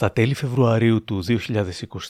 Στα 0.00 0.12
τέλη 0.12 0.34
Φεβρουαρίου 0.34 1.04
του 1.04 1.24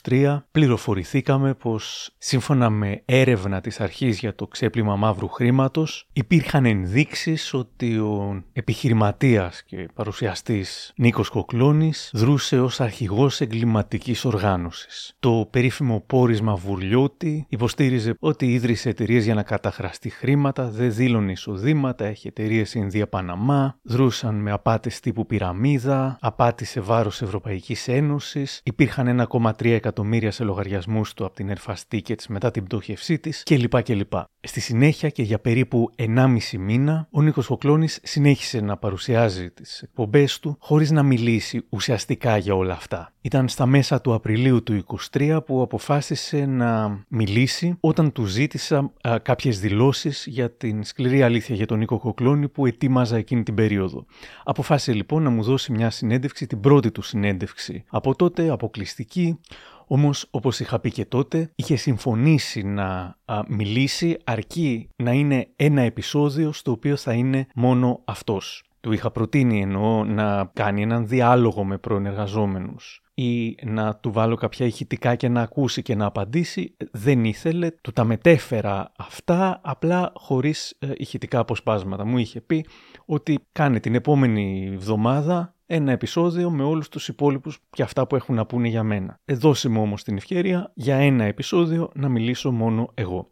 2023 0.03 0.37
πληροφορηθήκαμε 0.51 1.53
πως 1.53 2.09
σύμφωνα 2.17 2.69
με 2.69 3.01
έρευνα 3.05 3.61
της 3.61 3.79
αρχής 3.79 4.19
για 4.19 4.35
το 4.35 4.47
ξέπλυμα 4.47 4.95
μαύρου 4.95 5.27
χρήματος 5.27 6.07
υπήρχαν 6.13 6.65
ενδείξεις 6.65 7.53
ότι 7.53 7.97
ο 7.97 8.43
επιχειρηματίας 8.53 9.63
και 9.63 9.87
παρουσιαστής 9.93 10.93
Νίκος 10.95 11.29
Κοκλώνης 11.29 12.11
δρούσε 12.13 12.59
ως 12.59 12.81
αρχηγός 12.81 13.41
εγκληματικής 13.41 14.25
οργάνωσης. 14.25 15.15
Το 15.19 15.47
περίφημο 15.49 16.03
πόρισμα 16.07 16.55
Βουρλιώτη 16.55 17.45
υποστήριζε 17.49 18.15
ότι 18.19 18.53
ίδρυσε 18.53 18.89
εταιρείε 18.89 19.19
για 19.19 19.33
να 19.33 19.43
καταχραστεί 19.43 20.09
χρήματα, 20.09 20.69
δεν 20.69 20.93
δήλωνε 20.93 21.31
εισοδήματα, 21.31 22.05
έχει 22.05 22.27
εταιρείες 22.27 22.73
Ινδία 22.73 23.07
Παναμά, 23.07 23.77
δρούσαν 23.81 24.35
με 24.35 24.51
απάτες 24.51 24.99
τύπου 24.99 25.25
πυραμίδα, 25.25 26.17
απάτη 26.21 26.65
σε 26.65 26.79
βάρος 26.79 27.21
Ευρωπαϊκής 27.21 27.80
Ένωσης. 27.87 28.61
Υπήρχαν 28.63 29.07
1,3 29.07 29.65
εκατομμύρια 29.65 30.31
σε 30.31 30.43
λογαριασμούς 30.43 31.13
του 31.13 31.25
από 31.25 31.35
την 31.35 31.53
Airfast 31.53 31.81
Tickets 31.91 32.23
μετά 32.27 32.51
την 32.51 32.63
πτώχευσή 32.63 33.19
της 33.19 33.43
κλπ. 33.43 33.83
κλπ. 33.83 34.13
Στη 34.41 34.59
συνέχεια 34.59 35.09
και 35.09 35.23
για 35.23 35.39
περίπου 35.39 35.89
1,5 35.95 36.57
μήνα, 36.59 37.07
ο 37.11 37.21
Νίκος 37.21 37.47
Κοκλώνη 37.47 37.87
συνέχισε 37.87 38.59
να 38.59 38.77
παρουσιάζει 38.77 39.51
τις 39.51 39.81
εκπομπές 39.81 40.39
του 40.39 40.55
χωρίς 40.59 40.91
να 40.91 41.03
μιλήσει 41.03 41.65
ουσιαστικά 41.69 42.37
για 42.37 42.55
όλα 42.55 42.73
αυτά. 42.73 43.13
Ήταν 43.21 43.47
στα 43.47 43.65
μέσα 43.65 44.01
του 44.01 44.13
Απριλίου 44.13 44.63
του 44.63 44.85
2023 45.17 45.39
που 45.45 45.61
αποφάσισε 45.61 46.45
να 46.45 46.99
μιλήσει 47.07 47.77
όταν 47.79 48.11
του 48.11 48.25
ζήτησα 48.25 48.91
κάποιε 49.21 49.39
κάποιες 49.41 49.59
δηλώσεις 49.59 50.25
για 50.27 50.51
την 50.51 50.83
σκληρή 50.83 51.21
αλήθεια 51.21 51.55
για 51.55 51.65
τον 51.65 51.77
Νίκο 51.77 51.99
Κοκλώνη 51.99 52.47
που 52.47 52.65
ετοίμαζα 52.65 53.17
εκείνη 53.17 53.43
την 53.43 53.55
περίοδο. 53.55 54.05
Αποφάσισε 54.43 54.93
λοιπόν 54.93 55.23
να 55.23 55.29
μου 55.29 55.43
δώσει 55.43 55.71
μια 55.71 55.89
συνέντευξη, 55.89 56.47
την 56.47 56.59
πρώτη 56.59 56.91
του 56.91 57.01
συνέντευξη 57.01 57.70
από 57.89 58.15
τότε 58.15 58.49
αποκλειστική, 58.49 59.39
όμως 59.87 60.27
όπως 60.31 60.59
είχα 60.59 60.79
πει 60.79 60.91
και 60.91 61.05
τότε, 61.05 61.51
είχε 61.55 61.75
συμφωνήσει 61.75 62.63
να 62.63 63.17
μιλήσει 63.47 64.17
αρκεί 64.23 64.89
να 64.95 65.11
είναι 65.11 65.47
ένα 65.55 65.81
επεισόδιο 65.81 66.51
στο 66.51 66.71
οποίο 66.71 66.95
θα 66.95 67.13
είναι 67.13 67.47
μόνο 67.55 68.01
αυτός. 68.05 68.63
Του 68.81 68.91
είχα 68.91 69.11
προτείνει 69.11 69.61
εννοώ 69.61 70.03
να 70.03 70.51
κάνει 70.53 70.81
έναν 70.81 71.07
διάλογο 71.07 71.63
με 71.63 71.77
προενεργαζόμενους 71.77 73.01
ή 73.13 73.57
να 73.63 73.95
του 73.95 74.11
βάλω 74.11 74.35
κάποια 74.35 74.65
ηχητικά 74.65 75.15
και 75.15 75.29
να 75.29 75.41
ακούσει 75.41 75.81
και 75.81 75.95
να 75.95 76.05
απαντήσει. 76.05 76.75
Δεν 76.91 77.25
ήθελε, 77.25 77.71
του 77.81 77.91
τα 77.91 78.03
μετέφερα 78.03 78.91
αυτά 78.97 79.59
απλά 79.63 80.11
χωρίς 80.15 80.75
ε, 80.79 80.91
ηχητικά 80.97 81.39
αποσπάσματα. 81.39 82.05
Μου 82.05 82.17
είχε 82.17 82.41
πει 82.41 82.65
ότι 83.05 83.39
κάνει 83.51 83.79
την 83.79 83.95
επόμενη 83.95 84.69
εβδομάδα 84.73 85.55
ένα 85.73 85.91
επεισόδιο 85.91 86.49
με 86.49 86.63
όλους 86.63 86.89
τους 86.89 87.07
υπόλοιπους 87.07 87.59
και 87.69 87.83
αυτά 87.83 88.07
που 88.07 88.15
έχουν 88.15 88.35
να 88.35 88.45
πούνε 88.45 88.67
για 88.67 88.83
μένα. 88.83 89.19
Ε, 89.25 89.33
δώσε 89.33 89.69
μου 89.69 89.81
όμως 89.81 90.03
την 90.03 90.17
ευκαιρία 90.17 90.71
για 90.75 90.95
ένα 90.95 91.23
επεισόδιο 91.23 91.91
να 91.93 92.09
μιλήσω 92.09 92.51
μόνο 92.51 92.91
εγώ. 92.93 93.31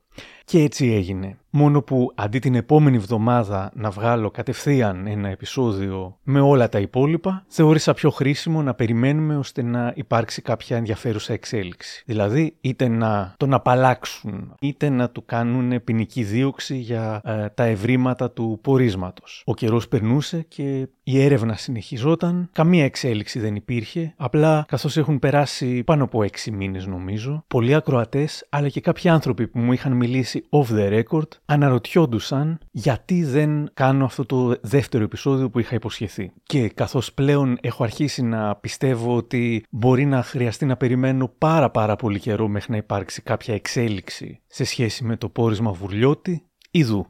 Και 0.50 0.64
έτσι 0.64 0.92
έγινε. 0.94 1.38
Μόνο 1.52 1.82
που 1.82 2.12
αντί 2.16 2.40
την 2.40 2.56
επόμενη 2.56 2.98
εβδομάδα 2.98 3.72
να 3.76 3.90
βγάλω 3.90 4.32
κατευθείαν 4.32 5.08
ένα 5.08 5.30
επεισόδιο 5.30 6.18
με 6.24 6.40
όλα 6.40 6.70
τα 6.70 6.80
υπόλοιπα, 6.80 7.46
θεώρησα 7.48 7.94
πιο 7.94 8.10
χρήσιμο 8.10 8.62
να 8.62 8.74
περιμένουμε 8.74 9.38
ώστε 9.38 9.62
να 9.62 9.94
υπάρξει 9.96 10.42
κάποια 10.42 10.78
ενδιαφέρουσα 10.78 11.34
εξέλιξη. 11.34 12.04
Δηλαδή, 12.06 12.56
είτε 12.62 12.88
να 12.88 13.34
τον 13.38 13.54
απαλλάξουν, 13.54 14.56
είτε 14.60 14.90
να 14.90 15.10
του 15.10 15.26
κάνουν 15.26 15.84
ποινική 15.84 16.24
δίωξη 16.24 16.78
για 16.78 17.22
ε, 17.24 17.50
τα 17.50 17.64
ευρήματα 17.64 18.32
του 18.32 18.60
πορίσματος. 18.62 19.44
Ο 19.46 19.54
καιρός 19.54 19.88
περνούσε 19.88 20.46
και 20.48 20.88
η 21.04 21.22
έρευνα 21.22 21.56
συνεχιζόταν, 21.56 22.50
καμία 22.52 22.84
εξέλιξη 22.84 23.40
δεν 23.40 23.56
υπήρχε, 23.56 24.14
απλά 24.18 24.66
καθώς 24.68 24.98
έχουν 24.98 25.20
περάσει 25.20 25.84
πάνω 25.84 26.04
από 26.04 26.24
έξι 26.24 26.52
μήνες 26.52 26.86
νομίζω, 26.86 27.44
πολλοί 27.48 27.74
ακροατές 27.76 28.46
αλλά 28.50 28.70
και 28.70 28.82
κάποιοι 28.82 29.10
άνθρωποι 29.10 29.48
που 29.48 29.60
μου 29.60 29.74
είχαν 29.74 29.92
μιλήσει 29.92 30.39
off 30.50 30.66
the 30.78 31.02
record 31.04 31.28
αναρωτιόντουσαν 31.46 32.60
γιατί 32.72 33.24
δεν 33.24 33.70
κάνω 33.74 34.06
αυτό 34.06 34.26
το 34.26 34.56
δεύτερο 34.62 35.04
επεισόδιο 35.04 35.50
που 35.50 35.60
είχα 35.60 35.76
υποσχεθεί. 35.76 36.32
Και 36.44 36.70
καθώς 36.70 37.14
πλέον 37.14 37.58
έχω 37.62 37.84
αρχίσει 37.84 38.22
να 38.22 38.56
πιστεύω 38.56 39.16
ότι 39.16 39.64
μπορεί 39.70 40.06
να 40.06 40.24
χρειαστεί 40.24 40.66
να 40.66 40.78
περιμένω 40.78 41.34
πάρα 41.38 41.70
πάρα 41.70 41.96
πολύ 41.96 42.20
καιρό 42.20 42.48
μέχρι 42.48 42.72
να 42.72 42.78
υπάρξει 42.78 43.22
κάποια 43.22 43.54
εξέλιξη 43.54 44.42
σε 44.48 44.64
σχέση 44.64 45.04
με 45.04 45.18
το 45.18 45.30
πόρισμα 45.30 45.72
Βουρλιώτη, 45.72 46.44
Ιδού. 46.72 47.06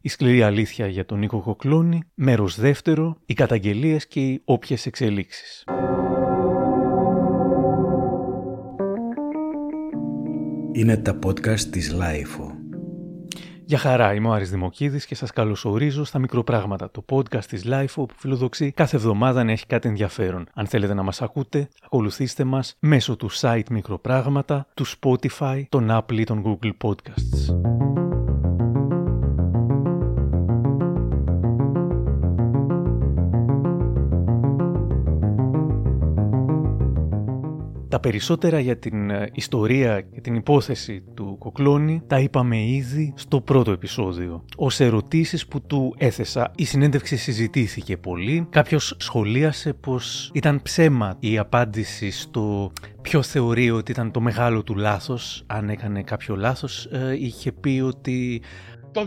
Η 0.00 0.08
σκληρή 0.08 0.42
αλήθεια 0.42 0.86
για 0.86 1.04
τον 1.04 1.18
Νίκο 1.18 1.40
Κοκλώνη, 1.40 2.02
μέρος 2.14 2.60
δεύτερο, 2.60 3.16
οι 3.26 3.34
καταγγελίες 3.34 4.06
και 4.06 4.20
οι 4.20 4.42
όποιες 4.44 4.86
εξελίξεις. 4.86 5.64
Είναι 10.72 10.96
τα 10.96 11.18
podcast 11.24 11.60
της 11.60 11.94
Lifeo. 11.94 12.61
Γεια 13.72 13.80
χαρά, 13.80 14.14
είμαι 14.14 14.28
ο 14.28 14.32
Άρης 14.32 14.50
Δημοκίδης 14.50 15.06
και 15.06 15.14
σας 15.14 15.32
καλωσορίζω 15.32 16.04
στα 16.04 16.18
μικροπράγματα, 16.18 16.90
το 16.90 17.04
podcast 17.10 17.44
της 17.44 17.62
Life 17.66 17.92
που 17.94 18.08
φιλοδοξεί 18.16 18.72
κάθε 18.72 18.96
εβδομάδα 18.96 19.44
να 19.44 19.52
έχει 19.52 19.66
κάτι 19.66 19.88
ενδιαφέρον. 19.88 20.46
Αν 20.54 20.66
θέλετε 20.66 20.94
να 20.94 21.02
μας 21.02 21.22
ακούτε, 21.22 21.68
ακολουθήστε 21.84 22.44
μας 22.44 22.76
μέσω 22.80 23.16
του 23.16 23.30
site 23.32 23.70
Μικροπράγματα, 23.70 24.66
του 24.74 24.84
Spotify, 24.86 25.62
των 25.68 25.88
Apple 25.90 26.18
ή 26.18 26.24
των 26.24 26.42
Google 26.46 26.72
Podcasts. 26.82 28.01
Τα 37.92 38.00
περισσότερα 38.00 38.58
για 38.58 38.78
την 38.78 39.10
ε, 39.10 39.30
ιστορία 39.32 40.00
και 40.00 40.20
την 40.20 40.34
υπόθεση 40.34 41.04
του 41.14 41.36
Κοκλώνη 41.38 42.02
τα 42.06 42.18
είπαμε 42.18 42.62
ήδη 42.62 43.12
στο 43.16 43.40
πρώτο 43.40 43.70
επεισόδιο. 43.70 44.44
Ω 44.56 44.66
ερωτήσεις 44.78 45.46
που 45.46 45.62
του 45.62 45.94
έθεσα, 45.98 46.52
η 46.56 46.64
συνέντευξη 46.64 47.16
συζητήθηκε 47.16 47.96
πολύ. 47.96 48.46
Κάποιος 48.50 48.96
σχολίασε 48.98 49.72
πως 49.72 50.30
ήταν 50.34 50.62
ψέμα 50.62 51.16
η 51.18 51.38
απάντηση 51.38 52.10
στο 52.10 52.72
ποιο 53.02 53.22
θεωρεί 53.22 53.70
ότι 53.70 53.90
ήταν 53.90 54.10
το 54.10 54.20
μεγάλο 54.20 54.62
του 54.62 54.76
λάθος, 54.76 55.44
αν 55.46 55.68
έκανε 55.68 56.02
κάποιο 56.02 56.36
λάθος. 56.36 56.84
Ε, 56.86 57.16
είχε 57.18 57.52
πει 57.52 57.82
ότι 57.84 58.42
το 58.92 59.00
2009 59.00 59.06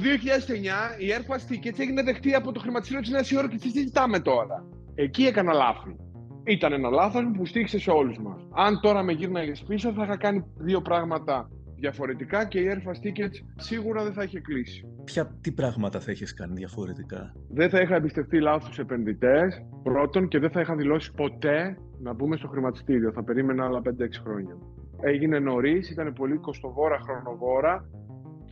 η 0.97 1.05
Airfast 1.17 1.51
Tickets 1.51 1.79
έγινε 1.79 2.03
δεχτή 2.03 2.33
από 2.33 2.51
το 2.51 2.59
χρηματιστήριο 2.59 3.01
της 3.01 3.11
Νέας 3.11 3.31
Υόρκης. 3.31 3.61
Τι 3.61 3.69
συζητάμε 3.69 4.19
τώρα; 4.19 4.65
Εκεί 4.95 5.23
έκανα 5.23 5.53
λάθη 5.53 6.04
ήταν 6.45 6.73
ένα 6.73 6.89
λάθος 6.89 7.23
που 7.37 7.45
στήχησε 7.45 7.79
σε 7.79 7.91
όλους 7.91 8.17
μας. 8.17 8.47
Αν 8.51 8.79
τώρα 8.81 9.03
με 9.03 9.11
γύρναγες 9.11 9.63
πίσω, 9.67 9.93
θα 9.93 10.03
είχα 10.03 10.17
κάνει 10.17 10.43
δύο 10.57 10.81
πράγματα 10.81 11.49
διαφορετικά 11.75 12.45
και 12.45 12.59
η 12.59 12.65
Airfast 12.71 13.05
Tickets 13.05 13.35
σίγουρα 13.55 14.03
δεν 14.03 14.13
θα 14.13 14.23
είχε 14.23 14.39
κλείσει. 14.39 14.87
Ποια 15.03 15.37
τι 15.41 15.51
πράγματα 15.51 15.99
θα 15.99 16.11
είχες 16.11 16.33
κάνει 16.33 16.53
διαφορετικά; 16.53 17.33
Δεν 17.49 17.69
θα 17.69 17.81
είχα 17.81 17.95
εμπιστευτεί 17.95 18.39
λάθος 18.39 18.79
επενδυτές, 18.79 19.65
πρώτον, 19.83 20.27
και 20.27 20.39
δεν 20.39 20.49
θα 20.51 20.61
είχα 20.61 20.75
δηλώσει 20.75 21.11
ποτέ 21.13 21.77
να 21.99 22.13
μπούμε 22.13 22.37
στο 22.37 22.47
χρηματιστήριο. 22.47 23.11
Θα 23.11 23.23
περίμενα 23.23 23.65
άλλα 23.65 23.81
5-6 23.81 24.21
χρόνια. 24.23 24.57
Έγινε 25.01 25.39
νωρίς, 25.39 25.89
ήταν 25.89 26.13
πολύ 26.13 26.37
κοστοβόρα, 26.37 26.99
χρονοβόρα 26.99 27.89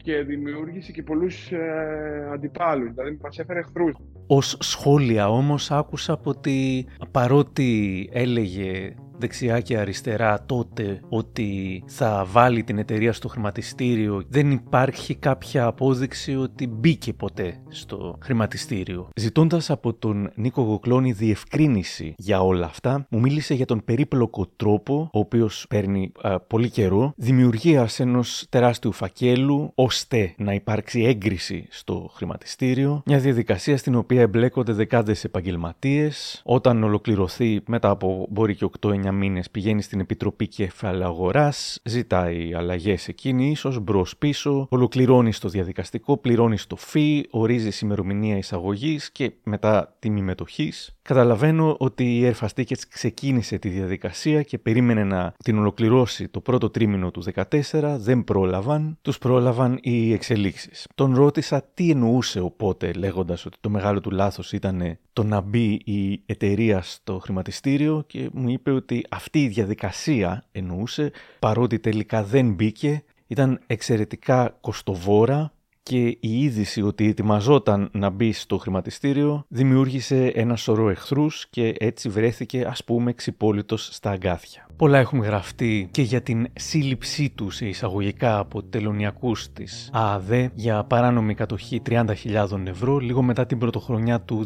και 0.03 0.23
δημιούργησε 0.23 0.91
και 0.91 1.03
πολλούς 1.03 1.51
ε, 1.51 2.29
αντιπάλους. 2.33 2.93
Δηλαδή, 2.93 3.19
μας 3.21 3.39
έφερε 3.39 3.59
εχθρούς. 3.59 3.95
Ως 4.27 4.57
σχόλια 4.59 5.29
όμως 5.29 5.71
άκουσα 5.71 6.19
ότι 6.23 6.85
παρότι 7.11 8.09
έλεγε 8.11 8.95
δεξιά 9.17 9.59
και 9.59 9.77
αριστερά 9.77 10.43
τότε 10.45 10.99
ότι 11.09 11.83
θα 11.87 12.25
βάλει 12.31 12.63
την 12.63 12.77
εταιρεία 12.77 13.13
στο 13.13 13.27
χρηματιστήριο 13.27 14.23
δεν 14.29 14.51
υπάρχει 14.51 15.15
κάποια 15.15 15.65
απόδειξη 15.65 16.35
ότι 16.35 16.67
μπήκε 16.67 17.13
ποτέ 17.13 17.59
στο 17.69 18.17
χρηματιστήριο. 18.21 19.09
Ζητώντας 19.15 19.69
από 19.69 19.93
τον 19.93 20.31
Νίκο 20.35 20.61
Γοκλώνη 20.61 21.11
διευκρίνηση 21.11 22.13
για 22.17 22.41
όλα 22.41 22.65
αυτά, 22.65 23.05
μου 23.09 23.19
μίλησε 23.19 23.53
για 23.53 23.65
τον 23.65 23.81
περίπλοκο 23.85 24.47
τρόπο, 24.55 25.09
ο 25.13 25.19
οποίος 25.19 25.65
παίρνει 25.69 26.11
πολύ 26.47 26.69
καιρό, 26.69 27.13
δημιουργίας 27.15 27.99
ενός 27.99 28.45
τεράστιου 28.49 28.91
φακέλου 28.91 29.71
ώστε 29.75 30.33
να 30.37 30.53
υπάρξει 30.53 31.01
έγκριση 31.01 31.67
στο 31.69 32.09
χρηματιστήριο, 32.13 33.01
μια 33.05 33.19
διαδικασία 33.19 33.77
στην 33.77 33.95
οποία 33.95 34.21
εμπλέκονται 34.21 34.71
δεκάδες 34.73 35.23
επαγγελματίες, 35.23 36.41
όταν 36.45 36.83
ολοκληρωθεί 36.83 37.61
μετά 37.67 37.89
από 37.89 38.27
μπορεί 38.29 38.55
και 38.55 38.69
8-9 38.79 39.02
μήνες 39.11 39.49
πηγαίνει 39.49 39.81
στην 39.81 39.99
Επιτροπή 39.99 40.47
Κεφαλαίου 40.47 41.07
Αγορά, 41.07 41.53
ζητάει 41.83 42.53
αλλαγές 42.53 43.07
εκείνη, 43.07 43.49
ίσως 43.49 43.79
μπρο-πίσω, 43.79 44.67
ολοκληρώνει 44.69 45.31
στο 45.31 45.49
διαδικαστικό, 45.49 46.17
πληρώνει 46.17 46.57
το 46.67 46.75
φύ, 46.75 47.23
ορίζει 47.29 47.85
ημερομηνία 47.85 48.37
εισαγωγής 48.37 49.11
και 49.11 49.31
μετά 49.43 49.95
τιμή 49.99 50.21
μετοχή. 50.21 50.71
Καταλαβαίνω 51.03 51.75
ότι 51.79 52.19
η 52.19 52.21
Air 52.23 52.45
Fast 52.45 52.61
Tickets 52.61 52.81
ξεκίνησε 52.89 53.57
τη 53.57 53.69
διαδικασία 53.69 54.41
και 54.41 54.57
περίμενε 54.57 55.03
να 55.03 55.33
την 55.43 55.57
ολοκληρώσει 55.57 56.27
το 56.27 56.39
πρώτο 56.39 56.69
τρίμηνο 56.69 57.11
του 57.11 57.23
2014, 57.33 57.95
δεν 57.97 58.23
πρόλαβαν, 58.23 58.97
τους 59.01 59.17
πρόλαβαν 59.17 59.79
οι 59.81 60.13
εξελίξεις. 60.13 60.87
Τον 60.95 61.15
ρώτησα 61.15 61.63
τι 61.73 61.89
εννοούσε 61.89 62.39
οπότε 62.39 62.91
λέγοντας 62.91 63.45
ότι 63.45 63.57
το 63.61 63.69
μεγάλο 63.69 64.01
του 64.01 64.11
λάθος 64.11 64.51
ήταν 64.51 64.97
το 65.13 65.23
να 65.23 65.41
μπει 65.41 65.81
η 65.85 66.23
εταιρεία 66.25 66.81
στο 66.81 67.19
χρηματιστήριο 67.19 68.03
και 68.07 68.29
μου 68.33 68.49
είπε 68.49 68.71
ότι 68.71 69.05
αυτή 69.09 69.43
η 69.43 69.47
διαδικασία 69.47 70.45
εννοούσε 70.51 71.11
παρότι 71.39 71.79
τελικά 71.79 72.23
δεν 72.23 72.53
μπήκε 72.53 73.03
ήταν 73.27 73.59
εξαιρετικά 73.67 74.57
κοστοβόρα 74.61 75.53
και 75.83 76.05
η 76.07 76.17
είδηση 76.43 76.81
ότι 76.81 77.07
ετοιμαζόταν 77.07 77.89
να 77.93 78.09
μπει 78.09 78.31
στο 78.31 78.57
χρηματιστήριο 78.57 79.45
δημιούργησε 79.47 80.31
ένα 80.35 80.55
σωρό 80.55 80.89
εχθρούς 80.89 81.47
και 81.49 81.75
έτσι 81.79 82.09
βρέθηκε 82.09 82.65
ας 82.67 82.83
πούμε 82.83 83.13
ξυπόλυτος 83.13 83.89
στα 83.91 84.09
αγκάθια. 84.09 84.67
Πολλά 84.75 84.97
έχουν 84.97 85.19
γραφτεί 85.19 85.87
και 85.91 86.01
για 86.01 86.21
την 86.21 86.47
σύλληψή 86.53 87.29
τους 87.35 87.55
σε 87.55 87.67
εισαγωγικά 87.67 88.37
από 88.37 88.63
τελωνιακούς 88.63 89.51
της 89.53 89.89
ΑΑΔ 89.93 90.31
για 90.53 90.83
παράνομη 90.83 91.33
κατοχή 91.33 91.81
30.000 91.89 92.65
ευρώ 92.65 92.97
λίγο 92.97 93.21
μετά 93.21 93.45
την 93.45 93.57
πρωτοχρονιά 93.57 94.21
του 94.21 94.45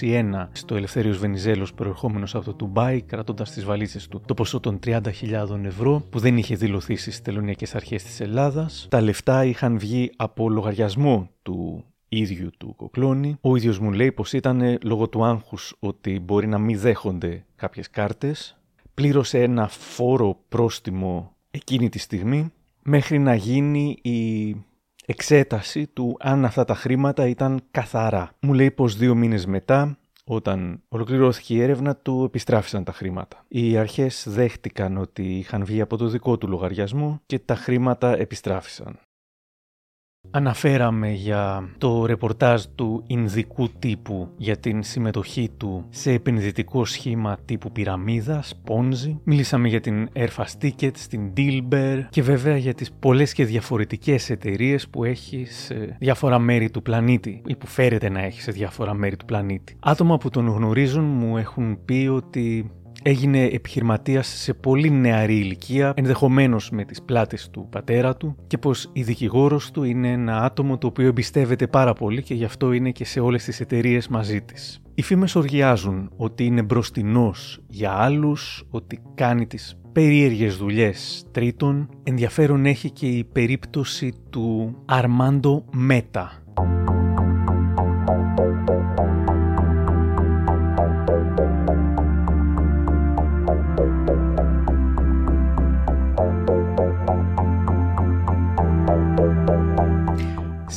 2021 0.00 0.48
στο 0.52 0.76
Ελευθέριος 0.76 1.18
Βενιζέλος 1.18 1.74
προερχόμενος 1.74 2.34
από 2.34 2.44
το 2.44 2.54
Τουμπάι 2.54 3.00
κρατώντας 3.02 3.50
τις 3.50 3.64
βαλίτσες 3.64 4.08
του 4.08 4.22
το 4.26 4.34
ποσό 4.34 4.60
των 4.60 4.78
30.000 4.86 5.00
ευρώ 5.64 6.02
που 6.10 6.18
δεν 6.18 6.36
είχε 6.36 6.54
δηλωθεί 6.54 6.96
στις 6.96 7.22
τελωνιακές 7.22 7.74
αρχές 7.74 8.02
της 8.02 8.20
Ελλάδας. 8.20 8.86
Τα 8.90 9.00
λεφτά 9.00 9.44
είχαν 9.44 9.78
βγει 9.78 10.10
από 10.16 10.45
λογαριασμό 10.48 11.30
του 11.42 11.84
ίδιου 12.08 12.50
του 12.58 12.74
Κοκλώνη. 12.76 13.36
Ο 13.40 13.56
ίδιος 13.56 13.78
μου 13.78 13.92
λέει 13.92 14.12
πως 14.12 14.32
ήταν 14.32 14.78
λόγω 14.82 15.08
του 15.08 15.24
άγχους 15.24 15.76
ότι 15.78 16.20
μπορεί 16.20 16.46
να 16.46 16.58
μην 16.58 16.78
δέχονται 16.78 17.44
κάποιες 17.56 17.90
κάρτες 17.90 18.56
πλήρωσε 18.96 19.42
ένα 19.42 19.68
φόρο 19.68 20.38
πρόστιμο 20.48 21.36
εκείνη 21.50 21.88
τη 21.88 21.98
στιγμή 21.98 22.52
μέχρι 22.82 23.18
να 23.18 23.34
γίνει 23.34 23.98
η 24.02 24.50
εξέταση 25.06 25.86
του 25.86 26.16
αν 26.20 26.44
αυτά 26.44 26.64
τα 26.64 26.74
χρήματα 26.74 27.28
ήταν 27.28 27.60
καθαρά. 27.70 28.30
Μου 28.40 28.52
λέει 28.52 28.70
πως 28.70 28.96
δύο 28.96 29.14
μήνες 29.14 29.46
μετά, 29.46 29.98
όταν 30.24 30.82
ολοκληρώθηκε 30.88 31.54
η 31.54 31.60
έρευνα, 31.60 31.96
του 31.96 32.22
επιστράφησαν 32.26 32.84
τα 32.84 32.92
χρήματα. 32.92 33.44
Οι 33.48 33.76
αρχές 33.76 34.26
δέχτηκαν 34.28 34.96
ότι 34.96 35.38
είχαν 35.38 35.64
βγει 35.64 35.80
από 35.80 35.96
το 35.96 36.08
δικό 36.08 36.38
του 36.38 36.48
λογαριασμό 36.48 37.20
και 37.26 37.38
τα 37.38 37.54
χρήματα 37.54 38.16
επιστράφησαν. 38.16 38.98
Αναφέραμε 40.30 41.10
για 41.10 41.68
το 41.78 42.06
ρεπορτάζ 42.06 42.62
του 42.74 43.02
Ινδικού 43.06 43.68
τύπου 43.78 44.28
για 44.36 44.56
την 44.56 44.82
συμμετοχή 44.82 45.50
του 45.56 45.86
σε 45.90 46.12
επενδυτικό 46.12 46.84
σχήμα 46.84 47.38
τύπου 47.44 47.72
πυραμίδας, 47.72 48.54
Ponzi. 48.68 49.16
Μίλησαμε 49.24 49.68
για 49.68 49.80
την 49.80 50.08
Airfast 50.12 50.62
Tickets, 50.62 50.98
την 51.08 51.32
Dilber 51.36 52.04
και 52.10 52.22
βέβαια 52.22 52.56
για 52.56 52.74
τις 52.74 52.92
πολλές 52.92 53.32
και 53.32 53.44
διαφορετικές 53.44 54.30
εταιρείες 54.30 54.88
που 54.88 55.04
έχει 55.04 55.44
σε 55.44 55.96
διάφορα 55.98 56.38
μέρη 56.38 56.70
του 56.70 56.82
πλανήτη 56.82 57.42
ή 57.46 57.56
που 57.56 57.66
φέρεται 57.66 58.08
να 58.08 58.20
έχει 58.20 58.40
σε 58.40 58.52
διάφορα 58.52 58.94
μέρη 58.94 59.16
του 59.16 59.24
πλανήτη. 59.24 59.76
Άτομα 59.80 60.18
που 60.18 60.30
τον 60.30 60.48
γνωρίζουν 60.48 61.04
μου 61.04 61.36
έχουν 61.36 61.78
πει 61.84 62.08
ότι 62.12 62.70
έγινε 63.06 63.44
επιχειρηματίας 63.44 64.26
σε 64.26 64.54
πολύ 64.54 64.90
νεαρή 64.90 65.36
ηλικία, 65.36 65.92
ενδεχομένως 65.96 66.70
με 66.70 66.84
τις 66.84 67.02
πλάτες 67.02 67.50
του 67.50 67.66
πατέρα 67.70 68.16
του 68.16 68.36
και 68.46 68.58
πως 68.58 68.90
η 68.92 69.02
δικηγόρος 69.02 69.70
του 69.70 69.82
είναι 69.82 70.12
ένα 70.12 70.42
άτομο 70.42 70.78
το 70.78 70.86
οποίο 70.86 71.06
εμπιστεύεται 71.06 71.66
πάρα 71.66 71.92
πολύ 71.92 72.22
και 72.22 72.34
γι' 72.34 72.44
αυτό 72.44 72.72
είναι 72.72 72.90
και 72.90 73.04
σε 73.04 73.20
όλες 73.20 73.44
τις 73.44 73.60
εταιρείες 73.60 74.08
μαζί 74.08 74.40
της. 74.40 74.80
Οι 74.94 75.02
φήμες 75.02 75.34
οργιάζουν 75.34 76.10
ότι 76.16 76.44
είναι 76.44 76.62
μπροστινός 76.62 77.60
για 77.68 77.92
άλλους, 77.92 78.64
ότι 78.70 79.02
κάνει 79.14 79.46
τις 79.46 79.78
περίεργες 79.92 80.56
δουλειές 80.56 81.24
τρίτων. 81.30 81.88
Ενδιαφέρον 82.02 82.66
έχει 82.66 82.90
και 82.90 83.06
η 83.06 83.24
περίπτωση 83.24 84.12
του 84.30 84.76
Αρμάντο 84.86 85.64
Μέτα, 85.72 86.42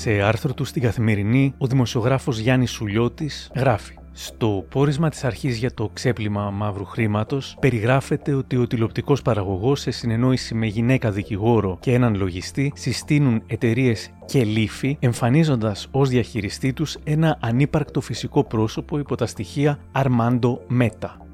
Σε 0.10 0.22
άρθρο 0.22 0.54
του 0.54 0.66
στην 0.66 0.82
Καθημερινή, 0.82 1.54
ο 1.58 1.68
δημοσιογράφος 1.68 2.40
Γιάννης 2.40 2.72
Σουλιώτης 2.72 3.52
γράφει 3.56 3.98
στο 4.12 4.66
πόρισμα 4.70 5.10
της 5.10 5.24
αρχής 5.24 5.58
για 5.58 5.74
το 5.74 5.90
ξέπλυμα 5.94 6.50
μαύρου 6.50 6.86
χρήματος 6.86 7.58
περιγράφεται 7.60 8.34
ότι 8.34 8.56
ο 8.56 8.68
τηλεοπτικός 8.68 9.22
παραγωγός 9.22 9.80
σε 9.80 9.92
συνεννόηση 9.92 10.56
με 10.56 10.66
γυναίκα 10.66 11.12
δικηγόρο 11.12 11.78
και 11.80 11.94
έναν 11.94 12.16
λογιστή 12.16 12.72
συστήνουν 12.76 13.44
εταιρείες 13.48 14.10
και 14.26 14.44
λύφη 14.44 14.98
εμφανίζοντας 15.00 15.88
ως 15.92 16.10
διαχειριστή 16.10 16.74
τους 16.74 16.98
ένα 17.04 17.38
ανύπαρκτο 17.42 18.02
φυσικό 18.02 18.44
πρόσωπο 18.44 19.00
υπό 19.00 19.16
τα 19.16 19.26
στοιχεία 19.26 19.80
Armando 19.94 20.58
Meta. 20.80 21.29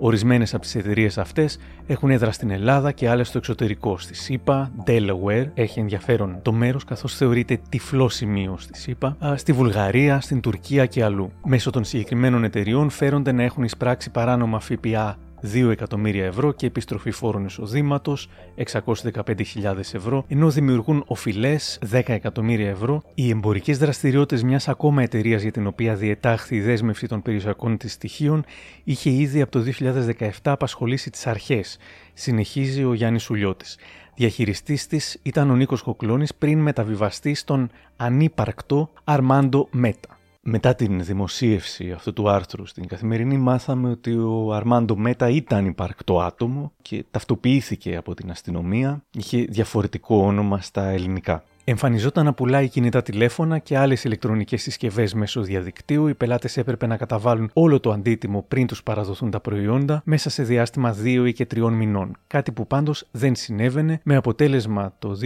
Ορισμένες 0.00 0.54
από 0.54 0.62
τις 0.62 0.74
εταιρείες 0.74 1.18
αυτές 1.18 1.58
έχουν 1.86 2.10
έδρα 2.10 2.32
στην 2.32 2.50
Ελλάδα 2.50 2.92
και 2.92 3.08
άλλες 3.08 3.28
στο 3.28 3.38
εξωτερικό. 3.38 3.98
Στη 3.98 4.14
ΣΥΠΑ, 4.14 4.70
Delaware 4.86 5.46
έχει 5.54 5.80
ενδιαφέρον 5.80 6.38
το 6.42 6.52
μέρος 6.52 6.84
καθώς 6.84 7.16
θεωρείται 7.16 7.60
τυφλός 7.68 8.14
σημείος 8.14 8.62
στη 8.62 8.78
ΣΥΠΑ, 8.78 9.16
στη 9.34 9.52
Βουλγαρία, 9.52 10.20
στην 10.20 10.40
Τουρκία 10.40 10.86
και 10.86 11.04
αλλού. 11.04 11.32
Μέσω 11.44 11.70
των 11.70 11.84
συγκεκριμένων 11.84 12.44
εταιριών 12.44 12.90
φέρονται 12.90 13.32
να 13.32 13.42
έχουν 13.42 13.64
εισπράξει 13.64 14.10
παράνομα 14.10 14.60
ΦΠΑ 14.60 15.16
2 15.42 15.70
εκατομμύρια 15.70 16.24
ευρώ 16.24 16.52
και 16.52 16.66
επιστροφή 16.66 17.10
φόρων 17.10 17.44
εισοδήματος 17.44 18.28
615.000 18.56 19.78
ευρώ, 19.92 20.24
ενώ 20.28 20.50
δημιουργούν 20.50 21.04
οφειλές 21.06 21.78
10 21.92 22.00
εκατομμύρια 22.06 22.68
ευρώ. 22.68 23.02
Οι 23.14 23.30
εμπορικές 23.30 23.78
δραστηριότητες 23.78 24.42
μιας 24.42 24.68
ακόμα 24.68 25.02
εταιρείας 25.02 25.42
για 25.42 25.52
την 25.52 25.66
οποία 25.66 25.94
διετάχθη 25.94 26.56
η 26.56 26.60
δέσμευση 26.60 27.06
των 27.06 27.22
περιουσιακών 27.22 27.76
της 27.76 27.92
στοιχείων 27.92 28.44
είχε 28.84 29.10
ήδη 29.10 29.40
από 29.40 29.50
το 29.50 29.60
2017 29.60 30.30
απασχολήσει 30.42 31.10
τις 31.10 31.26
αρχές, 31.26 31.78
συνεχίζει 32.14 32.84
ο 32.84 32.94
Γιάννης 32.94 33.22
Σουλιώτης. 33.22 33.78
Διαχειριστής 34.14 34.86
της 34.86 35.18
ήταν 35.22 35.50
ο 35.50 35.56
Νίκος 35.56 35.82
Κοκλώνης 35.82 36.34
πριν 36.34 36.58
μεταβιβαστεί 36.58 37.34
στον 37.34 37.70
ανύπαρκτο 37.96 38.90
Αρμάντο 39.04 39.68
Μέτα. 39.70 40.17
Μετά 40.50 40.74
την 40.74 41.04
δημοσίευση 41.04 41.92
αυτού 41.92 42.12
του 42.12 42.28
άρθρου 42.28 42.66
στην 42.66 42.86
Καθημερινή 42.86 43.36
μάθαμε 43.36 43.90
ότι 43.90 44.12
ο 44.12 44.52
Αρμάντο 44.52 44.96
Μέτα 44.96 45.28
ήταν 45.28 45.66
υπαρκτό 45.66 46.20
άτομο 46.20 46.72
και 46.82 47.04
ταυτοποιήθηκε 47.10 47.96
από 47.96 48.14
την 48.14 48.30
αστυνομία. 48.30 49.04
Είχε 49.10 49.38
διαφορετικό 49.38 50.16
όνομα 50.16 50.60
στα 50.60 50.88
ελληνικά. 50.88 51.44
Εμφανιζόταν 51.70 52.24
να 52.24 52.32
πουλάει 52.32 52.68
κινητά 52.68 53.02
τηλέφωνα 53.02 53.58
και 53.58 53.78
άλλες 53.78 54.04
ηλεκτρονικές 54.04 54.62
συσκευές 54.62 55.14
μέσω 55.14 55.42
διαδικτύου. 55.42 56.06
Οι 56.06 56.14
πελάτες 56.14 56.56
έπρεπε 56.56 56.86
να 56.86 56.96
καταβάλουν 56.96 57.50
όλο 57.52 57.80
το 57.80 57.90
αντίτιμο 57.90 58.44
πριν 58.48 58.66
τους 58.66 58.82
παραδοθούν 58.82 59.30
τα 59.30 59.40
προϊόντα 59.40 60.02
μέσα 60.04 60.30
σε 60.30 60.42
διάστημα 60.42 60.96
2 61.02 61.24
ή 61.26 61.32
και 61.32 61.46
3 61.54 61.70
μηνών. 61.70 62.16
Κάτι 62.26 62.52
που 62.52 62.66
πάντως 62.66 63.06
δεν 63.10 63.34
συνέβαινε, 63.34 64.00
με 64.02 64.16
αποτέλεσμα 64.16 64.92
το 64.98 65.18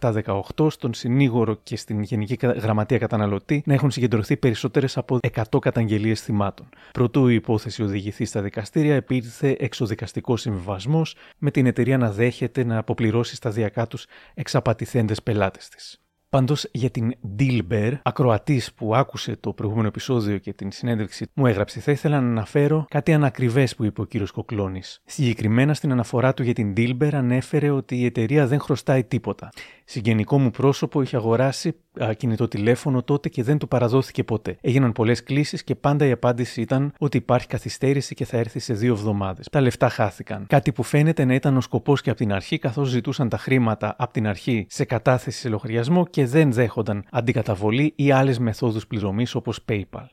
2017-18 0.00 0.70
στον 0.70 0.94
συνήγορο 0.94 1.58
και 1.62 1.76
στην 1.76 2.02
Γενική 2.02 2.36
Γραμματεία 2.40 2.98
Καταναλωτή 2.98 3.62
να 3.66 3.74
έχουν 3.74 3.90
συγκεντρωθεί 3.90 4.36
περισσότερες 4.36 4.96
από 4.96 5.18
100 5.34 5.58
καταγγελίες 5.60 6.20
θυμάτων. 6.20 6.68
Προτού 6.92 7.28
η 7.28 7.34
υπόθεση 7.34 7.82
οδηγηθεί 7.82 8.24
στα 8.24 8.42
δικαστήρια, 8.42 8.94
επήρθε 8.94 9.56
εξοδικαστικός 9.58 10.40
συμβιβασμός 10.40 11.16
με 11.38 11.50
την 11.50 11.66
εταιρεία 11.66 11.98
να 11.98 12.10
δέχεται 12.10 12.64
να 12.64 12.78
αποπληρώσει 12.78 13.34
σταδιακά 13.34 13.86
τους 13.86 14.06
εξαπατηθέντες 14.34 15.22
πελάτες 15.22 15.65
της. 15.68 16.00
Πάντως 16.28 16.68
για 16.72 16.90
την 16.90 17.14
Dilber, 17.38 17.92
ακροατής 18.02 18.72
που 18.72 18.94
άκουσε 18.94 19.36
το 19.36 19.52
προηγούμενο 19.52 19.88
επεισόδιο 19.88 20.38
και 20.38 20.52
την 20.52 20.72
συνέντευξη 20.72 21.26
μου 21.34 21.46
έγραψε, 21.46 21.80
θα 21.80 21.92
ήθελα 21.92 22.20
να 22.20 22.28
αναφέρω 22.28 22.86
κάτι 22.90 23.12
ανακριβές 23.12 23.74
που 23.74 23.84
είπε 23.84 24.00
ο 24.00 24.04
κύριος 24.04 24.30
Κοκλώνης. 24.30 25.02
Συγκεκριμένα 25.04 25.74
στην 25.74 25.92
αναφορά 25.92 26.34
του 26.34 26.42
για 26.42 26.52
την 26.52 26.72
Dilber 26.76 27.10
ανέφερε 27.12 27.70
ότι 27.70 27.96
η 27.96 28.04
εταιρεία 28.04 28.46
δεν 28.46 28.60
χρωστάει 28.60 29.04
τίποτα. 29.04 29.48
Συγγενικό 29.88 30.38
μου 30.38 30.50
πρόσωπο 30.50 31.02
είχε 31.02 31.16
αγοράσει 31.16 31.76
α, 32.04 32.12
κινητό 32.12 32.48
τηλέφωνο 32.48 33.02
τότε 33.02 33.28
και 33.28 33.42
δεν 33.42 33.58
του 33.58 33.68
παραδόθηκε 33.68 34.24
ποτέ. 34.24 34.56
Έγιναν 34.60 34.92
πολλές 34.92 35.22
κλήσεις 35.22 35.64
και 35.64 35.74
πάντα 35.74 36.06
η 36.06 36.10
απάντηση 36.10 36.60
ήταν 36.60 36.92
ότι 36.98 37.16
υπάρχει 37.16 37.46
καθυστέρηση 37.46 38.14
και 38.14 38.24
θα 38.24 38.36
έρθει 38.36 38.58
σε 38.58 38.74
δύο 38.74 38.92
εβδομάδες. 38.92 39.48
Τα 39.50 39.60
λεφτά 39.60 39.88
χάθηκαν. 39.88 40.46
Κάτι 40.48 40.72
που 40.72 40.82
φαίνεται 40.82 41.24
να 41.24 41.34
ήταν 41.34 41.56
ο 41.56 41.60
σκοπός 41.60 42.00
και 42.00 42.10
από 42.10 42.18
την 42.18 42.32
αρχή, 42.32 42.58
καθώς 42.58 42.88
ζητούσαν 42.88 43.28
τα 43.28 43.38
χρήματα 43.38 43.94
από 43.98 44.12
την 44.12 44.26
αρχή 44.26 44.66
σε 44.68 44.84
κατάθεση 44.84 45.38
σε 45.38 45.48
λογαριασμό 45.48 46.06
και 46.06 46.26
δεν 46.26 46.52
δέχονταν 46.52 47.04
αντικαταβολή 47.10 47.92
ή 47.96 48.10
άλλες 48.10 48.38
μεθόδους 48.38 48.86
πληρωμής 48.86 49.34
όπως 49.34 49.64
PayPal. 49.68 50.06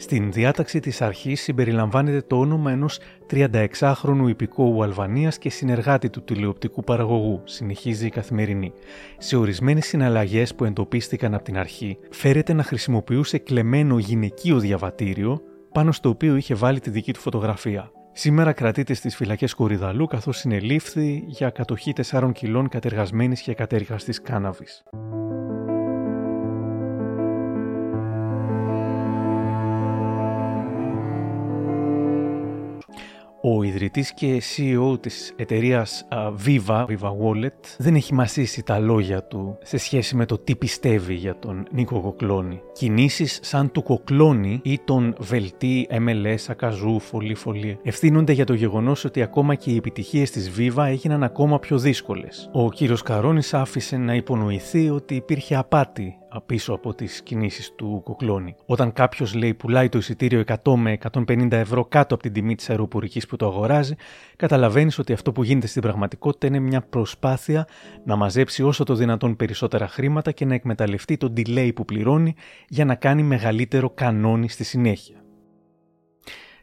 Στην 0.00 0.32
διάταξη 0.32 0.80
της 0.80 1.02
αρχής 1.02 1.40
συμπεριλαμβάνεται 1.40 2.20
το 2.20 2.38
όνομα 2.38 2.70
ενός 2.70 2.98
36χρονου 3.30 4.28
υπηκόου 4.28 4.82
Αλβανίας 4.82 5.38
και 5.38 5.50
συνεργάτη 5.50 6.10
του 6.10 6.22
τηλεοπτικού 6.22 6.84
παραγωγού, 6.84 7.40
συνεχίζει 7.44 8.06
η 8.06 8.10
καθημερινή. 8.10 8.72
Σε 9.18 9.36
ορισμένες 9.36 9.86
συναλλαγές 9.86 10.54
που 10.54 10.64
εντοπίστηκαν 10.64 11.34
από 11.34 11.44
την 11.44 11.58
αρχή, 11.58 11.98
φέρεται 12.10 12.52
να 12.52 12.62
χρησιμοποιούσε 12.62 13.38
κλεμμένο 13.38 13.98
γυναικείο 13.98 14.58
διαβατήριο, 14.58 15.42
πάνω 15.72 15.92
στο 15.92 16.08
οποίο 16.08 16.36
είχε 16.36 16.54
βάλει 16.54 16.80
τη 16.80 16.90
δική 16.90 17.12
του 17.12 17.20
φωτογραφία. 17.20 17.90
Σήμερα 18.12 18.52
κρατείται 18.52 18.94
στις 18.94 19.16
φυλακές 19.16 19.54
Κορυδαλού 19.54 20.06
καθώς 20.06 20.38
συνελήφθη 20.38 21.24
για 21.26 21.50
κατοχή 21.50 21.92
4 22.10 22.30
κιλών 22.34 22.68
κατεργασμένης 22.68 23.40
και 23.40 23.54
κατέργαστης 23.54 24.20
κάναβης. 24.22 24.82
Ο 33.42 33.62
ιδρυτής 33.62 34.14
και 34.14 34.42
CEO 34.56 35.00
της 35.00 35.32
εταιρείας 35.36 36.08
Viva, 36.46 36.84
Viva 36.86 37.10
Wallet, 37.22 37.76
δεν 37.78 37.94
έχει 37.94 38.14
μασίσει 38.14 38.62
τα 38.62 38.78
λόγια 38.78 39.22
του 39.22 39.58
σε 39.62 39.76
σχέση 39.76 40.16
με 40.16 40.26
το 40.26 40.38
τι 40.38 40.56
πιστεύει 40.56 41.14
για 41.14 41.38
τον 41.38 41.66
Νίκο 41.70 42.00
Κοκλώνη. 42.00 42.60
Κινήσεις 42.72 43.38
σαν 43.42 43.70
του 43.72 43.82
Κοκλώνη 43.82 44.60
ή 44.62 44.80
τον 44.84 45.14
Βελτί, 45.18 45.88
MLS, 45.90 46.44
Ακαζού, 46.48 46.98
Φωλή, 46.98 47.34
Φωλή 47.34 47.78
ευθύνονται 47.82 48.32
για 48.32 48.44
το 48.44 48.54
γεγονός 48.54 49.04
ότι 49.04 49.22
ακόμα 49.22 49.54
και 49.54 49.70
οι 49.70 49.76
επιτυχίες 49.76 50.30
της 50.30 50.50
Viva 50.58 50.84
έγιναν 50.86 51.22
ακόμα 51.22 51.58
πιο 51.58 51.78
δύσκολες. 51.78 52.50
Ο 52.52 52.70
κύριος 52.70 53.02
Καρόνης 53.02 53.54
άφησε 53.54 53.96
να 53.96 54.14
υπονοηθεί 54.14 54.90
ότι 54.90 55.14
υπήρχε 55.14 55.56
απάτη 55.56 56.19
πίσω 56.46 56.72
από 56.72 56.94
τις 56.94 57.22
κινήσεις 57.22 57.72
του 57.74 58.00
Κοκλώνη. 58.04 58.54
Όταν 58.66 58.92
κάποιος 58.92 59.34
λέει 59.34 59.54
πουλάει 59.54 59.88
το 59.88 59.98
εισιτήριο 59.98 60.44
100 60.46 60.74
με 60.76 60.98
150 61.12 61.52
ευρώ 61.52 61.84
κάτω 61.84 62.14
από 62.14 62.22
την 62.22 62.32
τιμή 62.32 62.54
της 62.54 62.70
αεροπορικής 62.70 63.26
που 63.26 63.36
το 63.36 63.46
αγοράζει, 63.46 63.94
καταλαβαίνεις 64.36 64.98
ότι 64.98 65.12
αυτό 65.12 65.32
που 65.32 65.42
γίνεται 65.42 65.66
στην 65.66 65.82
πραγματικότητα 65.82 66.46
είναι 66.46 66.58
μια 66.58 66.80
προσπάθεια 66.80 67.66
να 68.04 68.16
μαζέψει 68.16 68.62
όσο 68.62 68.84
το 68.84 68.94
δυνατόν 68.94 69.36
περισσότερα 69.36 69.88
χρήματα 69.88 70.32
και 70.32 70.44
να 70.44 70.54
εκμεταλλευτεί 70.54 71.16
το 71.16 71.32
delay 71.36 71.70
που 71.74 71.84
πληρώνει 71.84 72.34
για 72.68 72.84
να 72.84 72.94
κάνει 72.94 73.22
μεγαλύτερο 73.22 73.90
κανόνι 73.90 74.48
στη 74.48 74.64
συνέχεια. 74.64 75.20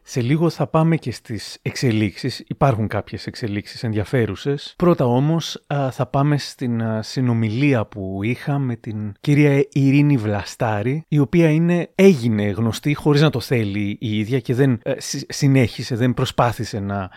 Σε 0.09 0.21
λίγο 0.21 0.49
θα 0.49 0.67
πάμε 0.67 0.95
και 0.95 1.11
στις 1.11 1.57
εξελίξεις. 1.61 2.43
Υπάρχουν 2.47 2.87
κάποιες 2.87 3.27
εξελίξεις 3.27 3.83
ενδιαφέρουσες. 3.83 4.73
Πρώτα 4.77 5.05
όμως 5.05 5.65
θα 5.91 6.05
πάμε 6.05 6.37
στην 6.37 6.81
συνομιλία 6.99 7.85
που 7.85 8.19
είχα 8.23 8.59
με 8.59 8.75
την 8.75 9.13
κυρία 9.21 9.65
Ειρήνη 9.71 10.17
Βλαστάρη, 10.17 11.03
η 11.07 11.19
οποία 11.19 11.49
είναι, 11.49 11.89
έγινε 11.95 12.43
γνωστή 12.43 12.93
χωρίς 12.93 13.21
να 13.21 13.29
το 13.29 13.39
θέλει 13.39 13.97
η 13.99 14.17
ίδια 14.19 14.39
και 14.39 14.53
δεν 14.53 14.79
ε, 14.83 14.93
συνέχισε, 15.27 15.95
δεν 15.95 16.13
προσπάθησε 16.13 16.79
να 16.79 17.09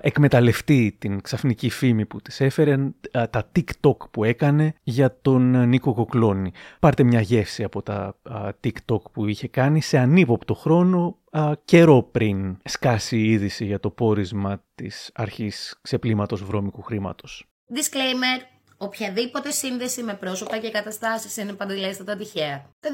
εκμεταλλευτεί 0.00 0.96
την 0.98 1.20
ξαφνική 1.20 1.70
φήμη 1.70 2.06
που 2.06 2.20
της 2.20 2.40
έφερε 2.40 2.76
τα 3.10 3.50
TikTok 3.56 3.96
που 4.10 4.24
έκανε 4.24 4.74
για 4.82 5.18
τον 5.22 5.68
Νίκο 5.68 5.94
Κοκλώνη. 5.94 6.52
Πάρτε 6.80 7.02
μια 7.02 7.20
γεύση 7.20 7.62
από 7.64 7.82
τα 7.82 8.16
TikTok 8.64 9.02
που 9.12 9.26
είχε 9.26 9.48
κάνει 9.48 9.80
σε 9.80 9.98
ανύποπτο 9.98 10.54
χρόνο 10.54 11.16
καιρό 11.64 12.02
πριν 12.02 12.58
σκάσει 12.64 13.18
η 13.18 13.30
είδηση 13.30 13.64
για 13.64 13.80
το 13.80 13.90
πόρισμα 13.90 14.62
της 14.74 15.10
αρχής 15.14 15.78
ξεπλήματος 15.82 16.44
βρώμικου 16.44 16.82
χρήματος. 16.82 17.46
Disclaimer 17.74 18.51
Οποιαδήποτε 18.82 19.50
σύνδεση 19.50 20.02
με 20.02 20.14
πρόσωπα 20.14 20.58
και 20.58 20.70
καταστάσεις 20.70 21.36
είναι 21.36 21.52
παντελέστατα 21.52 22.16
τυχαία. 22.16 22.64
Το 22.80 22.88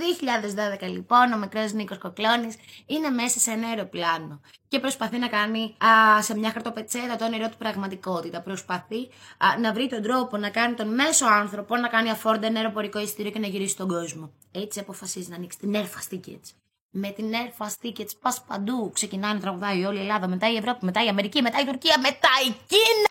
2012 0.85 0.88
λοιπόν 0.90 1.33
ο 1.33 1.38
μικρός 1.38 1.73
Νίκος 1.73 1.99
Κοκλώνης 1.99 2.54
είναι 2.87 3.09
μέσα 3.09 3.38
σε 3.38 3.50
ένα 3.50 3.68
αεροπλάνο 3.68 4.40
και 4.68 4.78
προσπαθεί 4.78 5.18
να 5.18 5.28
κάνει 5.28 5.76
α, 5.78 6.23
σε 6.23 6.38
μια 6.38 6.50
χαρτοπετσέτα 6.50 7.16
το 7.16 7.25
όνειρό 7.25 7.49
του 7.49 7.57
πραγματικότητα. 7.57 8.40
Προσπαθεί 8.40 9.09
α, 9.38 9.59
να 9.61 9.73
βρει 9.73 9.88
τον 9.88 10.02
τρόπο 10.02 10.37
να 10.37 10.50
κάνει 10.50 10.75
τον 10.75 10.95
μέσο 10.95 11.26
άνθρωπο 11.26 11.76
να 11.76 11.88
κάνει 11.88 12.11
afford 12.14 12.42
ένα 12.42 12.59
αεροπορικό 12.59 12.99
ειστήριο 12.99 13.30
και 13.30 13.38
να 13.38 13.47
γυρίσει 13.47 13.73
στον 13.73 13.88
κόσμο. 13.88 14.33
Έτσι 14.52 14.80
αποφασίζει 14.80 15.28
να 15.28 15.37
ανοίξει 15.37 15.59
την 15.59 15.75
Airfast 15.75 16.14
Tickets. 16.14 16.49
Με 16.90 17.11
την 17.11 17.30
Airfast 17.33 17.87
Tickets 17.87 18.12
πας 18.21 18.45
παντού. 18.49 18.90
Ξεκινάει 18.95 19.35
να 19.35 19.40
τραγουδάει 19.40 19.85
όλη 19.85 19.99
η 19.99 20.00
Ελλάδα, 20.00 20.28
μετά 20.28 20.52
η 20.52 20.57
Ευρώπη, 20.57 20.85
μετά 20.85 21.04
η 21.04 21.09
Αμερική, 21.09 21.42
μετά 21.42 21.61
η 21.61 21.64
Τουρκία, 21.64 21.99
μετά 21.99 22.30
η 22.49 22.50
Κίνα 22.66 23.09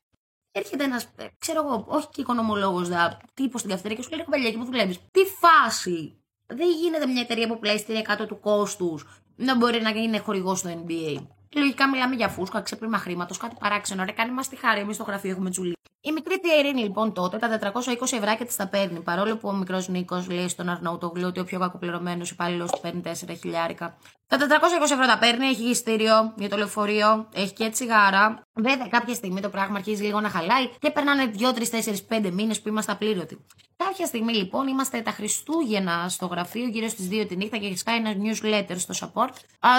έρχεται 0.57 0.83
ένας, 0.83 1.03
ε, 1.15 1.25
ξέρω 1.39 1.65
εγώ, 1.65 1.85
όχι 1.87 2.07
και 2.11 2.21
οικονομολόγος, 2.21 2.89
τύπος 3.33 3.59
στην 3.59 3.71
καυτερία 3.71 3.97
και 3.97 4.03
σου 4.03 4.09
λέει: 4.09 4.23
Κοπελιά, 4.23 4.47
εκεί 4.47 4.57
που 4.57 4.65
δουλεύεις. 4.65 4.97
Τι 5.11 5.21
φάση! 5.41 6.21
Δεν 6.45 6.67
γίνεται 6.81 7.05
μια 7.07 7.21
εταιρεία 7.21 7.47
που 7.47 7.59
πλέει 7.59 7.77
στην 7.77 8.03
κάτω 8.03 8.25
του 8.25 8.39
κόστους 8.39 9.05
να 9.35 9.55
μπορεί 9.55 9.81
να 9.81 9.89
είναι 9.89 10.17
χορηγός 10.17 10.59
στο 10.59 10.69
NBA. 10.69 11.25
Λογικά 11.55 11.89
μιλάμε 11.89 12.15
για 12.15 12.27
φούσκα, 12.27 12.61
ξέπλυμα 12.61 12.97
χρήματος, 12.97 13.37
κάτι 13.37 13.55
παράξενο. 13.59 14.03
Ρε, 14.03 14.11
κάνει 14.11 14.31
μας 14.31 14.47
τη 14.47 14.55
χάρη, 14.55 14.79
εμείς 14.79 14.95
στο 14.95 15.03
γραφείο 15.03 15.31
έχουμε 15.31 15.49
τσουλί. 15.49 15.73
Η 16.01 16.11
μικρή 16.11 16.39
Τία 16.39 16.55
Ειρήνη 16.59 16.81
λοιπόν 16.81 17.13
τότε 17.13 17.37
τα 17.37 17.59
420 17.73 17.81
ευρώ 18.01 18.45
της 18.45 18.55
τα 18.55 18.67
παίρνει. 18.67 18.99
Παρόλο 18.99 19.37
που 19.37 19.47
ο 19.47 19.53
μικρός 19.53 19.87
Νίκος 19.87 20.29
λέει 20.29 20.47
στον 20.47 20.69
Αρναούτογλου 20.69 21.27
ότι 21.27 21.39
ο 21.39 21.43
πιο 21.43 21.59
κακοπληρωμένος 21.59 22.29
υπάλληλος 22.31 22.71
του 22.71 22.79
παίρνει 22.81 23.01
4 23.05 23.09
χιλιάρικα. 23.39 23.97
Τα 24.27 24.37
420 24.37 24.91
ευρώ 24.91 25.05
τα 25.05 25.17
παίρνει, 25.17 25.45
έχει 25.45 25.61
γυστήριο 25.61 26.33
για 26.37 26.49
το 26.49 26.57
λεωφορείο, 26.57 27.29
έχει 27.33 27.53
και 27.53 27.69
τσιγάρα. 27.69 28.41
Βέβαια, 28.53 28.87
κάποια 28.87 29.13
στιγμή 29.13 29.41
το 29.41 29.49
πράγμα 29.49 29.77
αρχίζει 29.77 30.03
λίγο 30.03 30.19
να 30.21 30.29
χαλάει 30.29 30.69
και 30.79 30.91
περνάνε 30.91 31.31
2, 31.39 31.53
3, 31.53 31.69
4, 31.69 32.27
5 32.27 32.31
μήνες 32.31 32.61
που 32.61 32.67
είμαστε 32.67 32.91
απλήρωτοι. 32.91 33.45
Κάποια 33.77 34.05
στιγμή 34.05 34.33
λοιπόν 34.33 34.67
είμαστε 34.67 35.01
τα 35.01 35.11
Χριστούγεννα 35.11 36.09
στο 36.09 36.25
γραφείο 36.25 36.67
γύρω 36.67 36.87
στις 36.87 37.07
2 37.11 37.25
τη 37.27 37.35
νύχτα 37.35 37.57
και 37.57 37.65
έχει 37.65 37.83
πάει 37.83 37.95
ένα 37.95 38.13
newsletter 38.13 38.75
στο 38.77 38.93
support, 38.99 39.33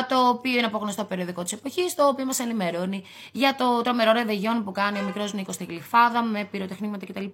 το 0.09 0.29
οποίο 0.29 0.57
είναι 0.57 0.67
από 0.67 0.79
γνωστό 0.79 1.05
περιοδικό 1.05 1.43
της 1.43 1.53
εποχής, 1.53 1.95
το 1.95 2.09
οποίο 2.09 2.25
μας 2.25 2.39
ενημερώνει 2.39 3.05
για 3.33 3.55
το 3.55 3.81
τρομερό 3.83 4.13
ρεβεγιόν 4.13 4.65
που 4.65 4.73
κάνει 4.73 4.99
ο 4.99 5.03
μικρός 5.03 5.33
Νίκος 5.33 5.55
στη 5.55 5.65
Γλυφάδα 5.65 6.23
με 6.23 6.45
πυροτεχνήματα 6.45 7.07
κτλ. 7.07 7.25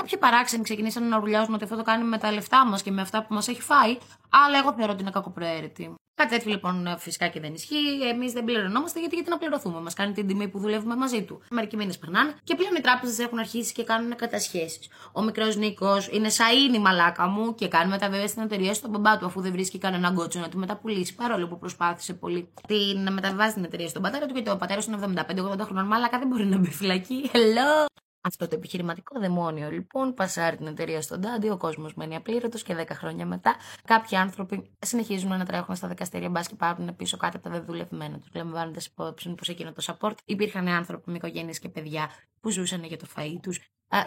Κάποιοι 0.00 0.18
παράξενοι 0.18 0.62
ξεκινήσαν 0.62 1.08
να 1.08 1.18
ρουλιάζουν 1.18 1.54
ότι 1.54 1.64
αυτό 1.64 1.76
το 1.76 1.82
κάνει 1.82 2.04
με 2.04 2.18
τα 2.18 2.32
λεφτά 2.32 2.66
μας 2.66 2.82
και 2.82 2.90
με 2.90 3.00
αυτά 3.00 3.22
που 3.22 3.34
μας 3.34 3.48
έχει 3.48 3.60
φάει, 3.60 3.98
αλλά 4.28 4.58
εγώ 4.58 4.72
θεωρώ 4.72 4.92
ότι 4.92 5.02
είναι 5.02 5.10
κακοπροαίρετη. 5.10 5.94
Κάτι 6.14 6.30
τέτοιο 6.30 6.50
λοιπόν 6.50 6.94
φυσικά 6.98 7.28
και 7.28 7.40
δεν 7.40 7.54
ισχύει. 7.54 8.08
Εμείς 8.12 8.32
δεν 8.32 8.44
πληρωνόμαστε 8.44 9.00
γιατί, 9.00 9.14
γιατί 9.14 9.30
να 9.30 9.38
πληρωθούμε; 9.38 9.80
Μας 9.80 9.94
κάνει 9.94 10.12
την 10.12 10.26
τιμή 10.26 10.48
που 10.48 10.58
δουλεύουμε 10.58 10.96
μαζί 10.96 11.22
του. 11.22 11.42
Μερικοί 11.50 11.76
μήνες 11.76 11.98
περνάνε 11.98 12.34
και 12.44 12.54
πλέον 12.54 12.74
οι 12.74 12.80
τράπεζες 12.80 13.18
έχουν 13.18 13.38
αρχίσει 13.38 13.72
και 13.72 13.84
κάνουν 13.84 14.16
κατασχέσεις. 14.16 14.88
Ο 15.12 15.22
μικρός 15.22 15.56
Νίκος 15.56 16.08
είναι 16.12 16.28
σαΐνη 16.28 16.78
μαλάκα 16.78 17.26
μου 17.26 17.54
και 17.54 17.68
κάνει 17.68 17.90
μεταβίβαση 17.90 18.28
στην 18.28 18.42
εταιρεία 18.42 18.74
στον 18.74 18.90
μπαμπά 18.90 19.18
του 19.18 19.26
αφού 19.26 19.40
δεν 19.40 19.52
βρίσκει 19.52 19.78
κανένα 19.78 20.08
γκότσο 20.08 20.40
να 20.40 20.48
του 20.48 20.58
μεταπουλήσει. 20.58 21.14
Παρόλο 21.14 21.46
που 21.48 21.58
προσπάθησε 21.58 22.14
πολύ 22.14 22.48
την 22.66 23.12
μεταβιβάσει 23.12 23.54
την 23.54 23.64
εταιρεία 23.64 23.88
στον 23.88 24.02
πατέρα 24.02 24.26
του 24.26 24.34
γιατί 24.34 24.50
ο 24.50 24.56
πατέρα 24.56 24.80
είναι 24.86 25.24
75-80 25.54 25.60
χρονών 25.60 25.86
μαλάκα 25.86 26.18
δεν 26.18 26.28
μπορεί 26.28 26.46
να 26.46 26.56
μπει 26.58 26.70
φυλακή. 26.70 27.30
Hello! 27.32 28.04
Αυτό 28.26 28.48
το 28.48 28.54
επιχειρηματικό 28.54 29.20
δαιμόνιο 29.20 29.70
λοιπόν 29.70 30.14
πασάρει 30.14 30.56
την 30.56 30.66
εταιρεία 30.66 31.02
στον 31.02 31.20
Τάντι, 31.20 31.48
ο 31.48 31.56
κόσμος 31.56 31.94
μένει 31.94 32.16
απλήρωτος 32.16 32.62
και 32.62 32.76
10 32.78 32.86
χρόνια 32.90 33.26
μετά 33.26 33.56
κάποιοι 33.84 34.16
άνθρωποι 34.16 34.70
συνεχίζουν 34.78 35.28
να 35.28 35.44
τρέχουν 35.44 35.74
στα 35.76 35.88
δικαστήρια 35.88 36.28
μπας 36.28 36.48
και 36.48 36.54
πάρουν 36.54 36.96
πίσω 36.96 37.16
κάτι 37.16 37.36
από 37.36 37.48
τα 37.48 37.50
δεδουλευμένα 37.50 38.18
τους. 38.18 38.28
Λαμβάνοντας 38.34 38.86
υπόψη 38.86 39.34
πως 39.34 39.48
εκείνο 39.48 39.72
το 39.72 39.82
support 39.86 40.14
υπήρχαν 40.24 40.68
άνθρωποι 40.68 41.10
με 41.10 41.16
οικογένειες 41.16 41.58
και 41.58 41.68
παιδιά 41.68 42.10
που 42.40 42.50
ζούσαν 42.50 42.84
για 42.84 42.96
το 42.96 43.06
φαΐ 43.16 43.36
τους 43.42 43.60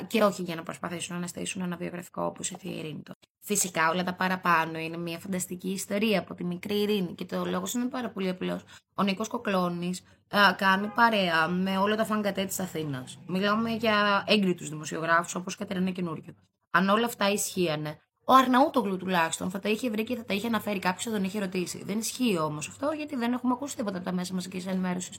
και 0.08 0.24
όχι 0.24 0.42
για 0.42 0.56
να 0.56 0.64
προσπαθήσουν 0.64 1.12
να 1.12 1.18
αναστήσουν 1.18 1.62
ένα 1.62 1.76
βιογραφικό 1.76 2.24
όπως 2.26 2.50
η 2.50 2.58
Ειρήνη. 2.62 3.04
Φυσικά 3.52 3.90
όλα 3.90 4.04
τα 4.04 4.14
παραπάνω 4.14 4.78
είναι 4.78 4.98
μια 4.98 5.20
φανταστική 5.20 5.70
ιστορία 5.70 6.20
από 6.20 6.34
τη 6.34 6.44
μικρή 6.44 6.82
Ειρήνη 6.82 7.14
και 7.16 7.26
το 7.26 7.46
λόγος 7.46 7.74
είναι 7.74 7.86
πάρα 7.86 8.10
πολύ 8.10 8.30
απλός. 8.30 8.64
Ο 8.96 9.04
Νίκος 9.04 9.28
Κοκλώνης 9.28 10.04
κάνει 10.56 10.88
παρέα 10.88 11.48
με 11.48 11.78
όλα 11.78 11.96
τα 11.96 12.06
φαγκατέ 12.06 12.46
της 12.46 12.60
Αθήνας. 12.60 13.20
Μιλάμε 13.28 13.70
για 13.70 14.24
έγκριτους 14.28 14.70
δημοσιογράφους 14.70 15.36
όπως 15.36 15.56
Κατερίνα 15.56 15.92
Καινούριο. 15.92 16.34
Αν 16.72 16.90
όλα 16.90 17.06
αυτά 17.06 17.32
ισχύανε, 17.32 18.00
ο 18.26 18.34
Αρναούτογλου 18.34 18.98
τουλάχιστον 18.98 19.50
θα 19.50 19.60
τα 19.60 19.70
είχε 19.70 19.90
βρει 19.90 20.04
και 20.04 20.16
θα 20.16 20.26
τα 20.26 20.34
είχε 20.34 20.48
αναφέρει 20.48 20.80
κάποιος 20.80 21.04
θα 21.04 21.12
τον 21.12 21.24
είχε 21.24 21.40
ρωτήσει. 21.40 21.84
Δεν 21.84 21.98
ισχύει 21.98 22.38
όμως 22.38 22.68
αυτό 22.68 22.92
γιατί 22.98 23.16
δεν 23.16 23.34
έχουμε 23.34 23.54
ακούσει 23.54 23.76
τίποτα 23.76 23.96
από 23.98 24.06
τα 24.06 24.12
μέσα 24.12 24.34
μαζικής 24.34 24.68
ενημέρωσης. 24.68 25.18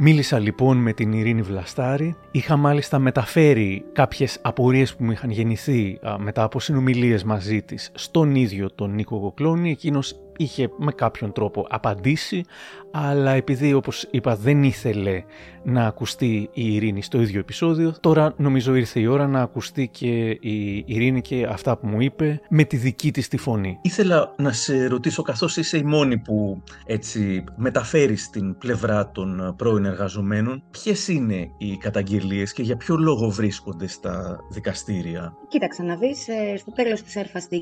Μίλησα 0.00 0.38
λοιπόν 0.38 0.76
με 0.76 0.92
την 0.92 1.12
Ειρήνη 1.12 1.42
Βλαστάρη. 1.42 2.16
Είχα 2.30 2.56
μάλιστα 2.56 2.98
μεταφέρει 2.98 3.84
κάποιες 3.92 4.38
απορίες 4.42 4.96
που 4.96 5.04
μου 5.04 5.10
είχαν 5.10 5.30
γεννηθεί 5.30 5.98
μετά 6.18 6.42
από 6.42 6.60
συνομιλίες 6.60 7.24
μαζί 7.24 7.62
της 7.62 7.90
στον 7.94 8.34
ίδιο 8.34 8.70
τον 8.74 8.94
Νίκο 8.94 9.16
Γοκλώνη. 9.16 9.70
Εκείνος 9.70 10.20
είχε 10.36 10.70
με 10.76 10.92
κάποιον 10.92 11.32
τρόπο 11.32 11.66
απαντήσει, 11.70 12.44
αλλά 12.90 13.30
επειδή 13.30 13.72
όπως 13.72 14.06
είπα 14.10 14.36
δεν 14.36 14.62
ήθελε 14.62 15.22
να 15.62 15.86
ακουστεί 15.86 16.50
η 16.52 16.74
Ειρήνη 16.74 17.02
στο 17.02 17.20
ίδιο 17.20 17.40
επεισόδιο, 17.40 17.94
τώρα 18.00 18.34
νομίζω 18.36 18.74
ήρθε 18.74 19.00
η 19.00 19.06
ώρα 19.06 19.26
να 19.26 19.40
ακουστεί 19.42 19.88
και 19.88 20.28
η 20.30 20.84
Ειρήνη 20.86 21.20
και 21.20 21.46
αυτά 21.50 21.76
που 21.76 21.86
μου 21.86 22.00
είπε 22.00 22.40
με 22.48 22.64
τη 22.64 22.76
δική 22.76 23.10
της 23.10 23.28
τη 23.28 23.36
φωνή. 23.36 23.78
Ήθελα 23.82 24.34
να 24.36 24.52
σε 24.52 24.86
ρωτήσω 24.86 25.22
καθώς 25.22 25.56
είσαι 25.56 25.76
η 25.76 25.82
μόνη 25.82 26.18
που 26.18 26.62
έτσι 26.86 27.44
μεταφέρεις 27.56 28.30
την 28.30 28.58
πλευρά 28.58 29.10
των 29.10 29.54
πρώην 29.56 29.84
εργαζομένων, 29.84 30.62
ποιες 30.70 31.08
είναι 31.08 31.50
οι 31.58 31.76
καταγγελίες 31.76 32.52
και 32.52 32.62
για 32.62 32.76
ποιο 32.76 32.96
λόγο 32.96 33.30
βρίσκονται 33.30 33.86
στα 33.86 34.38
δικαστήρια; 34.50 35.32
Κοίταξε 35.48 35.82
να 35.82 35.96
δεις, 35.96 36.28
ε, 36.28 36.56
στο 36.56 36.72
τέλος 36.72 37.02
της 37.02 37.16
Airfast 37.16 37.52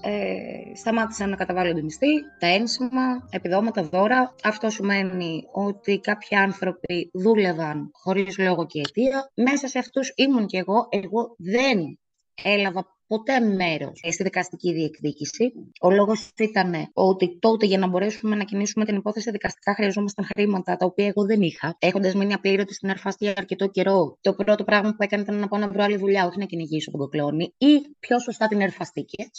ε, 0.00 0.76
σταμάτησαν 0.76 1.30
να 1.30 1.36
καταβάλλονται 1.36 1.82
μισθοί, 1.82 2.06
τα 2.38 2.46
ένσημα, 2.46 3.28
επιδόματα, 3.30 3.82
δώρα. 3.82 4.34
Αυτό 4.44 4.67
σημαίνει 4.70 5.42
ότι 5.52 5.98
κάποιοι 5.98 6.36
άνθρωποι 6.36 7.10
δούλευαν 7.12 7.90
χωρίς 7.92 8.38
λόγο 8.38 8.66
και 8.66 8.80
αιτία. 8.80 9.30
Μέσα 9.34 9.68
σε 9.68 9.78
αυτούς 9.78 10.12
ήμουν 10.16 10.46
και 10.46 10.58
εγώ. 10.58 10.86
Εγώ 10.90 11.34
δεν 11.36 11.98
έλαβα 12.42 12.98
ποτέ 13.06 13.40
μέρος 13.40 14.00
στη 14.10 14.22
δικαστική 14.22 14.72
διεκδίκηση. 14.72 15.52
Ο 15.80 15.90
λόγος 15.90 16.32
ήταν 16.38 16.90
ότι 16.92 17.38
τότε 17.38 17.66
για 17.66 17.78
να 17.78 17.86
μπορέσουμε 17.86 18.36
να 18.36 18.44
κινήσουμε 18.44 18.84
την 18.84 18.96
υπόθεση 18.96 19.30
δικαστικά 19.30 19.74
χρειαζόμασταν 19.74 20.24
χρήματα 20.24 20.76
τα 20.76 20.86
οποία 20.86 21.06
εγώ 21.06 21.24
δεν 21.24 21.42
είχα. 21.42 21.76
Έχοντας 21.78 22.14
μείνει 22.14 22.32
απλήρωτη 22.32 22.74
στην 22.74 22.88
Ερφάστη 22.88 23.24
για 23.24 23.34
αρκετό 23.36 23.66
καιρό, 23.66 24.18
το 24.20 24.34
πρώτο 24.34 24.64
πράγμα 24.64 24.90
που 24.90 25.02
έκανε 25.02 25.22
ήταν 25.22 25.36
να 25.36 25.48
πάω 25.48 25.60
να 25.60 25.68
βρω 25.68 25.82
άλλη 25.82 25.96
δουλειά, 25.96 26.26
όχι 26.26 26.38
να 26.38 26.44
κυνηγήσω 26.44 26.90
τον 26.90 27.00
κοκλώνη, 27.00 27.54
ή 27.58 27.80
πιο 27.98 28.18
σωστά 28.18 28.46
την 28.46 28.60
Ερφαστική. 28.60 29.30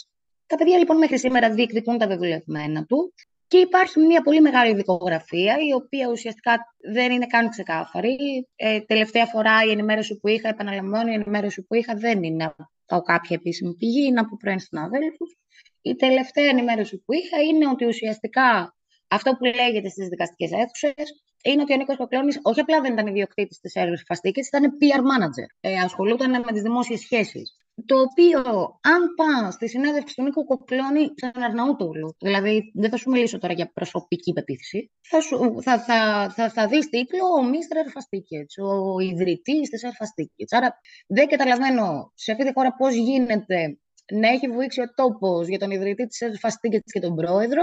Τα 0.46 0.56
παιδιά 0.56 0.78
λοιπόν 0.78 0.96
μέχρι 0.96 1.18
σήμερα 1.18 1.50
διεκδικούν 1.50 1.98
τα 1.98 2.06
βεβαιωμένα 2.06 2.84
τους 2.84 3.12
και 3.50 3.58
υπάρχει 3.58 4.00
μια 4.00 4.22
πολύ 4.22 4.40
μεγάλη 4.40 4.74
δικογραφία, 4.74 5.56
η 5.68 5.72
οποία 5.72 6.08
ουσιαστικά 6.10 6.74
δεν 6.92 7.12
είναι 7.12 7.26
καν 7.26 7.48
ξεκάθαρη. 7.48 8.16
Ε, 8.56 8.80
τελευταία 8.80 9.26
φορά 9.26 9.64
η 9.64 9.70
ενημέρωση 9.70 10.18
που 10.18 10.28
είχα, 10.28 10.48
επαναλαμβάνω, 10.48 11.10
η 11.10 11.14
ενημέρωση 11.14 11.62
που 11.62 11.74
είχα 11.74 11.94
δεν 11.94 12.22
είναι 12.22 12.54
από 12.86 13.02
κάποια 13.02 13.36
επίσημη 13.36 13.74
πηγή, 13.74 14.04
είναι 14.06 14.20
από 14.20 14.36
πρώην 14.36 14.58
συναδέλφους. 14.58 15.36
Η 15.82 15.94
τελευταία 15.94 16.44
ενημέρωση 16.44 16.98
που 16.98 17.12
είχα 17.12 17.42
είναι 17.42 17.68
ότι 17.68 17.86
ουσιαστικά 17.86 18.76
αυτό 19.08 19.30
που 19.36 19.44
λέγεται 19.44 19.88
στις 19.88 20.08
δικαστικές 20.08 20.50
αίθουσες 20.52 21.22
είναι 21.44 21.62
ότι 21.62 21.72
ο 21.72 21.76
Νίκος 21.76 21.96
Κοκλώνη 21.96 22.34
όχι 22.42 22.60
απλά 22.60 22.80
δεν 22.80 22.92
ήταν 22.92 23.06
ιδιοκτήτης 23.06 23.60
της 23.60 23.74
έργα 23.74 24.02
φαστίκης, 24.06 24.48
ήταν 24.48 24.70
PR 24.80 25.00
manager. 25.00 25.48
Ε, 25.60 25.78
ασχολούταν 25.78 26.30
με 26.30 26.52
τις 26.52 26.62
δημόσιες 26.62 27.00
σχέσεις 27.00 27.56
το 27.86 28.00
οποίο 28.00 28.40
αν 28.80 29.14
πα 29.16 29.50
στη 29.50 29.68
συνέντευξη 29.68 30.14
του 30.14 30.22
Νίκο 30.22 30.44
Κοκλώνη 30.44 31.08
στον 31.16 31.42
Αρναούτογλου, 31.42 32.16
δηλαδή 32.18 32.72
δεν 32.74 32.90
θα 32.90 32.96
σου 32.96 33.10
μιλήσω 33.10 33.38
τώρα 33.38 33.52
για 33.52 33.70
προσωπική 33.72 34.32
πεποίθηση, 34.32 34.90
θα, 35.00 35.20
σου, 35.20 35.62
θα, 35.62 35.78
θα, 35.78 36.30
θα, 36.34 36.50
θα 36.50 36.66
δεις 36.66 36.88
τίτλο 36.88 37.26
ο 37.38 37.44
Μίστρ 37.44 37.76
Ερφαστίκετς, 37.76 38.58
ο 38.58 38.98
ιδρυτής 39.00 39.68
της 39.68 39.82
Ερφαστίκετς. 39.82 40.52
Άρα 40.52 40.80
δεν 41.06 41.28
καταλαβαίνω 41.28 42.12
σε 42.14 42.32
αυτή 42.32 42.44
τη 42.44 42.52
χώρα 42.52 42.74
πώς 42.74 42.94
γίνεται 42.94 43.78
να 44.12 44.28
έχει 44.28 44.48
βουήξει 44.48 44.80
ο 44.80 44.92
τόπος 44.94 45.48
για 45.48 45.58
τον 45.58 45.70
ιδρυτή 45.70 46.06
της 46.06 46.20
Ερφαστίκετς 46.20 46.92
και 46.92 47.00
τον 47.00 47.14
πρόεδρο 47.14 47.62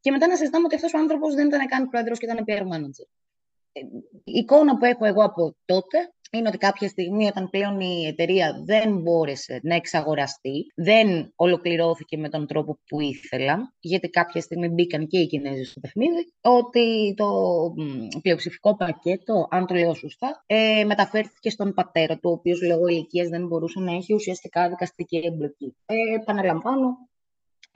και 0.00 0.10
μετά 0.10 0.26
να 0.26 0.36
συζητάμε 0.36 0.64
ότι 0.64 0.74
αυτός 0.74 0.94
ο 0.94 0.98
άνθρωπος 0.98 1.34
δεν 1.34 1.46
ήταν 1.46 1.66
καν 1.66 1.88
πρόεδρος 1.88 2.18
και 2.18 2.26
ήταν 2.26 2.44
PR 2.46 2.62
manager. 2.62 3.08
Ε, 3.72 3.80
η 4.24 4.38
εικόνα 4.38 4.76
που 4.76 4.84
έχω 4.84 5.04
εγώ 5.04 5.24
από 5.24 5.56
τότε 5.64 6.12
είναι 6.34 6.48
ότι 6.48 6.58
κάποια 6.58 6.88
στιγμή 6.88 7.26
όταν 7.26 7.50
πλέον 7.50 7.80
η 7.80 8.06
εταιρεία 8.06 8.62
δεν 8.64 8.98
μπόρεσε 8.98 9.60
να 9.62 9.74
εξαγοραστεί, 9.74 10.66
δεν 10.74 11.32
ολοκληρώθηκε 11.36 12.16
με 12.16 12.28
τον 12.28 12.46
τρόπο 12.46 12.78
που 12.86 13.00
ήθελα, 13.00 13.72
γιατί 13.80 14.08
κάποια 14.08 14.40
στιγμή 14.40 14.68
μπήκαν 14.68 15.06
και 15.06 15.18
οι 15.18 15.26
Κινέζοι 15.26 15.64
στο 15.64 15.80
παιχνίδι, 15.80 16.32
ότι 16.40 17.14
το 17.16 17.26
πλειοψηφικό 18.22 18.76
πακέτο, 18.76 19.46
αν 19.50 19.66
το 19.66 19.74
λέω 19.74 19.94
σωστά, 19.94 20.44
ε, 20.46 20.84
μεταφέρθηκε 20.84 21.50
στον 21.50 21.74
πατέρα 21.74 22.14
του, 22.14 22.30
ο 22.30 22.32
οποίος 22.32 22.62
λόγω 22.62 22.86
ηλικίας 22.86 23.28
δεν 23.28 23.46
μπορούσε 23.46 23.80
να 23.80 23.92
έχει 23.92 24.14
ουσιαστικά 24.14 24.68
δικαστική 24.68 25.22
εμπλοκή. 25.24 25.76
Ε, 25.86 25.94
επαναλαμβάνω, 26.20 26.96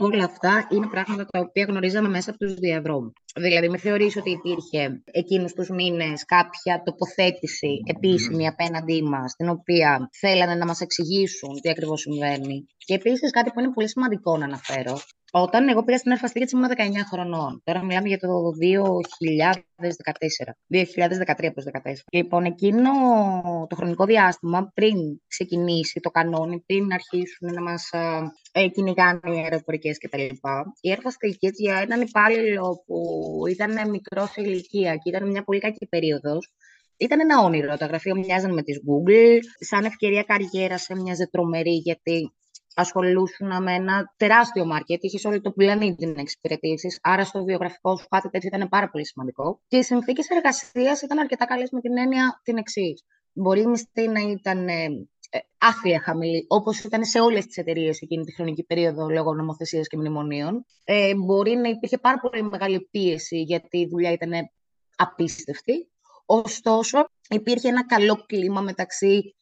Όλα 0.01 0.25
αυτά 0.25 0.67
είναι 0.71 0.87
πράγματα 0.87 1.25
τα 1.25 1.41
οποία 1.41 1.65
γνωρίζαμε 1.69 2.09
μέσα 2.09 2.31
από 2.31 2.39
τους 2.39 2.55
διαδρόμους. 2.55 3.13
Δηλαδή, 3.37 3.69
με 3.69 3.79
θεωρείς 3.79 4.17
ότι 4.17 4.31
υπήρχε 4.31 5.03
εκείνους 5.11 5.53
τους 5.53 5.69
μήνες 5.69 6.25
κάποια 6.25 6.83
τοποθέτηση 6.85 7.83
επίσημη 7.87 8.47
απέναντί 8.47 9.03
μας, 9.03 9.35
την 9.37 9.49
οποία 9.49 10.09
θέλανε 10.21 10.55
να 10.55 10.67
μας 10.67 10.81
εξηγήσουν 10.81 11.61
τι 11.61 11.71
ακριβώς 11.71 12.01
συμβαίνει. 12.01 12.67
Και 12.77 12.95
επίσης 12.95 13.31
κάτι 13.31 13.51
που 13.51 13.61
είναι 13.61 13.73
πολύ 13.73 13.89
σημαντικό 13.89 14.37
να 14.37 14.45
αναφέρω, 14.45 14.99
όταν 15.33 15.69
εγώ 15.69 15.85
πήγα 15.85 15.99
στην 15.99 16.13
Ερφαστή 16.13 16.49
ήμουν 16.53 16.69
19 16.69 16.73
χρονών. 17.11 17.61
Τώρα 17.65 17.85
μιλάμε 17.85 18.09
για 18.09 18.19
το 18.19 18.29
2014. 18.61 20.55
2013 20.69 21.53
προς 21.53 21.65
2014. 21.85 21.93
Λοιπόν, 22.13 22.45
εκείνο 22.45 22.91
το 23.69 23.77
χρονικό 23.77 24.05
διάστημα 24.05 24.71
πριν 24.75 24.97
ξεκινήσει 25.27 26.01
το 26.01 26.11
κανόνι, 26.11 26.63
πριν 26.67 26.93
αρχίσουν 26.93 27.53
να 27.53 27.63
μας 27.63 27.91
ε, 28.53 28.69
κυνηγάνε 28.69 29.21
οι 29.25 29.39
αεροπορικές 29.39 29.99
κτλ. 29.99 30.21
Η 30.81 30.91
Ερφαστή 30.91 31.39
για 31.41 31.77
έναν 31.77 32.01
υπάλληλο 32.01 32.83
που 32.87 33.01
ήταν 33.51 33.91
μικρός 33.91 34.31
σε 34.31 34.41
ηλικία 34.41 34.97
και 34.97 35.09
ήταν 35.09 35.31
μια 35.31 35.43
πολύ 35.43 35.61
κακή 35.61 35.87
περίοδος, 35.87 36.53
ήταν 36.97 37.21
ένα 37.21 37.41
όνειρο. 37.41 37.77
Τα 37.77 37.87
γραφεία 37.87 38.15
μοιάζαν 38.15 38.53
με 38.53 38.63
τις 38.63 38.81
Google. 38.87 39.39
Σαν 39.59 39.85
ευκαιρία 39.85 40.23
καριέρας 40.23 40.89
έμοιαζε 40.89 41.29
τρομερή 41.31 41.75
γιατί 41.75 42.33
ασχολούσαν 42.79 43.63
με 43.63 43.75
ένα 43.75 44.15
τεράστιο 44.17 44.67
μάρκετ, 44.67 45.03
είχες 45.03 45.25
όλο 45.25 45.41
το 45.41 45.51
πλανήτη 45.51 46.07
να 46.07 46.21
εξυπηρετήσεις. 46.21 46.99
Άρα 47.03 47.25
στο 47.25 47.45
βιογραφικό 47.45 47.97
σου 47.97 48.07
κάτι 48.09 48.29
τέτοιο 48.29 48.51
ήταν 48.55 48.69
πάρα 48.69 48.91
πολύ 48.91 49.07
σημαντικό. 49.07 49.61
Και 49.69 49.77
οι 49.77 49.83
συνθήκες 49.83 50.29
εργασίας 50.29 51.03
ήταν 51.03 51.19
αρκετά 51.19 51.45
καλές 51.45 51.71
με 51.71 51.81
την 51.81 51.99
έννοια 51.99 52.41
την 52.43 52.57
εξής. 52.57 53.05
Μπορεί 53.33 53.61
η 53.61 53.67
μισθή 53.67 54.09
να 54.09 54.21
ήταν 54.21 54.69
ε, 54.69 54.85
ε 55.31 55.39
άθλια 55.59 56.01
χαμηλή, 56.01 56.45
όπως 56.49 56.85
ήταν 56.85 57.05
σε 57.05 57.21
όλες 57.21 57.47
τις 57.47 57.57
εταιρείες 57.57 58.01
εκείνη 58.01 58.25
τη 58.25 58.35
χρονική 58.35 58.65
περίοδο 58.65 59.09
λόγω 59.09 59.35
νομοθεσίας 59.35 59.87
και 59.87 59.97
μνημονίων. 59.97 60.65
Ε, 60.85 61.15
μπορεί 61.15 61.55
να 61.55 61.69
υπήρχε 61.69 61.99
πάρα 61.99 62.19
πολύ 62.19 62.43
μεγάλη 62.43 62.89
πίεση 62.91 63.41
γιατί 63.41 63.79
η 63.79 63.87
δουλειά 63.87 64.13
ήταν 64.13 64.33
απίστευτη. 64.97 65.91
Ωστόσο, 66.27 67.09
υπήρχε 67.29 67.69
ένα 67.69 67.87
καλό 67.87 68.25
κλίμα 68.27 68.61
μεταξύ 68.61 69.35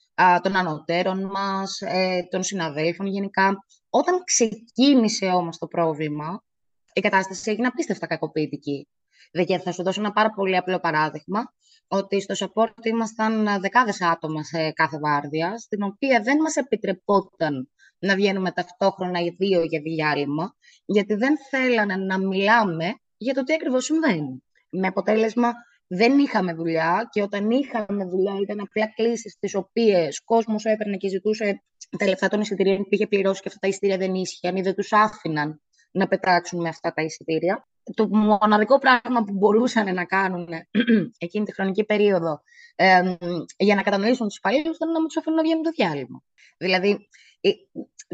των 0.42 0.57
ανωτέρων 0.57 1.24
μας, 1.24 1.81
ε, 1.81 2.26
των 2.31 2.42
συναδέλφων 2.42 3.07
γενικά. 3.07 3.57
Όταν 3.90 4.24
ξεκίνησε 4.24 5.26
όμως 5.26 5.59
το 5.59 5.66
πρόβλημα, 5.66 6.44
η 6.92 7.00
κατάσταση 7.00 7.50
έγινε 7.50 7.66
απίστευτα 7.66 8.07
κακοποιητική. 8.07 8.88
Δηλαδή, 9.31 9.59
θα 9.59 9.72
σου 9.72 9.83
δώσω 9.83 10.00
ένα 10.00 10.12
πάρα 10.12 10.31
πολύ 10.31 10.57
απλό 10.57 10.81
παράδειγμα, 10.81 11.52
ότι 11.88 12.20
στο 12.20 12.35
support 12.38 12.85
ήμασταν 12.85 13.61
δεκάδες 13.61 14.02
άτομα 14.02 14.42
σε 14.42 14.70
κάθε 14.72 14.98
βάρδια, 14.98 15.59
στην 15.59 15.83
οποία 15.83 16.20
δεν 16.20 16.37
μας 16.37 16.57
επιτρεπόταν 16.57 17.70
να 17.98 18.14
βγαίνουμε 18.14 18.52
ταυτόχρονα 18.52 19.20
οι 19.20 19.31
δύο 19.38 19.62
για 19.62 19.81
διάλειμμα, 19.81 20.55
γιατί 20.85 21.14
δεν 21.14 21.37
θέλανε 21.50 21.96
να 21.96 22.18
μιλάμε 22.18 22.94
για 23.16 23.35
το 23.35 23.42
τι 23.42 23.55
ακριβώς 23.55 23.85
συμβαίνει. 23.85 24.42
Με 24.70 24.87
αποτέλεσμα 24.87 25.52
δεν 25.87 26.18
είχαμε 26.18 26.53
δουλειά 26.53 27.09
και 27.11 27.22
όταν 27.22 27.51
είχαμε 27.51 28.05
δουλειά 28.05 28.38
ήταν 28.42 28.61
απλά 28.61 28.92
κλήσεις 28.94 29.37
τις 29.38 29.55
οποίες 29.55 30.25
κόσμος 30.25 30.64
έπαιρνε 30.64 30.96
και 30.96 31.09
ζητούσε 31.09 31.62
τα 31.99 32.07
λεφτά 32.07 32.29
των 32.29 32.40
εισιτηρίων 32.40 32.83
που 32.83 32.88
είχε 32.90 33.07
πληρώσει 33.07 33.40
και 33.40 33.49
αυτά 33.49 33.61
τα 33.61 33.68
εισιτήρια 33.68 33.96
δεν 33.96 34.14
ίσχυαν 34.14 34.57
ή 34.57 34.62
δεν 34.62 34.75
τους 34.75 34.92
άφηναν 34.92 35.61
να 35.90 36.07
πετάξουν 36.07 36.61
με 36.61 36.68
αυτά 36.68 36.92
τα 36.92 37.03
εισιτήρια. 37.03 37.68
Το 37.94 38.09
μοναδικό 38.09 38.79
πράγμα 38.79 39.25
που 39.25 39.33
μπορούσαν 39.33 39.94
να 39.94 40.05
κάνουν 40.05 40.49
εκείνη 41.18 41.44
τη 41.44 41.55
χρονική 41.55 41.85
περίοδο 41.85 42.42
ε, 42.75 43.14
για 43.57 43.75
να 43.75 43.83
κατανοήσουν 43.83 44.27
τους 44.29 44.37
υπαλλήλους 44.37 44.77
ήταν 44.77 44.92
να 44.92 44.99
μην 44.99 45.07
τους 45.07 45.16
αφήνουν 45.16 45.37
να 45.37 45.44
βγαίνουν 45.44 45.62
το 45.62 45.70
διάλειμμα. 45.70 46.22
Δηλαδή, 46.57 47.09
ε, 47.40 47.51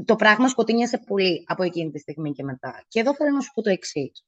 το 0.05 0.17
πράγμα 0.17 0.49
σκοτεινιάσε 0.49 0.99
πολύ 1.07 1.45
από 1.47 1.63
εκείνη 1.63 1.91
τη 1.91 1.99
στιγμή 1.99 2.33
και 2.33 2.43
μετά. 2.43 2.85
Και 2.89 3.01
εδώ 3.01 3.15
θέλω 3.15 3.31
να 3.31 3.41
σου 3.41 3.53
πω 3.55 3.63
το 3.63 3.71
εξής 3.71 4.25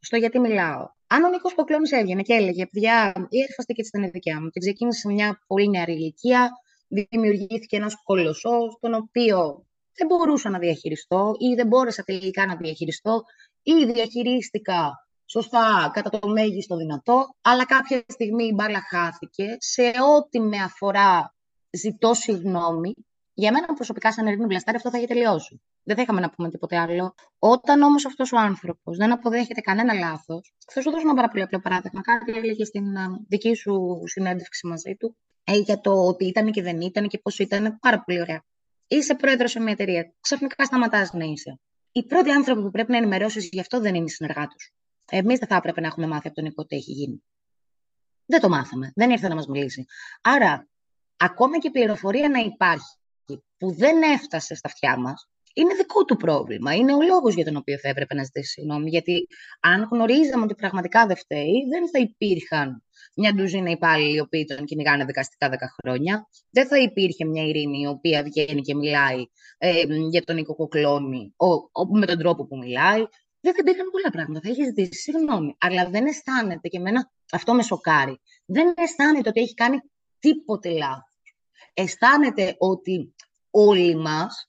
στο 0.00 0.16
γιατί 0.16 0.38
μιλάω. 0.38 0.88
Αν 1.06 1.24
ο 1.24 1.28
Νίκος 1.28 1.54
Κοκλώνη 1.54 1.88
έβγαινε 1.90 2.22
και 2.22 2.32
έλεγε: 2.32 2.66
Παιδιά, 2.66 3.12
η 3.28 3.72
και 3.72 3.82
ήταν 3.94 4.10
δικιά 4.10 4.40
μου 4.40 4.48
και 4.48 4.60
ξεκίνησε 4.60 5.00
σε 5.00 5.08
μια 5.08 5.44
πολύ 5.46 5.68
νεαρή 5.68 5.92
ηλικία, 5.92 6.50
δημιουργήθηκε 6.88 7.76
ένας 7.76 7.94
κολοσσός, 8.04 8.78
τον 8.80 8.94
οποίο 8.94 9.66
δεν 9.96 10.06
μπορούσα 10.06 10.50
να 10.50 10.58
διαχειριστώ 10.58 11.32
ή 11.38 11.54
δεν 11.54 11.66
μπόρεσα 11.66 12.02
τελικά 12.02 12.46
να 12.46 12.56
διαχειριστώ 12.56 13.22
ή 13.62 13.84
διαχειρίστηκα 13.92 15.08
σωστά 15.24 15.90
κατά 15.92 16.18
το 16.18 16.28
μέγιστο 16.28 16.76
δυνατό, 16.76 17.26
αλλά 17.40 17.64
κάποια 17.64 18.04
στιγμή 18.06 18.44
η 18.44 18.52
μπάλα 18.54 18.82
χάθηκε. 18.90 19.56
Σε 19.58 19.82
ό,τι 20.16 20.40
με 20.40 20.56
αφορά 20.56 21.34
ζητώ 21.70 22.14
συγγνώμη, 22.14 22.94
για 23.38 23.52
μένα 23.52 23.66
προσωπικά 23.66 24.12
σαν 24.12 24.26
Ερήνη 24.26 24.46
Βλαστάρη 24.46 24.76
αυτό 24.76 24.90
θα 24.90 24.98
είχε 24.98 25.06
τελειώσει. 25.06 25.62
Δεν 25.82 25.96
θα 25.96 26.02
είχαμε 26.02 26.20
να 26.20 26.30
πούμε 26.30 26.50
τίποτε 26.50 26.76
άλλο. 26.76 27.14
Όταν 27.38 27.82
όμως 27.82 28.06
αυτός 28.06 28.32
ο 28.32 28.38
άνθρωπος 28.38 28.96
δεν 28.96 29.12
αποδέχεται 29.12 29.60
κανένα 29.60 29.92
λάθος, 29.92 30.54
θα 30.72 30.80
σου 30.80 30.90
δώσω 30.90 31.02
ένα 31.02 31.14
πάρα 31.14 31.28
πολύ 31.28 31.42
απλό 31.42 31.60
παράδειγμα. 31.60 32.00
Κάτι 32.00 32.32
έλεγε 32.32 32.64
στην 32.64 32.96
ε, 32.96 33.06
δική 33.28 33.54
σου 33.54 34.02
συνέντευξη 34.04 34.66
μαζί 34.66 34.96
του 34.96 35.16
ε, 35.44 35.56
για 35.56 35.80
το 35.80 36.06
ότι 36.06 36.24
ήταν 36.24 36.50
και 36.50 36.62
δεν 36.62 36.80
ήταν 36.80 37.08
και 37.08 37.18
πώς 37.18 37.38
ήταν. 37.38 37.78
Πάρα 37.78 38.02
πολύ 38.02 38.20
ωραία. 38.20 38.44
Είσαι 38.86 39.14
πρόεδρος 39.14 39.50
σε 39.50 39.60
μια 39.60 39.72
εταιρεία. 39.72 40.12
Ξαφνικά 40.20 40.64
σταματάς 40.64 41.12
να 41.12 41.24
είσαι. 41.24 41.60
οι 41.92 42.04
πρώτοι 42.04 42.30
άνθρωποι 42.30 42.62
που 42.62 42.70
πρέπει 42.70 42.90
να 42.90 42.96
ενημερώσεις 42.96 43.48
γι' 43.52 43.60
αυτό 43.60 43.80
δεν 43.80 43.94
είναι 43.94 44.04
οι 44.04 44.08
συνεργάτες 44.08 44.62
σου. 44.62 44.74
Εμείς 45.10 45.38
δεν 45.38 45.48
θα 45.48 45.56
έπρεπε 45.56 45.80
να 45.80 45.86
έχουμε 45.86 46.06
μάθει 46.06 46.26
από 46.26 46.36
τον 46.36 46.44
Νικό 46.44 46.64
τι 46.66 46.76
έχει 46.76 46.92
γίνει. 46.92 47.22
Δεν 48.26 48.40
το 48.40 48.48
μάθαμε. 48.48 48.92
Δεν 48.94 49.10
ήρθε 49.10 49.28
να 49.28 49.34
μας 49.34 49.46
μιλήσει. 49.46 49.84
Άρα, 50.22 50.68
ακόμα 51.16 51.58
και 51.58 51.68
η 51.68 51.70
πληροφορία 51.70 52.28
να 52.28 52.38
υπάρχει 52.38 52.96
που 53.58 53.74
δεν 53.74 54.02
έφτασε 54.02 54.54
στα 54.54 54.68
αυτιά 54.68 54.98
μας, 54.98 55.28
είναι 55.54 55.74
δικό 55.74 56.04
του 56.04 56.16
πρόβλημα. 56.16 56.74
Είναι 56.74 56.94
ο 56.94 57.02
λόγος 57.02 57.34
για 57.34 57.44
τον 57.44 57.56
οποίο 57.56 57.78
θα 57.78 57.88
έπρεπε 57.88 58.14
να 58.14 58.22
ζητήσει 58.22 58.50
συγγνώμη. 58.50 58.88
Γιατί 58.88 59.26
αν 59.60 59.88
γνωρίζαμε 59.90 60.44
ότι 60.44 60.54
πραγματικά 60.54 61.06
δεν 61.06 61.16
φταίει, 61.16 61.66
δεν 61.70 61.90
θα 61.90 61.98
υπήρχαν 61.98 62.82
μια 63.14 63.32
ντουζίνα 63.32 63.70
υπάλληλοι 63.70 64.16
οι 64.16 64.20
οποίοι 64.20 64.44
τον 64.44 64.64
κυνηγάνε 64.64 65.04
δικαστικά 65.04 65.50
10 65.50 65.54
χρόνια. 65.78 66.28
Δεν 66.50 66.66
θα 66.66 66.78
υπήρχε 66.78 67.24
μια 67.24 67.44
ειρήνη 67.44 67.80
η 67.80 67.86
οποία 67.86 68.22
βγαίνει 68.22 68.60
και 68.60 68.74
μιλάει 68.74 69.24
ε, 69.58 69.82
για 70.10 70.22
τον 70.22 70.34
Νίκο 70.34 70.54
Κοκλώνη 70.54 71.34
ο, 71.36 71.46
ο, 71.46 71.98
με 71.98 72.06
τον 72.06 72.18
τρόπο 72.18 72.46
που 72.46 72.56
μιλάει. 72.56 73.04
Δεν 73.40 73.54
θα 73.54 73.60
υπήρχαν 73.60 73.90
πολλά 73.90 74.10
πράγματα. 74.10 74.40
Θα 74.40 74.48
έχει 74.48 74.64
ζητήσει 74.64 75.00
συγγνώμη. 75.00 75.56
Αλλά 75.60 75.88
δεν 75.90 76.06
αισθάνεται 76.06 76.68
και 76.68 76.76
εμένα 76.76 77.10
αυτό 77.32 77.54
με 77.54 77.62
σοκάρει. 77.62 78.20
Δεν 78.46 78.74
αισθάνεται 78.76 79.28
ότι 79.28 79.40
έχει 79.40 79.54
κάνει 79.54 79.76
τίποτε 80.18 80.70
λάθος. 80.70 81.14
Αισθάνεται 81.74 82.54
ότι 82.58 83.14
όλοι 83.58 83.96
μας 83.96 84.48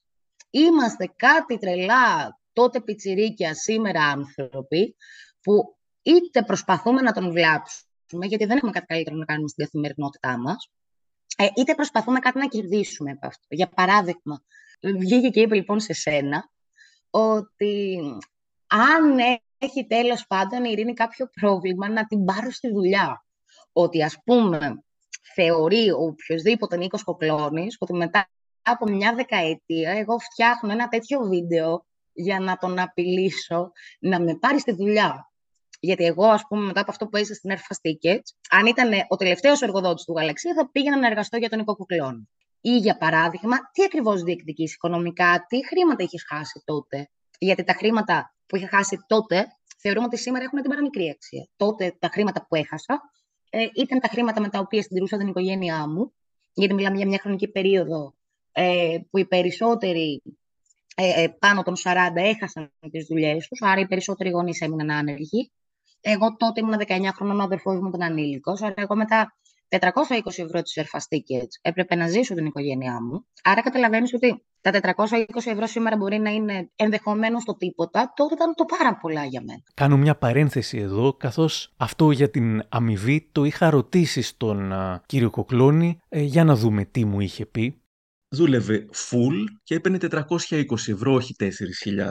είμαστε 0.49 1.13
κάτι 1.15 1.57
τρελά 1.57 2.39
τότε 2.53 2.81
πιτσιρίκια, 2.81 3.53
σήμερα 3.53 4.01
άνθρωποι, 4.03 4.95
που 5.41 5.77
είτε 6.01 6.43
προσπαθούμε 6.43 7.01
να 7.01 7.11
τον 7.11 7.31
βλάψουμε, 7.31 8.25
γιατί 8.25 8.45
δεν 8.45 8.57
έχουμε 8.57 8.71
κάτι 8.71 8.85
καλύτερο 8.85 9.15
να 9.15 9.25
κάνουμε 9.25 9.47
στην 9.47 9.63
καθημερινότητά 9.63 10.37
μας, 10.37 10.71
ε, 11.37 11.47
είτε 11.55 11.75
προσπαθούμε 11.75 12.19
κάτι 12.19 12.39
να 12.39 12.47
κερδίσουμε 12.47 13.11
από 13.11 13.27
αυτό. 13.27 13.45
Για 13.49 13.67
παράδειγμα, 13.67 14.43
βγήκε 14.81 15.29
και 15.29 15.41
είπε 15.41 15.55
λοιπόν 15.55 15.79
σε 15.79 15.93
σένα 15.93 16.49
ότι 17.09 17.99
αν 18.67 19.17
έχει 19.57 19.87
τέλος 19.87 20.27
πάντων 20.27 20.63
η 20.63 20.69
Ειρήνη 20.71 20.93
κάποιο 20.93 21.29
πρόβλημα 21.41 21.89
να 21.89 22.05
την 22.05 22.25
πάρω 22.25 22.51
στη 22.51 22.71
δουλειά. 22.71 23.25
Ότι 23.71 24.03
ας 24.03 24.17
πούμε 24.23 24.83
θεωρεί 25.33 25.91
ο 25.91 26.03
οποιοδήποτε 26.03 26.77
Νίκος 26.77 27.03
Κοκλώνης 27.03 27.75
ότι 27.79 27.93
μετά 27.93 28.29
από 28.71 28.91
μια 28.91 29.13
δεκαετία 29.15 29.91
εγώ 29.91 30.17
φτιάχνω 30.19 30.71
ένα 30.71 30.87
τέτοιο 30.87 31.19
βίντεο 31.19 31.85
για 32.13 32.39
να 32.39 32.57
τον 32.57 32.79
απειλήσω 32.79 33.71
να 33.99 34.19
με 34.19 34.35
πάρει 34.35 34.59
στη 34.59 34.71
δουλειά. 34.71 35.31
Γιατί 35.79 36.05
εγώ, 36.05 36.25
ας 36.25 36.43
πούμε, 36.47 36.65
μετά 36.65 36.81
από 36.81 36.91
αυτό 36.91 37.07
που 37.07 37.17
έζησα 37.17 37.33
στην 37.33 37.51
Airfast 37.53 37.89
Tickets, 37.89 38.29
αν 38.49 38.65
ήταν 38.65 38.91
ο 39.07 39.15
τελευταίος 39.15 39.61
εργοδότης 39.61 40.03
του 40.03 40.13
Γαλαξία, 40.13 40.53
θα 40.53 40.69
πήγαινα 40.71 40.97
να 40.97 41.07
εργαστώ 41.07 41.37
για 41.37 41.49
τον 41.49 41.59
Νικό 41.59 41.75
Κουκλών. 41.75 42.29
Ή, 42.61 42.77
για 42.77 42.97
παράδειγμα, 42.97 43.57
τι 43.71 43.83
ακριβώς 43.83 44.23
διεκδικείς 44.23 44.73
οικονομικά, 44.73 45.45
τι 45.47 45.67
χρήματα 45.67 46.03
είχες 46.03 46.25
χάσει 46.27 46.61
τότε. 46.65 47.09
Γιατί 47.39 47.63
τα 47.63 47.73
χρήματα 47.73 48.35
που 48.45 48.55
είχε 48.55 48.67
χάσει 48.67 49.03
τότε, 49.07 49.47
θεωρούμε 49.77 50.05
ότι 50.05 50.17
σήμερα 50.17 50.43
έχουν 50.43 50.61
την 50.61 50.69
παραμικρή 50.69 51.09
αξία. 51.09 51.47
Τότε 51.55 51.95
τα 51.99 52.09
χρήματα 52.11 52.45
που 52.47 52.55
έχασα 52.55 53.01
ε, 53.49 53.65
ήταν 53.75 53.99
τα 53.99 54.07
χρήματα 54.07 54.41
με 54.41 54.49
τα 54.49 54.59
οποία 54.59 54.81
συντηρούσα 54.81 55.17
την 55.17 55.27
οικογένειά 55.27 55.87
μου, 55.87 56.13
γιατί 56.53 56.73
μιλάμε 56.73 56.97
για 56.97 57.07
μια 57.07 57.19
χρονική 57.21 57.47
περίοδο 57.47 58.16
ε, 58.59 58.97
που 59.09 59.17
οι 59.17 59.25
περισσότεροι 59.25 60.21
ε, 60.95 61.23
ε, 61.23 61.27
πάνω 61.39 61.63
των 61.63 61.73
40 61.83 61.91
έχασαν 62.15 62.71
τις 62.91 63.05
δουλειές 63.05 63.47
τους, 63.47 63.61
άρα 63.61 63.81
οι 63.81 63.87
περισσότεροι 63.87 64.29
γονείς 64.29 64.61
έμειναν 64.61 64.91
άνεργοι. 64.91 65.51
Εγώ 66.01 66.35
τότε 66.35 66.59
ήμουν 66.59 66.75
19 66.87 67.13
χρονών, 67.15 67.39
ο 67.39 67.43
αδερφός 67.43 67.79
μου 67.79 67.87
ήταν 67.87 68.01
ανήλικος, 68.01 68.61
άρα 68.61 68.73
εγώ 68.77 68.95
μετά 68.95 69.37
420 69.69 69.79
ευρώ 70.35 70.61
τις 70.61 70.75
ερφαστικές 70.75 71.59
έπρεπε 71.61 71.95
να 71.95 72.07
ζήσω 72.07 72.33
την 72.33 72.45
οικογένειά 72.45 73.01
μου. 73.01 73.25
Άρα 73.43 73.61
καταλαβαίνεις 73.61 74.13
ότι 74.13 74.45
τα 74.61 74.71
420 74.71 75.17
ευρώ 75.45 75.65
σήμερα 75.67 75.97
μπορεί 75.97 76.19
να 76.19 76.29
είναι 76.29 76.69
ενδεχομένως 76.75 77.43
το 77.43 77.55
τίποτα, 77.55 78.13
τότε 78.15 78.33
ήταν 78.33 78.53
το 78.55 78.65
πάρα 78.65 78.97
πολλά 78.97 79.25
για 79.25 79.41
μένα. 79.45 79.61
Κάνω 79.73 79.97
μια 79.97 80.15
παρένθεση 80.15 80.77
εδώ, 80.77 81.13
καθώς 81.13 81.73
αυτό 81.77 82.11
για 82.11 82.29
την 82.29 82.63
αμοιβή 82.69 83.29
το 83.31 83.43
είχα 83.43 83.69
ρωτήσει 83.69 84.21
στον 84.21 84.73
α, 84.73 85.01
κύριο 85.05 85.29
Κοκλώνη, 85.29 85.99
ε, 86.09 86.21
για 86.21 86.43
να 86.43 86.55
δούμε 86.55 86.85
τι 86.85 87.05
μου 87.05 87.19
είχε 87.19 87.45
πει 87.45 87.81
δούλευε 88.29 88.85
full 88.93 89.33
και 89.63 89.75
έπαιρνε 89.75 89.97
420 90.01 90.17
ευρώ, 90.87 91.13
όχι 91.13 91.35
4.000. 91.39 91.49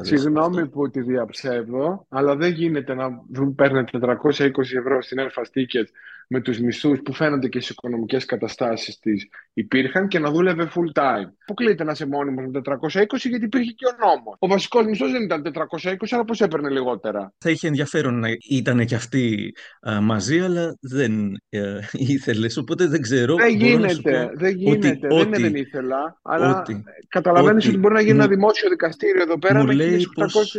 Συγγνώμη 0.01 0.69
που 0.69 0.91
τη 0.91 1.01
διαψεύδω, 1.01 2.07
αλλά 2.09 2.37
δεν 2.37 2.53
γίνεται 2.53 2.95
να 2.95 3.09
παίρνετε 3.57 3.99
420 4.01 4.47
ευρώ 4.59 5.03
στην 5.03 5.19
Airfast 5.21 5.61
Tickets 5.61 5.91
με 6.27 6.41
τους 6.41 6.59
μισθούς 6.59 7.01
που 7.03 7.13
φαίνονται 7.13 7.49
και 7.49 7.61
στις 7.61 7.71
οικονομικές 7.71 8.25
καταστάσεις 8.25 8.99
της 8.99 9.29
υπήρχαν 9.53 10.09
και 10.09 10.19
να 10.19 10.31
δούλευε 10.31 10.71
full 10.75 11.01
time. 11.01 11.31
Αποκλείται 11.43 11.85
να 11.85 11.93
είσαι 11.93 12.07
μόνιμος 12.07 12.45
με 12.47 12.61
420 12.65 13.29
γιατί 13.29 13.45
υπήρχε 13.45 13.71
και 13.71 13.87
ο 13.87 14.07
νόμος. 14.07 14.37
Ο 14.39 14.47
βασικός 14.47 14.87
μισθός 14.87 15.13
δεν 15.13 15.23
ήταν 15.23 15.43
420, 15.43 16.07
αλλά 16.11 16.25
πώς 16.25 16.41
έπαιρνε 16.41 16.69
λιγότερα. 16.71 17.35
Θα 17.39 17.51
είχε 17.51 17.67
ενδιαφέρον 17.67 18.19
να 18.19 18.29
ήταν 18.49 18.85
και 18.85 18.95
αυτοί 18.95 19.55
α, 19.89 20.01
μαζί, 20.01 20.41
αλλά 20.41 20.77
δεν 20.81 21.37
ε, 21.49 21.79
ήθελες, 21.93 22.57
οπότε 22.57 22.87
δεν 22.87 23.01
ξέρω. 23.01 23.35
Δεν 23.35 23.57
γίνεται, 23.57 24.31
δεν 24.35 24.57
γίνεται, 24.57 25.09
δεν, 25.09 25.31
δεν 25.31 25.55
ήθελα, 25.55 26.19
αλλά 26.23 26.61
ότι, 26.61 26.85
καταλαβαίνεις 27.09 27.65
ότι, 27.65 27.73
ότι 27.73 27.79
μπορεί 27.79 27.95
να 27.95 28.01
γίνει 28.01 28.13
μου, 28.13 28.21
ένα 28.21 28.29
δημόσιο 28.29 28.69
δικαστήριο 28.69 29.23
εδώ 29.23 29.39
πέρα 29.39 29.59
μου 29.59 29.67
με 29.67 29.75
λέει 29.75 30.07
πως, 30.15 30.57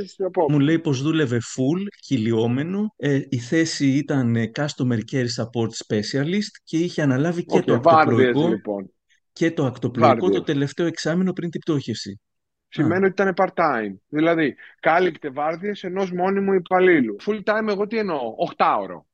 Μου 0.49 0.59
λέει 0.59 0.79
πως 0.79 1.01
δούλευε 1.01 1.37
full, 1.37 1.85
κυλιόμενο, 1.99 2.93
ε, 2.95 3.19
η 3.29 3.37
θέση 3.37 3.87
ήταν 3.87 4.35
customer 4.55 4.99
care 5.11 5.27
support 5.37 5.56
support 5.57 5.69
specialist 5.87 6.51
και 6.63 6.77
είχε 6.77 7.01
αναλάβει 7.01 7.45
και 7.45 7.61
το 7.61 7.73
ακτοπλοϊκό 7.73 8.47
λοιπόν. 8.47 8.93
και 9.33 9.51
το 9.51 9.65
ακτοπλοϊκό 9.65 10.29
το 10.29 10.41
τελευταίο 10.43 10.85
εξάμεινο 10.85 11.33
πριν 11.33 11.49
την 11.49 11.59
πτώχευση. 11.59 12.21
Σημαίνει 12.69 13.05
ότι 13.05 13.21
ήταν 13.21 13.33
part-time. 13.37 13.95
Δηλαδή, 14.07 14.55
κάλυπτε 14.79 15.29
βάρδιε 15.29 15.71
ενός 15.81 16.11
μόνιμου 16.11 16.53
υπαλλήλου. 16.53 17.15
Full 17.25 17.39
time, 17.43 17.67
εγώ 17.67 17.87
τι 17.87 17.97
εννοώ, 17.97 18.19
8 18.57 18.77
ώρο. 18.79 19.05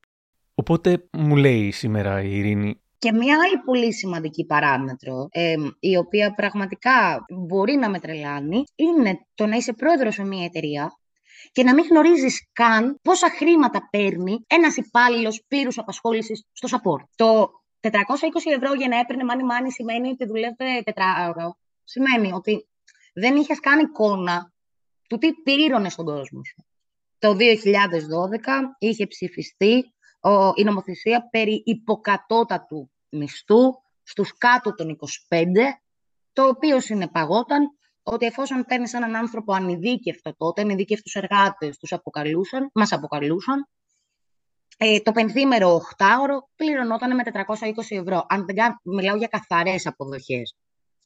Οπότε 0.56 1.08
μου 1.12 1.36
λέει 1.36 1.71
σήμερα 1.71 2.21
η 2.21 2.38
Ειρήνη. 2.38 2.82
Και 2.97 3.12
μια 3.12 3.38
άλλη 3.45 3.58
πολύ 3.65 3.93
σημαντική 3.93 4.45
παράμετρο, 4.45 5.27
ε, 5.32 5.56
η 5.79 5.97
οποία 5.97 6.34
πραγματικά 6.34 7.25
μπορεί 7.47 7.75
να 7.75 7.89
με 7.89 7.99
τρελάνει, 7.99 8.63
είναι 8.75 9.19
το 9.36 9.45
να 9.45 9.56
είσαι 9.56 9.73
πρόεδρος 9.73 10.13
σε 10.13 10.23
μια 10.23 10.43
εταιρεία 10.43 10.91
και 11.51 11.63
να 11.63 11.73
μην 11.73 11.86
γνωρίζεις 11.89 12.49
καν 12.53 12.99
πόσα 13.01 13.29
χρήματα 13.29 13.88
παίρνει 13.91 14.45
ένας 14.47 14.77
υπάλληλος 14.77 15.43
πλήρου 15.47 15.71
απασχόλησης 15.75 16.45
στο 16.51 16.77
support. 16.77 17.03
Το 17.15 17.51
420 17.82 17.89
ευρώ 18.56 18.73
για 18.73 18.88
να 18.88 18.99
έπαιρνε 18.99 19.23
μάνι 19.23 19.43
μάνι 19.43 19.71
σημαίνει 19.71 20.10
ότι 20.10 20.25
δουλεύει 20.25 20.84
τετράωρο. 20.84 21.58
Σημαίνει 21.84 22.32
ότι 22.32 22.67
δεν 23.13 23.36
είχες 23.36 23.60
καν 23.60 23.79
εικόνα 23.79 24.53
του 25.10 25.17
τι 25.17 25.34
πλήρωνε 25.34 25.89
στον 25.89 26.06
κόσμο 26.06 26.43
σου. 26.43 26.65
Το 27.19 27.36
2012 27.39 27.39
είχε 28.79 29.08
ψηφιστεί 29.08 29.93
η 30.56 30.63
νομοθεσία 30.63 31.27
περί 31.32 31.63
υποκατώτατου 31.65 32.91
μισθού 33.10 33.82
στους 34.03 34.38
κάτω 34.38 34.75
των 34.75 34.97
25, 35.29 35.45
το 36.34 36.47
οποίο 36.47 36.79
συνεπαγόταν 36.79 37.77
ότι 38.03 38.25
εφόσον 38.25 38.65
παίρνεις 38.67 38.93
έναν 38.93 39.15
άνθρωπο 39.15 39.53
ανειδίκευτο 39.53 40.35
τότε, 40.37 40.61
ανειδίκευτους 40.61 41.15
εργάτες 41.15 41.77
τους 41.77 41.91
αποκαλούσαν, 41.91 42.69
μας 42.73 42.91
αποκαλούσαν, 42.91 43.67
ε, 44.77 44.99
το 44.99 45.11
πενθήμερο 45.11 45.81
8ωρο 45.97 46.37
πληρωνόταν 46.55 47.15
με 47.15 47.23
420 47.23 47.95
ευρώ. 47.95 48.25
Αν 48.29 48.45
δεν 48.45 48.55
κάνω, 48.55 48.75
μιλάω 48.83 49.15
για 49.15 49.27
καθαρές 49.27 49.85
αποδοχές. 49.85 50.55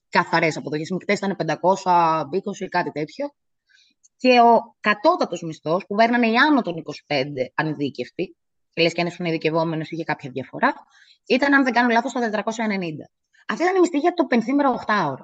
Καθαρές 0.10 0.58
αποδοχές. 0.58 0.90
Μικτέ 0.90 1.14
ήταν 1.14 1.36
520 1.36 2.60
ή 2.60 2.68
κάτι 2.68 2.92
τέτοιο. 2.92 3.34
Και 4.18 4.40
ο 4.40 4.76
κατώτατος 4.80 5.42
μισθός, 5.42 5.86
που 5.86 5.96
παίρνανε 5.96 6.28
οι 6.28 6.36
άνω 6.36 6.62
των 6.62 6.78
25 6.78 7.52
ανειδίκευτοι, 7.56 8.36
λες 8.76 8.94
και 8.94 9.02
αν 9.02 9.08
ήσουν 9.08 9.26
ειδικευόμενος, 9.26 9.90
είχε 9.90 10.04
κάποια 10.04 10.30
διαφορά, 10.30 10.74
ήταν, 11.28 11.54
αν 11.54 11.64
δεν 11.64 11.74
κάνω 11.74 11.88
λάθος, 11.90 12.12
το 12.12 12.20
490. 12.20 13.10
Αυτή 13.48 13.64
ήταν 13.64 13.76
η 13.76 13.80
μισθή 13.80 13.98
για 13.98 14.14
το 14.14 14.26
πενθήμερο 14.26 14.80
8ωρο 14.88 15.24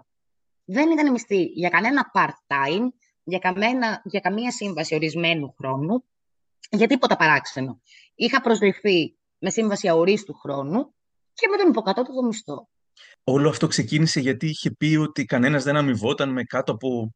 δεν 0.66 0.92
ήταν 0.92 1.12
μισθή 1.12 1.44
για 1.44 1.70
κανένα 1.70 2.12
part-time, 2.14 2.88
για, 3.24 3.40
καμένα, 3.40 4.02
για 4.06 4.20
καμία 4.20 4.52
σύμβαση 4.52 4.96
ορισμένου 4.96 5.54
χρόνου, 5.58 6.04
για 6.70 6.88
τίποτα 6.88 7.16
παράξενο. 7.16 7.82
Είχα 8.16 8.42
προσληφθεί 8.42 9.18
με 9.38 9.50
σύμβαση 9.50 9.88
αορίστου 9.88 10.34
χρόνου 10.34 10.94
και 11.34 11.48
με 11.52 11.58
τον 11.58 11.70
υποκατώτατο 11.70 12.24
μισθό. 12.24 12.68
Όλο 13.24 13.50
αυτό 13.50 13.68
ξεκίνησε 13.68 14.20
γιατί 14.20 14.48
είχε 14.48 14.72
πει 14.72 14.96
ότι 14.96 15.26
κανένας 15.26 15.64
δεν 15.64 15.76
αμοιβόταν 15.76 16.30
με 16.30 16.44
κάτω 16.44 16.72
από 16.72 17.16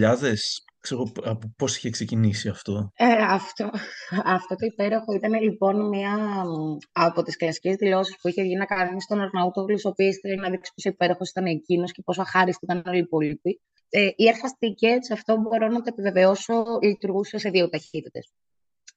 2.000 0.00 0.34
Ξέρω 0.86 1.12
από 1.24 1.52
πώς 1.56 1.76
είχε 1.76 1.90
ξεκινήσει 1.90 2.48
αυτό. 2.48 2.90
Ε, 2.94 3.12
αυτό, 3.12 3.70
αυτό 4.36 4.54
το 4.56 4.66
υπέροχο 4.66 5.12
ήταν 5.12 5.40
λοιπόν 5.42 5.88
μία 5.88 6.44
από 6.92 7.22
τις 7.22 7.36
κλασικές 7.36 7.76
δηλώσεις 7.76 8.16
που 8.20 8.28
είχε 8.28 8.42
βγει 8.42 8.56
να 8.56 8.64
κάνει 8.64 9.00
στον 9.00 9.20
Αρναούτογλου, 9.20 9.78
ο 9.84 9.88
οποίος 9.88 10.16
ήθελε 10.16 10.34
να 10.34 10.50
δείξει 10.50 10.72
πόσο 10.74 10.88
υπέροχος 10.88 11.30
ήταν 11.30 11.44
εκείνος 11.44 11.92
και 11.92 12.02
πόσο 12.02 12.20
αχάριστοι 12.20 12.64
ήταν 12.64 12.82
όλοι 12.86 12.96
οι 12.96 13.00
υπόλοιποι. 13.00 13.60
Ε, 13.88 14.06
η 14.06 14.14
Airfast 14.16 14.66
Tickets, 14.66 15.12
αυτό 15.12 15.36
μπορώ 15.36 15.68
να 15.68 15.76
το 15.76 15.84
επιβεβαιώσω, 15.86 16.64
λειτουργούσε 16.82 17.38
σε 17.38 17.50
δύο 17.50 17.68
ταχύτητες. 17.68 18.32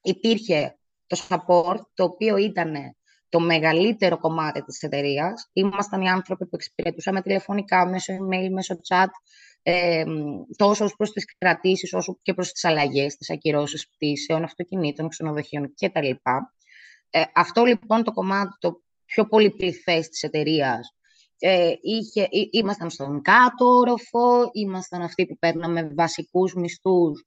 Υπήρχε 0.02 0.78
το 1.06 1.16
support, 1.28 1.80
το 1.94 2.04
οποίο 2.04 2.36
ήταν 2.36 2.74
το 3.28 3.40
μεγαλύτερο 3.40 4.18
κομμάτι 4.18 4.62
της 4.64 4.82
εταιρείας. 4.82 5.50
Ήμασταν 5.52 6.02
οι 6.02 6.08
άνθρωποι 6.08 6.44
που 6.44 6.54
εξυπηρετούσαμε 6.56 7.22
τηλεφωνικά, 7.22 7.86
μέσω 7.86 8.12
email, 8.12 8.48
μέσω 8.50 8.80
chat, 8.88 9.08
ε, 9.62 10.04
τόσο 10.56 10.84
ως 10.84 10.94
προς 10.96 11.12
τις 11.12 11.24
κρατήσεις 11.38 11.92
όσο 11.92 12.18
και 12.22 12.34
προς 12.34 12.52
τις 12.52 12.64
αλλαγές, 12.64 13.16
τις 13.16 13.30
ακυρώσεις 13.30 13.88
πτήσεων, 13.88 14.44
αυτοκινήτων, 14.44 15.08
ξενοδοχείων 15.08 15.74
κτλ. 15.80 16.10
Ε, 17.10 17.22
αυτό 17.34 17.64
λοιπόν 17.64 18.04
το 18.04 18.12
κομμάτι 18.12 18.56
το 18.58 18.82
πιο 19.04 19.26
πολυπληθές 19.26 20.08
της 20.08 20.22
εταιρείας. 20.22 20.94
Ε, 21.38 21.72
είχε, 21.80 22.28
ήμασταν 22.50 22.90
στον 22.90 23.22
κάτω 23.22 23.64
όροφο, 23.64 24.50
ήμασταν 24.52 25.02
αυτοί 25.02 25.26
που 25.26 25.38
παίρναμε 25.38 25.90
βασικούς 25.94 26.54
μισθούς 26.54 27.24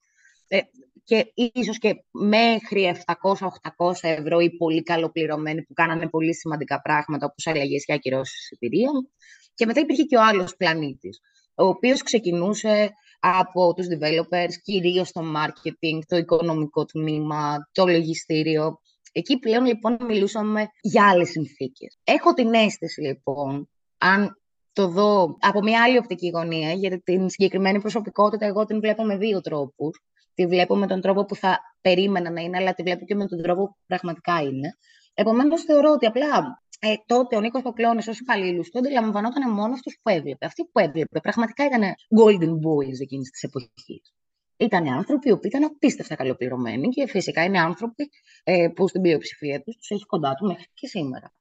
ε, 0.48 0.60
και 1.04 1.32
ίσως 1.34 1.78
και 1.78 2.04
μέχρι 2.12 3.04
700-800 3.22 3.94
ευρώ 4.02 4.40
οι 4.40 4.58
πολύ 4.58 4.84
καλοπληρωμένοι 4.84 5.64
που 5.64 5.74
κάνανε 5.74 6.10
πολύ 6.10 6.36
σημαντικά 6.36 6.82
πράγματα 6.82 7.26
όπως 7.26 7.48
αλλαγές 7.48 7.86
και 7.86 7.94
ακυρώσεις 7.94 8.52
εταιρείων. 8.52 9.10
Και 9.54 9.66
μετά 9.66 9.80
υπήρχε 9.80 10.04
και 10.04 10.18
ο 10.18 10.24
άλλος 10.24 10.56
πλανήτης, 10.56 11.20
ο 11.56 11.66
οποίος 11.66 12.02
ξεκινούσε 12.02 12.90
από 13.20 13.74
τους 13.74 13.88
developers, 13.88 14.54
κυρίως 14.64 15.12
το 15.12 15.22
marketing, 15.36 16.00
το 16.08 16.18
οικονομικό 16.18 16.86
τμήμα, 16.86 17.70
το 17.72 17.86
λογιστήριο. 17.86 18.80
Εκεί 19.12 19.40
πλέον 19.40 19.66
λοιπόν 19.66 19.98
μιλούσαμε 20.08 20.68
για 20.82 21.10
άλλες 21.10 21.30
συνθήκες. 21.30 21.98
Έχω 22.04 22.34
την 22.34 22.54
αίσθηση 22.54 23.02
λοιπόν, 23.02 23.70
αν 23.98 24.38
το 24.74 24.88
δω 24.88 25.38
από 25.40 25.62
μια 25.62 25.84
άλλη 25.84 25.98
οπτική 25.98 26.30
γωνία, 26.30 26.72
γιατί 26.72 27.00
την 27.00 27.30
συγκεκριμένη 27.30 27.80
προσωπικότητα 27.80 28.46
εγώ 28.46 28.66
την 28.66 28.80
βλέπω 28.80 29.04
με 29.04 29.18
δύο 29.18 29.42
τρόπους. 29.42 30.02
Τη 30.34 30.48
βλέπω 30.48 30.76
με 30.76 30.88
τον 30.88 31.02
τρόπο 31.02 31.26
που 31.26 31.36
θα 31.36 31.60
περίμενα 31.82 32.32
να 32.32 32.42
είναι, 32.42 32.58
αλλά 32.58 32.74
τη 32.74 32.84
βλέπω 32.84 33.06
και 33.06 33.16
με 33.16 33.28
τον 33.28 33.42
τρόπο 33.42 33.66
που 33.66 33.76
πραγματικά 33.88 34.42
είναι. 34.42 34.78
Επομένως, 35.14 35.64
θεωρώ 35.64 35.92
ότι 35.92 36.06
απλά 36.06 36.63
ε, 36.86 36.96
τότε 37.06 37.36
ο 37.36 37.40
Νίκος 37.40 37.62
Κοκλώνη 37.62 38.02
ως 38.08 38.20
υπαλλήλους 38.20 38.70
του 38.70 38.78
αντιλαμβανόταν 38.78 39.52
μόνο 39.52 39.74
αυτούς 39.74 40.00
που 40.02 40.10
έβλεπε. 40.10 40.46
Αυτοί 40.46 40.66
που 40.66 40.80
έβλεπε 40.80 41.20
πραγματικά 41.20 41.66
ήταν 41.66 41.82
golden 42.20 42.52
boys 42.52 43.00
εκείνης 43.02 43.30
της 43.30 43.44
εποχής. 43.44 44.14
Ήταν 44.58 44.88
άνθρωποι 44.88 45.38
που 45.38 45.48
ήταν 45.48 45.64
απίστευτα 45.64 46.16
καλοπληρωμένοι 46.16 46.88
και 46.88 47.08
φυσικά 47.08 47.44
είναι 47.44 47.60
άνθρωποι 47.60 48.10
ε, 48.44 48.68
που 48.76 48.88
στην 48.88 49.02
πλειοψηφία 49.02 49.62
τους 49.62 49.76
τους 49.76 49.92
έχει 49.92 50.06
κοντά 50.06 50.34
του 50.34 50.46
μέχρι 50.46 50.66
και 50.74 50.88
σήμερα. 50.88 51.34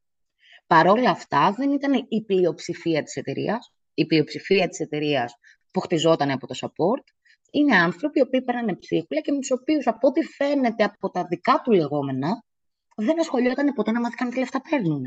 Παρ' 0.66 0.88
όλα 0.88 1.10
αυτά, 1.10 1.52
δεν 1.56 1.72
ήταν 1.72 2.06
η 2.08 2.22
πλειοψηφία 2.22 3.02
της 3.02 3.16
εταιρείας. 3.16 3.72
Η 3.94 4.06
πλειοψηφία 4.06 4.68
της 4.68 4.80
εταιρείας 4.80 5.34
που 5.70 5.80
χτιζόταν 5.80 6.30
από 6.30 6.46
το 6.46 6.54
support 6.60 7.04
είναι 7.50 7.76
άνθρωποι 7.76 8.18
οι 8.18 8.22
οποίοι 8.22 8.42
πέρανε 8.42 8.76
ψίχουλα 8.76 9.20
και 9.20 9.32
με 9.32 9.38
τους 9.38 9.50
οποίους, 9.50 9.86
από 9.86 10.08
ό,τι 10.08 10.22
φαίνεται 10.22 10.84
από 10.84 11.10
τα 11.10 11.24
δικά 11.24 11.60
του 11.64 11.72
λεγόμενα, 11.72 12.44
δεν 12.96 13.20
ασχολιόταν 13.20 13.72
ποτέ 13.74 13.90
να 13.90 14.00
μάθει 14.00 14.14
καν 14.14 14.30
τι 14.30 14.38
λεφτά 14.38 14.60
παίρνουν. 14.70 15.02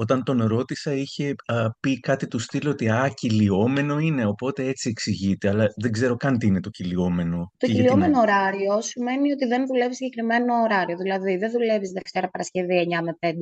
Όταν 0.00 0.22
τον 0.24 0.46
ρώτησα, 0.46 0.92
είχε 0.92 1.34
α, 1.46 1.70
πει 1.80 2.00
κάτι 2.00 2.26
του 2.26 2.38
στυλ 2.38 2.68
ότι 2.68 2.88
«Α, 2.88 3.12
κυλιόμενο 3.14 3.98
είναι», 3.98 4.26
οπότε 4.26 4.64
έτσι 4.64 4.88
εξηγείται, 4.88 5.48
αλλά 5.48 5.72
δεν 5.76 5.92
ξέρω 5.92 6.16
καν 6.16 6.38
τι 6.38 6.46
είναι 6.46 6.60
το 6.60 6.70
κυλιόμενο. 6.70 7.52
Το 7.56 7.66
κυλιόμενο 7.66 8.12
να... 8.12 8.20
ωράριο 8.20 8.80
σημαίνει 8.80 9.32
ότι 9.32 9.46
δεν 9.46 9.66
δουλεύει 9.66 9.94
συγκεκριμένο 9.94 10.54
ωράριο. 10.54 10.96
Δηλαδή, 10.96 11.36
δεν 11.36 11.50
δουλεύεις 11.50 11.90
Δευτέρα 11.90 12.28
Παρασκευή 12.28 12.86
9 13.00 13.04
με 13.04 13.30
5, 13.30 13.34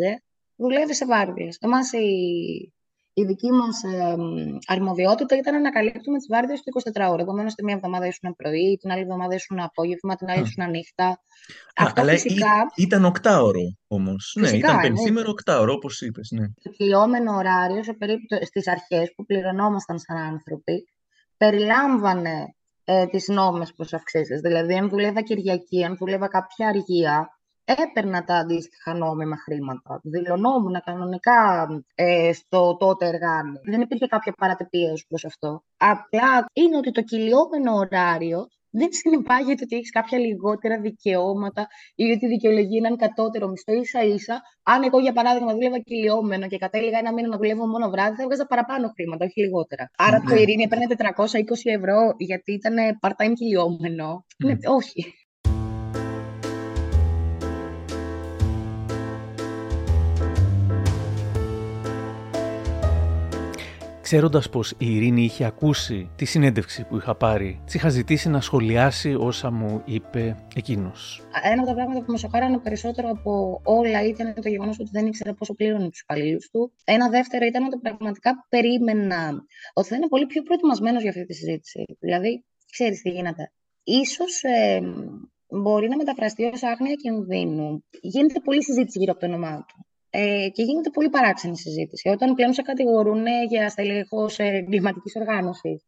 δουλεύεις 0.57 0.97
σε 0.97 1.07
βάρδιε. 1.07 1.49
Εμά 1.61 1.79
η 1.79 2.73
η 3.21 3.25
δική 3.25 3.51
μας 3.51 3.83
ε, 3.83 4.17
αρμοδιότητα 4.67 5.37
ήταν 5.37 5.61
να 5.61 5.71
καλύπτουμε 5.71 6.19
τις 6.19 6.27
βάρδιες 6.31 6.61
του 6.63 6.71
24 6.95 7.11
ώρε. 7.11 7.23
Επομένως, 7.23 7.55
τη 7.55 7.65
μία 7.65 7.75
εβδομάδα 7.75 8.07
ήσουν 8.07 8.37
πρωί, 8.37 8.77
την 8.81 8.91
άλλη 8.91 9.01
εβδομάδα 9.01 9.35
ήσουν 9.35 9.61
απόγευμα, 9.61 10.15
την 10.15 10.29
άλλη 10.31 10.43
ήσουν 10.43 10.71
νύχτα. 10.71 11.21
Αυτό 11.77 12.01
αλλά 12.01 12.11
φυσικά... 12.11 12.53
ήταν 12.77 13.05
οκτάωρο 13.05 13.67
όμως. 13.87 14.37
Ναι, 14.41 14.49
ήταν 14.49 14.81
πενθήμερο 14.81 15.31
οκτάωρο, 15.31 15.73
όπως 15.73 16.01
είπες. 16.01 16.29
Ναι. 16.31 16.47
Το 16.63 16.71
κυλιόμενο 16.71 17.37
ωράριο 17.37 17.83
στις 18.47 18.69
αρχές 18.69 19.13
που 19.17 19.25
πληρωνόμασταν 19.25 19.99
σαν 19.99 20.17
άνθρωποι 20.17 20.89
περιλάμβανε 21.37 22.55
ε, 22.85 23.07
τις 23.07 23.29
νόμιμες 23.29 23.73
προσαυξήσεις. 23.73 24.41
Δηλαδή, 24.41 24.75
αν 24.75 24.89
δουλεύα 24.89 25.23
Κυριακή, 25.23 25.85
αν 25.85 25.97
δουλεύα 25.97 26.29
κάποια 26.29 26.69
αργία, 26.69 27.38
έπαιρνα 27.77 28.25
τα 28.25 28.35
αντίστοιχα 28.35 28.95
νόμιμα 28.95 29.37
χρήματα. 29.37 30.01
Δηλωνόμουν 30.03 30.81
κανονικά 30.85 31.69
ε, 31.95 32.33
στο 32.33 32.77
τότε 32.77 33.07
εργάνι. 33.07 33.59
Δεν 33.65 33.81
υπήρχε 33.81 34.07
κάποια 34.07 34.33
παρατυπία 34.33 34.93
προς 35.09 35.25
αυτό. 35.25 35.63
Απλά 35.77 36.45
είναι 36.53 36.77
ότι 36.77 36.91
το 36.91 37.03
κυλιόμενο 37.03 37.73
ωράριο 37.75 38.47
δεν 38.71 38.89
συνεπάγεται 38.93 39.63
ότι 39.65 39.77
έχεις 39.77 39.91
κάποια 39.91 40.19
λιγότερα 40.19 40.81
δικαιώματα 40.81 41.67
ή 41.95 42.11
ότι 42.11 42.27
δικαιολογεί 42.27 42.77
έναν 42.77 42.97
κατώτερο 42.97 43.49
μισθό. 43.49 43.73
σα 43.85 44.03
ίσα, 44.05 44.41
αν 44.63 44.83
εγώ 44.83 44.99
για 44.99 45.13
παράδειγμα 45.13 45.53
δούλευα 45.53 45.79
κυλιόμενο 45.79 46.47
και 46.47 46.59
κατέληγα 46.59 46.99
ένα 46.99 47.13
μήνα 47.13 47.29
να 47.29 47.37
δουλεύω 47.37 47.67
μόνο 47.67 47.91
βράδυ, 47.91 48.17
θα 48.17 48.23
έβγαζα 48.23 48.47
παραπάνω 48.47 48.93
χρήματα, 48.97 49.25
όχι 49.25 49.41
λιγότερα. 49.41 49.91
Άρα 49.97 50.21
το 50.29 50.35
Ειρήνη 50.35 50.63
έπαιρνε 50.63 50.87
420 50.89 51.03
ευρώ 51.65 51.99
γιατί 52.19 52.53
ήταν 52.53 52.75
part-time 53.03 53.33
κυλιόμενο. 53.35 54.25
Ναι, 54.45 54.57
όχι. 54.79 55.15
Ξέροντας 64.11 64.49
πως 64.49 64.75
η 64.79 64.95
Ειρήνη 64.95 65.23
είχε 65.23 65.45
ακούσει 65.45 66.11
τη 66.17 66.25
συνέντευξη 66.25 66.85
που 66.85 66.97
είχα 66.97 67.15
πάρει, 67.15 67.61
της 67.65 67.75
είχα 67.75 67.89
ζητήσει 67.89 68.29
να 68.29 68.41
σχολιάσει 68.41 69.15
όσα 69.15 69.51
μου 69.51 69.83
είπε 69.85 70.37
εκείνος. 70.55 71.23
Ένα 71.43 71.61
από 71.61 71.67
τα 71.67 71.75
πράγματα 71.75 72.05
που 72.05 72.13
με 72.13 72.19
σοκάρανε 72.19 72.59
περισσότερο 72.59 73.09
από 73.11 73.61
όλα 73.65 74.05
ήταν 74.05 74.35
το 74.35 74.49
γεγονός 74.49 74.79
ότι 74.79 74.91
δεν 74.93 75.07
ήξερα 75.07 75.35
πόσο 75.35 75.55
πλήρωνε 75.55 75.89
τους 75.89 76.01
υπαλλήλους 76.01 76.49
του. 76.51 76.73
Ένα 76.85 77.09
δεύτερο 77.09 77.45
ήταν 77.47 77.65
ότι 77.65 77.79
πραγματικά 77.79 78.47
περίμενα 78.49 79.45
ότι 79.73 79.89
θα 79.89 79.97
είναι 79.97 80.09
πολύ 80.09 80.27
πιο 80.27 80.43
προετοιμασμένος 80.43 81.03
για 81.03 81.11
αυτή 81.11 81.25
τη 81.25 81.35
συζήτηση. 81.35 81.85
Δηλαδή, 81.99 82.45
ξέρεις 82.73 83.03
τι 83.03 83.11
γίνεται. 83.11 83.53
Ίσως 83.83 84.43
ε, 84.43 84.81
μπορεί 85.49 85.89
να 85.89 85.97
μεταφραστεί 85.97 86.45
ως 86.45 86.63
άγνοια 86.63 86.95
κινδύνου. 86.95 87.85
Γίνεται 88.01 88.41
πολλή 88.41 88.65
συζήτηση 88.65 88.99
γύρω 88.99 89.13
από 89.13 89.21
το 89.21 89.27
όνομά 89.27 89.65
του. 89.69 89.87
Ε, 90.11 90.49
και 90.53 90.63
γίνεται 90.63 90.91
πολύ 90.91 91.09
παράξενη 91.09 91.59
συζήτηση. 91.59 92.09
Όταν 92.09 92.35
πλέον 92.35 92.53
σε 92.53 92.63
κατηγορούν 92.63 93.25
για 93.49 93.69
στελεχό 93.69 94.31
εγκληματικής 94.37 95.17
οργάνωσης, 95.17 95.85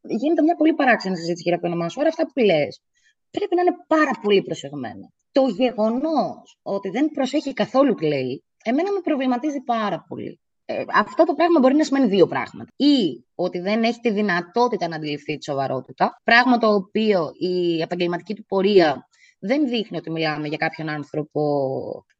γίνεται 0.00 0.42
μια 0.42 0.54
πολύ 0.54 0.72
παράξενη 0.74 1.16
συζήτηση 1.16 1.42
γύρω 1.42 1.56
από 1.56 1.66
το 1.66 1.72
όνομά 1.72 1.88
σου. 1.88 2.00
Άρα 2.00 2.08
αυτά 2.08 2.26
που 2.26 2.40
λες 2.40 2.82
πρέπει 3.30 3.54
να 3.54 3.62
είναι 3.62 3.76
πάρα 3.86 4.10
πολύ 4.22 4.42
προσεγμένα. 4.42 5.12
Το 5.32 5.46
γεγονός 5.46 6.58
ότι 6.62 6.88
δεν 6.88 7.10
προσέχει 7.10 7.52
καθόλου 7.52 7.94
τι 7.94 8.06
λέει, 8.06 8.44
εμένα 8.64 8.92
με 8.92 9.00
προβληματίζει 9.00 9.60
πάρα 9.60 10.04
πολύ. 10.08 10.40
Ε, 10.66 10.84
αυτό 10.94 11.24
το 11.24 11.34
πράγμα 11.34 11.58
μπορεί 11.60 11.74
να 11.74 11.84
σημαίνει 11.84 12.06
δύο 12.06 12.26
πράγματα. 12.26 12.70
Ή 12.76 13.24
ότι 13.34 13.58
δεν 13.58 13.82
έχει 13.82 14.00
τη 14.00 14.10
δυνατότητα 14.10 14.88
να 14.88 14.96
αντιληφθεί 14.96 15.36
τη 15.36 15.44
σοβαρότητα, 15.44 16.20
πράγμα 16.24 16.58
το 16.58 16.74
οποίο 16.74 17.30
η 17.38 17.80
επαγγελματική 17.80 18.34
του 18.34 18.44
πορεία 18.44 19.08
δεν 19.46 19.68
δείχνει 19.68 19.96
ότι 19.96 20.10
μιλάμε 20.10 20.48
για 20.48 20.56
κάποιον 20.56 20.88
άνθρωπο 20.88 21.42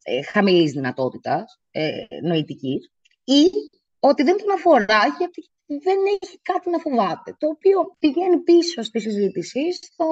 ε, 0.03 0.23
χαμηλής 0.23 0.73
δυνατότητας 0.73 1.61
ε, 1.71 1.91
νοητικής 2.23 2.91
ή 3.25 3.51
ότι 3.99 4.23
δεν 4.23 4.37
τον 4.37 4.51
αφορά 4.51 5.01
γιατί 5.19 5.49
δεν 5.67 5.99
έχει 6.21 6.39
κάτι 6.43 6.71
να 6.71 6.79
φοβάται, 6.79 7.37
το 7.39 7.49
οποίο 7.49 7.97
πηγαίνει 7.99 8.39
πίσω 8.39 8.83
στη 8.83 9.01
συζήτηση 9.01 9.73
στο 9.73 10.07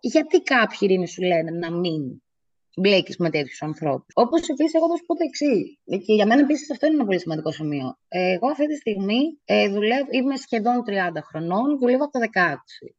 γιατί 0.00 0.42
κάποιοι 0.42 0.78
ειρήνη 0.80 1.08
σου 1.08 1.22
λένε 1.22 1.50
να 1.50 1.70
μην 1.70 2.22
μπλέκεις 2.76 3.16
με 3.16 3.30
τέτοιους 3.30 3.62
ανθρώπους. 3.62 4.12
Όπως 4.14 4.48
επίσης, 4.48 4.74
εγώ 4.74 4.88
θα 4.88 4.96
σου 4.96 5.04
πω 5.06 5.14
το 5.14 5.24
εξής. 5.26 5.78
Και 6.06 6.14
για 6.14 6.26
μένα 6.26 6.40
επίσης 6.40 6.70
αυτό 6.70 6.86
είναι 6.86 6.94
ένα 6.94 7.04
πολύ 7.04 7.20
σημαντικό 7.20 7.52
σημείο. 7.52 7.96
Εγώ 8.08 8.48
αυτή 8.48 8.66
τη 8.66 8.76
στιγμή 8.76 9.40
ε, 9.44 9.68
δουλεύω, 9.68 10.06
είμαι 10.10 10.36
σχεδόν 10.36 10.82
30 10.86 10.92
χρονών, 11.22 11.78
δουλεύω 11.78 12.04
από 12.04 12.18
τα 12.18 12.30
16. 12.34 12.54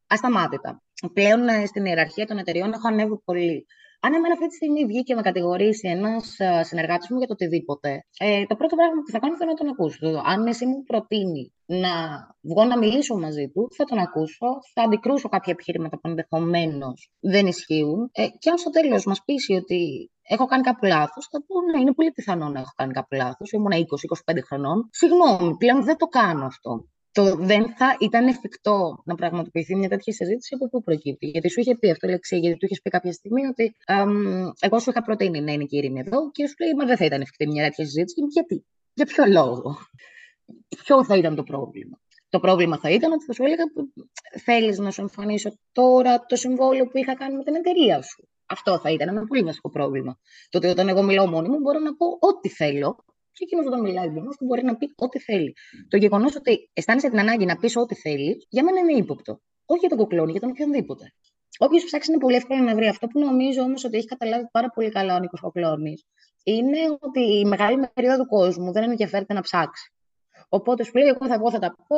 Ασταμάτητα. 0.07 0.83
Πλέον 1.13 1.47
ε, 1.47 1.65
στην 1.65 1.85
ιεραρχία 1.85 2.25
των 2.25 2.37
εταιριών 2.37 2.73
έχω 2.73 2.87
ανέβει 2.87 3.17
πολύ. 3.25 3.65
Αν 4.01 4.13
εμένα 4.13 4.33
αυτή 4.33 4.47
τη 4.47 4.55
στιγμή 4.55 4.85
βγει 4.85 5.03
και 5.03 5.15
με 5.15 5.21
κατηγορήσει 5.21 5.87
ένας 5.87 6.39
ε, 6.39 6.63
συνεργάτης 6.63 7.09
μου 7.09 7.17
για 7.17 7.27
το 7.27 7.33
οτιδήποτε, 7.33 8.05
ε, 8.17 8.45
το 8.45 8.55
πρώτο 8.55 8.75
πράγμα 8.75 9.01
που 9.01 9.11
θα 9.11 9.19
κάνω 9.19 9.37
θα 9.37 9.45
να 9.45 9.53
τον 9.53 9.67
ακούσω. 9.67 10.21
Αν 10.25 10.47
εσύ 10.47 10.65
μου 10.65 10.83
προτείνει 10.83 11.53
να 11.65 11.89
βγω 12.41 12.63
να 12.63 12.77
μιλήσω 12.77 13.15
μαζί 13.17 13.49
του, 13.49 13.67
θα 13.75 13.83
τον 13.83 13.97
ακούσω, 13.97 14.47
θα 14.73 14.81
αντικρούσω 14.83 15.29
κάποια 15.29 15.53
επιχειρήματα 15.53 15.99
που 15.99 16.07
ενδεχομένως 16.07 17.11
δεν 17.19 17.47
ισχύουν. 17.47 18.09
Ε, 18.11 18.27
και 18.39 18.49
αν 18.49 18.57
στο 18.57 18.69
τέλος 18.69 19.05
μας 19.05 19.23
πείσει 19.25 19.53
ότι 19.53 20.11
έχω 20.21 20.45
κάνει 20.45 20.63
κάπου 20.63 20.85
λάθος, 20.85 21.27
θα 21.31 21.43
πω 21.45 21.61
ναι, 21.61 21.81
είναι 21.81 21.93
πολύ 21.93 22.11
πιθανό 22.11 22.49
να 22.49 22.59
έχω 22.59 22.71
κάνει 22.75 22.93
κάπου 22.93 23.15
λάθος. 23.15 23.51
Ήμουν 23.51 23.71
20-25 23.71 24.37
χρονών. 24.47 24.89
Συγγνώμη, 24.91 25.57
πλέον 25.57 25.83
δεν 25.83 25.97
το 25.97 26.05
κάνω 26.05 26.45
αυτό 26.45 26.85
το 27.11 27.35
δεν 27.35 27.73
θα 27.75 27.97
ήταν 27.99 28.27
εφικτό 28.27 29.01
να 29.05 29.15
πραγματοποιηθεί 29.15 29.75
μια 29.75 29.89
τέτοια 29.89 30.13
συζήτηση 30.13 30.55
από 30.55 30.69
πού 30.69 30.83
προκύπτει. 30.83 31.25
Γιατί 31.25 31.49
σου 31.49 31.59
είχε 31.59 31.75
πει 31.75 31.89
αυτό, 31.89 32.07
Λεξή, 32.07 32.37
γιατί 32.37 32.57
του 32.57 32.65
είχες 32.65 32.81
πει 32.81 32.89
κάποια 32.89 33.11
στιγμή 33.13 33.45
ότι 33.45 33.75
εγώ 34.59 34.79
σου 34.79 34.89
είχα 34.89 35.01
προτείνει 35.01 35.41
να 35.41 35.51
είναι 35.51 35.63
και 35.63 35.75
η 35.75 35.79
Ειρήνη 35.79 35.99
εδώ 35.99 36.31
και 36.31 36.47
σου 36.47 36.55
λέει 36.59 36.73
Μα 36.73 36.85
δεν 36.85 36.97
θα 36.97 37.05
ήταν 37.05 37.21
εφικτή 37.21 37.47
μια 37.47 37.63
τέτοια 37.63 37.85
συζήτηση. 37.85 38.21
Γιατί, 38.33 38.65
για 38.93 39.05
ποιο 39.05 39.25
λόγο, 39.25 39.77
Ποιο 40.83 41.05
θα 41.05 41.17
ήταν 41.17 41.35
το 41.35 41.43
πρόβλημα; 41.43 41.99
Το 42.29 42.39
πρόβλημα 42.39 42.77
θα 42.77 42.89
ήταν 42.89 43.11
ότι 43.11 43.25
θα 43.25 43.33
σου 43.33 43.43
έλεγα 43.43 43.63
θέλεις 44.43 44.79
να 44.79 44.91
σου 44.91 45.01
εμφανίσω 45.01 45.57
τώρα 45.71 46.25
το 46.25 46.35
συμβόλαιο 46.35 46.85
που 46.85 46.97
είχα 46.97 47.15
κάνει 47.15 47.35
με 47.35 47.43
την 47.43 47.55
εταιρεία 47.55 48.01
σου. 48.01 48.27
Αυτό 48.45 48.79
θα 48.79 48.91
ήταν 48.91 49.07
ένα 49.07 49.25
πολύ 49.25 49.43
βασικό 49.43 49.69
πρόβλημα. 49.69 50.19
Το 50.49 50.57
ότι 50.57 50.67
όταν 50.67 50.89
εγώ 50.89 51.03
μιλάω 51.03 51.27
μόνη 51.27 51.49
μου 51.49 51.59
μπορώ 51.59 51.79
να 51.79 51.95
πω 51.95 52.05
ό,τι 52.19 52.49
θέλω 52.49 53.05
και 53.39 53.45
εκείνος 53.47 53.65
όταν 53.65 53.81
μιλάει 53.81 54.05
εντονώ 54.05 54.29
του 54.29 54.45
μπορεί 54.45 54.63
να 54.63 54.75
πει 54.75 54.93
ό,τι 54.95 55.19
θέλει. 55.19 55.53
Το 55.87 55.97
γεγονός 55.97 56.35
ότι 56.35 56.69
αισθάνεσαι 56.73 57.09
την 57.09 57.19
ανάγκη 57.19 57.45
να 57.45 57.55
πεις 57.55 57.75
ό,τι 57.75 57.95
θέλεις, 57.95 58.45
για 58.49 58.63
μένα 58.63 58.79
είναι 58.79 58.93
ύποπτο. 58.93 59.41
Όχι 59.65 59.79
για 59.79 59.89
τον 59.89 59.97
κοκλόνι, 59.97 60.31
για 60.31 60.41
τον 60.41 60.49
οποιονδήποτε. 60.49 61.13
Όποιο 61.57 61.77
ψάξεις 61.85 62.09
είναι 62.09 62.17
πολύ 62.17 62.35
εύκολο 62.35 62.63
να 62.63 62.75
βρει. 62.75 62.87
Αυτό 62.87 63.07
που 63.07 63.19
νομίζω 63.19 63.61
όμως 63.61 63.83
ότι 63.83 63.97
έχει 63.97 64.05
καταλάβει 64.05 64.47
πάρα 64.51 64.69
πολύ 64.69 64.89
καλά 64.89 65.15
ο 65.15 65.19
Νίκος 65.19 65.39
Κοκλώνης 65.39 66.05
είναι 66.43 66.77
ότι 66.99 67.39
η 67.39 67.45
μεγάλη 67.45 67.77
μερίδα 67.77 68.17
του 68.17 68.27
κόσμου 68.27 68.71
δεν 68.71 68.83
ενδιαφέρεται 68.83 69.33
να 69.33 69.41
ψάξει. 69.41 69.93
Οπότε 70.49 70.83
σου 70.83 70.91
λέει: 70.97 71.07
Εγώ 71.07 71.27
θα 71.27 71.39
πω, 71.39 71.51
θα 71.51 71.59
τα 71.59 71.75
πω. 71.87 71.97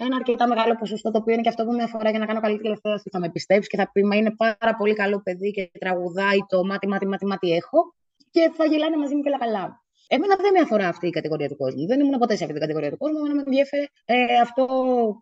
Ένα 0.00 0.16
αρκετά 0.16 0.48
μεγάλο 0.48 0.74
ποσοστό, 0.74 1.10
το 1.10 1.18
οποίο 1.18 1.32
είναι 1.32 1.42
και 1.42 1.48
αυτό 1.48 1.64
που 1.64 1.72
με 1.72 1.82
αφορά 1.82 2.10
για 2.10 2.18
να 2.18 2.26
κάνω 2.26 2.40
καλή 2.40 2.58
τηλεφώνηση, 2.58 3.08
θα 3.10 3.18
με 3.18 3.30
πιστέψεις 3.30 3.68
και 3.68 3.76
θα 3.76 3.90
πει: 3.92 4.04
Μα 4.04 4.16
είναι 4.16 4.34
πάρα 4.36 4.76
πολύ 4.76 4.94
καλό 4.94 5.20
παιδί 5.22 5.50
και 5.50 5.70
τραγουδάει 5.78 6.38
το 6.48 6.64
μάτι, 6.64 6.88
μάτι, 6.88 7.06
μάτι, 7.06 7.26
μάτι 7.26 7.52
έχω. 7.52 7.94
Και 8.30 8.50
θα 8.56 8.64
γελάνε 8.64 8.96
μαζί 8.96 9.14
μου 9.14 9.22
και 9.22 9.28
όλα 9.28 9.38
καλά. 9.38 9.82
Εμένα 10.10 10.36
δεν 10.36 10.52
με 10.52 10.60
αφορά 10.60 10.88
αυτή 10.88 11.06
η 11.06 11.10
κατηγορία 11.10 11.48
του 11.48 11.56
κόσμου. 11.56 11.86
Δεν 11.86 12.00
ήμουν 12.00 12.18
ποτέ 12.18 12.36
σε 12.36 12.42
αυτή 12.44 12.52
την 12.52 12.60
κατηγορία 12.60 12.90
του 12.90 12.96
κόσμου. 12.96 13.18
Εμένα 13.18 13.34
με 13.34 13.42
ενδιαφέρει 13.46 13.88
ε, 14.04 14.14
αυτό 14.42 14.64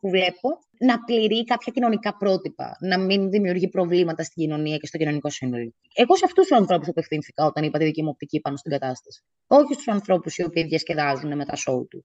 που 0.01 0.09
βλέπω 0.09 0.49
να 0.79 0.99
πληρεί 1.05 1.45
κάποια 1.45 1.73
κοινωνικά 1.73 2.17
πρότυπα, 2.17 2.77
να 2.81 2.99
μην 2.99 3.31
δημιουργεί 3.31 3.69
προβλήματα 3.69 4.23
στην 4.23 4.43
κοινωνία 4.43 4.77
και 4.77 4.87
στο 4.87 4.99
κοινωνικό 4.99 5.31
σύνολο. 5.31 5.73
Εγώ 5.95 6.17
σε 6.17 6.25
αυτούς 6.25 6.47
τους 6.47 6.57
ανθρώπους 6.59 6.89
απευθύνθηκα 6.89 7.45
όταν 7.45 7.65
είπα 7.65 7.79
τη 7.79 7.85
δική 7.85 8.03
μου 8.03 8.09
οπτική 8.13 8.41
πάνω 8.41 8.57
στην 8.57 8.71
κατάσταση. 8.71 9.23
Όχι 9.47 9.73
στους 9.73 9.89
ανθρώπους 9.89 10.37
οι 10.37 10.45
οποίοι 10.45 10.65
διασκεδάζουν 10.65 11.37
με 11.37 11.45
τα 11.45 11.57
σόου 11.57 11.87
του. 11.91 12.05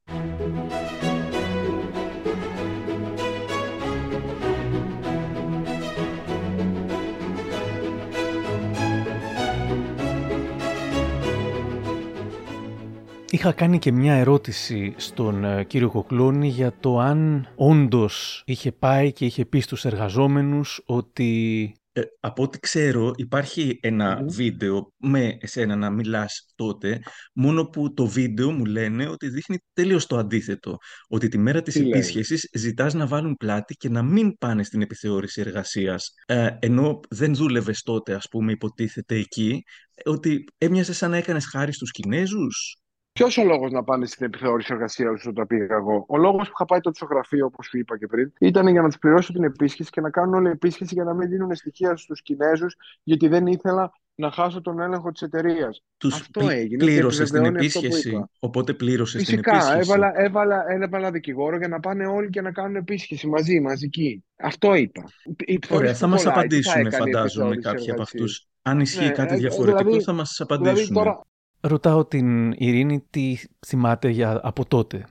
Είχα 13.41 13.53
κάνει 13.53 13.79
και 13.79 13.91
μια 13.91 14.13
ερώτηση 14.13 14.93
στον 14.97 15.43
ε, 15.43 15.63
κύριο 15.63 15.89
Κοκλώνη 15.89 16.47
για 16.47 16.73
το 16.79 16.99
αν 16.99 17.47
όντως 17.55 18.43
είχε 18.45 18.71
πάει 18.71 19.11
και 19.11 19.25
είχε 19.25 19.45
πει 19.45 19.59
στους 19.59 19.85
εργαζόμενους 19.85 20.81
ότι... 20.85 21.73
Ε, 21.93 22.01
από 22.19 22.43
ό,τι 22.43 22.59
ξέρω 22.59 23.11
υπάρχει 23.15 23.79
ένα 23.81 24.23
βίντεο 24.27 24.93
με 24.97 25.37
εσένα 25.39 25.75
να 25.75 25.89
μιλάς 25.89 26.53
τότε, 26.55 27.01
μόνο 27.33 27.65
που 27.65 27.93
το 27.93 28.07
βίντεο 28.07 28.51
μου 28.51 28.65
λένε 28.65 29.07
ότι 29.07 29.29
δείχνει 29.29 29.57
τελείως 29.73 30.05
το 30.05 30.17
αντίθετο. 30.17 30.77
Ότι 31.07 31.27
τη 31.27 31.37
μέρα 31.37 31.61
της 31.61 31.73
Τι 31.73 31.79
λέει; 31.79 31.89
επίσκεψης 31.89 32.49
ζητάς 32.53 32.93
να 32.93 33.07
βάλουν 33.07 33.35
πλάτη 33.35 33.73
και 33.73 33.89
να 33.89 34.03
μην 34.03 34.37
πάνε 34.37 34.63
στην 34.63 34.81
επιθεώρηση 34.81 35.41
εργασίας. 35.41 36.13
Ε, 36.25 36.49
ενώ 36.59 36.99
δεν 37.09 37.35
δούλευες 37.35 37.81
τότε, 37.81 38.13
ας 38.13 38.27
πούμε, 38.27 38.51
υποτίθεται 38.51 39.15
εκεί, 39.15 39.63
ότι 40.05 40.43
έμοιαζες 40.57 40.97
σαν 40.97 41.09
να 41.09 41.17
έκανες 41.17 41.45
χάρη 41.45 41.73
στους 41.73 41.91
Κινέζους; 41.91 42.80
Ποιος 43.13 43.37
ο 43.37 43.43
λόγος 43.43 43.71
να 43.71 43.83
πάνε 43.83 44.05
στην 44.05 44.25
επιθεώρηση 44.25 44.73
εργασίας 44.73 45.25
όταν 45.25 45.47
πήγα 45.47 45.75
εγώ; 45.75 46.05
Ο 46.07 46.17
λόγος 46.17 46.45
που 46.47 46.51
είχα 46.53 46.65
πάει 46.65 46.79
τότε 46.79 46.95
στο 46.95 47.05
γραφείο, 47.05 47.45
όπως 47.45 47.65
σου 47.65 47.77
είπα 47.77 47.97
και 47.97 48.07
πριν, 48.07 48.31
ήταν 48.39 48.67
για 48.67 48.81
να 48.81 48.87
τους 48.87 48.97
πληρώσω 48.97 49.33
την 49.33 49.43
επίσκεψη 49.43 49.91
και 49.91 50.01
να 50.01 50.09
κάνουν 50.09 50.33
όλη 50.33 50.49
επίσκεψη 50.49 50.93
για 50.93 51.03
να 51.03 51.13
μην 51.13 51.29
δίνουν 51.29 51.55
στοιχεία 51.55 51.95
στους 51.97 52.21
Κινέζους, 52.21 52.75
γιατί 53.03 53.27
δεν 53.27 53.47
ήθελα 53.47 53.91
να 54.15 54.31
χάσω 54.31 54.61
τον 54.61 54.79
έλεγχο 54.79 55.11
της 55.11 55.21
εταιρείας. 55.21 55.81
Τους 55.97 56.13
Αυτό 56.13 56.39
πλη- 56.39 56.51
έγινε 56.51 56.77
και 56.77 56.85
πλήρωσες 56.91 57.29
την 57.31 57.39
επιβεβαιώνει 57.39 57.65
αυτό 57.67 57.79
που 57.79 57.85
επίσκεψη, 57.85 58.15
είπα. 58.15 58.29
οπότε 58.39 58.73
πλήρωσες 58.73 59.23
την 59.23 59.29
Φυσικά, 59.33 59.55
επίσκεψη. 59.55 59.79
έβαλα, 59.91 60.11
έβαλα, 60.21 60.63
έβαλα 60.83 61.11
δικηγόρο 61.11 61.57
για 61.57 61.67
να 61.67 61.79
πάνε 61.79 62.05
όλοι 62.05 62.29
και 62.29 62.41
να 62.41 62.51
κάνουν 62.51 62.75
επίσκεψη 62.75 63.27
μαζί, 63.27 63.59
μαζική. 63.59 64.23
Αυτό 64.35 64.73
είπα. 64.75 65.01
Η 65.01 65.03
Ωραία, 65.25 65.55
επιθεώρηση 65.55 65.93
θα 65.93 66.05
του 66.05 66.11
μας 66.11 66.23
κολλάει, 66.23 66.47
τι 66.47 66.61
θα 66.61 66.71
απαντήσουν 66.71 66.85
έκανε 66.85 67.09
η 67.09 67.13
φαντάζομαι 67.13 67.51
επιθεώρηση 67.53 67.61
κάποιοι 67.61 67.91
από 67.91 68.01
εργασίας. 68.01 68.21
αυτούς. 68.23 68.47
Αν 68.61 68.79
ισχύει 68.79 69.03
Ναι, 69.05 69.11
κάτι 69.11 69.33
ε, 69.33 69.37
διαφορετικό 69.37 69.83
δηλαδή- 69.83 70.03
θα 70.03 70.13
μας 70.13 70.35
Δηλαδή 70.47 70.63
απαντήσουν. 70.69 70.93
τώρα, 70.95 71.21
Ρωτάω 71.61 72.05
την 72.05 72.51
Ειρήνη 72.51 73.05
τι 73.09 73.35
θυμάται 73.65 74.09
για, 74.09 74.39
από 74.43 74.65
τότε. 74.65 75.05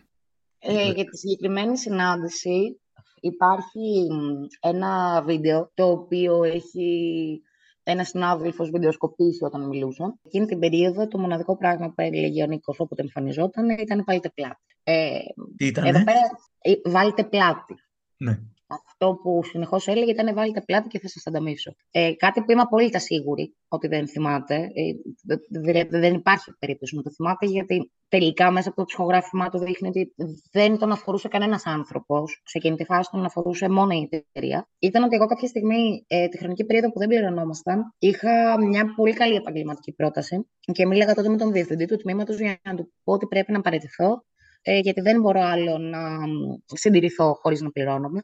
Ε, 0.58 0.90
για 0.90 1.04
τη 1.04 1.18
συγκεκριμένη 1.18 1.78
συνάντηση 1.78 2.80
υπάρχει 3.20 4.06
μ, 4.10 4.68
ένα 4.68 5.22
βίντεο 5.26 5.70
το 5.74 5.90
οποίο 5.90 6.44
έχει 6.44 7.42
ένα 7.82 8.04
συνάδελφος 8.04 8.70
βιντεοσκοπήσει 8.70 9.44
όταν 9.44 9.68
μιλούσα. 9.68 10.18
Εκείνη 10.22 10.46
την 10.46 10.58
περίοδο 10.58 11.08
το 11.08 11.18
μοναδικό 11.18 11.56
πράγμα 11.56 11.86
που 11.86 11.94
έλεγε 11.96 12.42
ο 12.42 12.46
Νίκος 12.46 12.80
όποτε 12.80 13.02
εμφανιζόταν 13.02 13.68
ήταν 13.68 14.04
βάλτε 14.06 14.30
πλάτη. 14.34 14.64
Ε, 14.82 15.18
Τι 15.56 15.66
εδώ 15.66 15.80
ήτανε; 15.80 16.04
πέρα 16.04 16.20
ε, 16.58 16.72
βάλτε 16.90 17.24
πλάτη. 17.24 17.74
Ναι. 18.16 18.38
Αυτό 18.70 19.14
που 19.22 19.40
συνεχώς 19.44 19.87
έλεγε 19.87 20.11
ήταν 20.11 20.35
βάλτε 20.35 20.61
πλάτη 20.61 20.88
και 20.88 20.98
θα 20.98 21.09
σας 21.09 21.26
ανταμείψω. 21.26 21.74
Ε, 21.90 22.12
κάτι 22.16 22.40
που 22.42 22.50
είμαι 22.52 22.61
απόλυτα 22.61 22.98
σίγουρη 22.98 23.54
ότι 23.68 23.88
δεν 23.88 24.09
θυμάται. 24.09 24.54
Ε, 24.54 24.92
δε- 25.22 25.72
δε- 25.72 25.98
δεν 25.98 26.14
υπάρχει 26.14 26.52
περίπτωση 26.59 26.96
να 26.96 27.02
το 27.02 27.11
θυμάται, 27.11 27.46
γιατί 27.46 27.90
τελικά 28.09 28.50
μέσα 28.50 28.68
από 28.68 28.76
το 28.76 28.85
ψυχογράφημά 28.85 29.48
του 29.48 29.59
δείχνει 29.59 29.88
ότι 29.88 30.14
δεν 30.52 30.78
τον 30.78 30.92
αφορούσε 30.92 31.28
κανένας 31.28 31.66
άνθρωπος. 31.66 32.42
Σε 32.44 32.59
εκείνη 32.59 32.76
τη 32.76 32.85
φάση 32.85 33.11
τον 33.12 33.24
αφορούσε 33.24 33.68
μόνο 33.68 33.92
η 33.92 34.09
εταιρεία. 34.11 34.68
Ήταν 34.78 35.02
ότι 35.02 35.16
εγώ 35.16 35.26
κάποια 35.26 35.48
στιγμή, 35.48 36.04
ε, 36.06 36.28
τη 36.28 36.38
χρονική 36.38 36.64
περίοδο 36.64 36.92
που 36.92 36.98
δεν 36.98 37.09
πληρωνόμασταν, 37.09 37.94
είχα 37.98 38.59
μια 38.66 38.94
πολύ 38.96 39.12
καλή 39.12 39.35
επαγγελματική 39.35 39.92
πρόταση 39.92 40.46
και 40.72 40.87
μίλαγα 40.87 41.14
τότε 41.14 41.28
με 41.28 41.37
τον 41.37 41.52
διευθυντή 41.52 41.85
του 41.85 41.96
τμήματος 41.96 42.38
για 42.38 42.59
να 42.62 42.74
του 42.74 42.92
πω 43.04 43.12
ότι 43.12 43.26
πρέπει 43.26 43.52
να 43.52 43.61
παραιτηθώ, 43.61 44.24
ε, 44.62 44.78
γιατί 44.78 45.00
δεν 45.00 45.20
μπορώ 45.20 45.40
άλλο 45.40 45.78
να 45.78 45.98
μ, 46.26 46.33
συντηρηθώ 46.64 47.35
χωρίς 47.42 47.61
να 47.61 47.70
πληρώνομαι. 47.70 48.22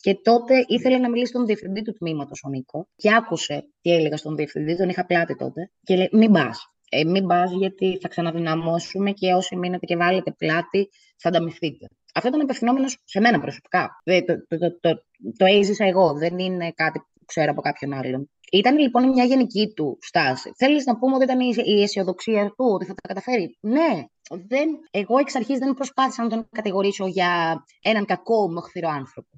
Και 0.00 0.14
τότε 0.14 0.64
ήθελε 0.66 0.98
να 0.98 1.08
μιλήσει 1.10 1.30
στον 1.30 1.46
διευθυντή 1.46 1.82
του 1.82 1.92
τμήματος, 1.92 2.42
ο 2.44 2.48
Νίκο, 2.48 2.88
και 2.96 3.14
άκουσε 3.14 3.68
τι 3.80 3.92
έλεγα 3.92 4.16
στον 4.16 4.36
διευθυντή, 4.36 4.76
τον 4.76 4.88
είχα 4.88 5.06
πλάτη 5.06 5.36
τότε, 5.36 5.70
και 5.82 5.96
λέει: 5.96 6.08
Μην 6.12 6.32
πας. 6.32 6.72
Ε, 6.90 7.04
μην 7.04 7.26
πας, 7.26 7.52
γιατί 7.52 7.98
θα 8.00 8.08
ξαναδυναμώσουμε 8.08 9.10
και 9.12 9.32
όσοι 9.32 9.56
μείνετε 9.56 9.86
και 9.86 9.96
βάλετε 9.96 10.30
πλάτη, 10.32 10.88
θα 11.16 11.28
ανταμυφθείτε. 11.28 11.86
Αυτό 12.14 12.28
ήταν 12.28 12.40
απευθυνόμενος 12.40 12.98
σε 13.04 13.20
μένα 13.20 13.40
προσωπικά. 13.40 13.88
Δεν- 14.04 14.24
το, 14.26 14.46
το, 14.48 14.58
το, 14.58 14.78
το, 14.80 15.02
το 15.36 15.44
έζησα 15.44 15.84
εγώ, 15.84 16.12
δεν 16.12 16.38
είναι 16.38 16.72
κάτι 16.72 16.98
που 16.98 17.24
ξέρω 17.24 17.50
από 17.50 17.60
κάποιον 17.60 17.92
άλλον. 17.92 18.30
Ήταν 18.52 18.78
λοιπόν 18.78 19.08
μια 19.08 19.24
γενική 19.24 19.72
του 19.76 19.98
στάση. 20.00 20.50
Θέλεις 20.56 20.84
να 20.86 20.98
πούμε 20.98 21.14
ότι 21.14 21.24
ήταν 21.24 21.40
η, 21.40 21.54
η 21.64 21.82
αισιοδοξία 21.82 22.46
του, 22.46 22.64
ότι 22.74 22.84
θα 22.84 22.94
τα 22.94 23.08
καταφέρει; 23.08 23.58
Ναι, 23.60 24.04
δεν, 24.46 24.68
εγώ 24.90 25.18
εξ 25.18 25.34
αρχής 25.36 25.58
δεν 25.58 25.74
προσπάθησα 25.74 26.22
να 26.22 26.28
τον 26.28 26.48
κατηγορήσω 26.52 27.06
για 27.06 27.64
έναν 27.82 28.04
κακό 28.04 28.52
μοχθηρό 28.52 28.88
άνθρωπο. 28.88 29.28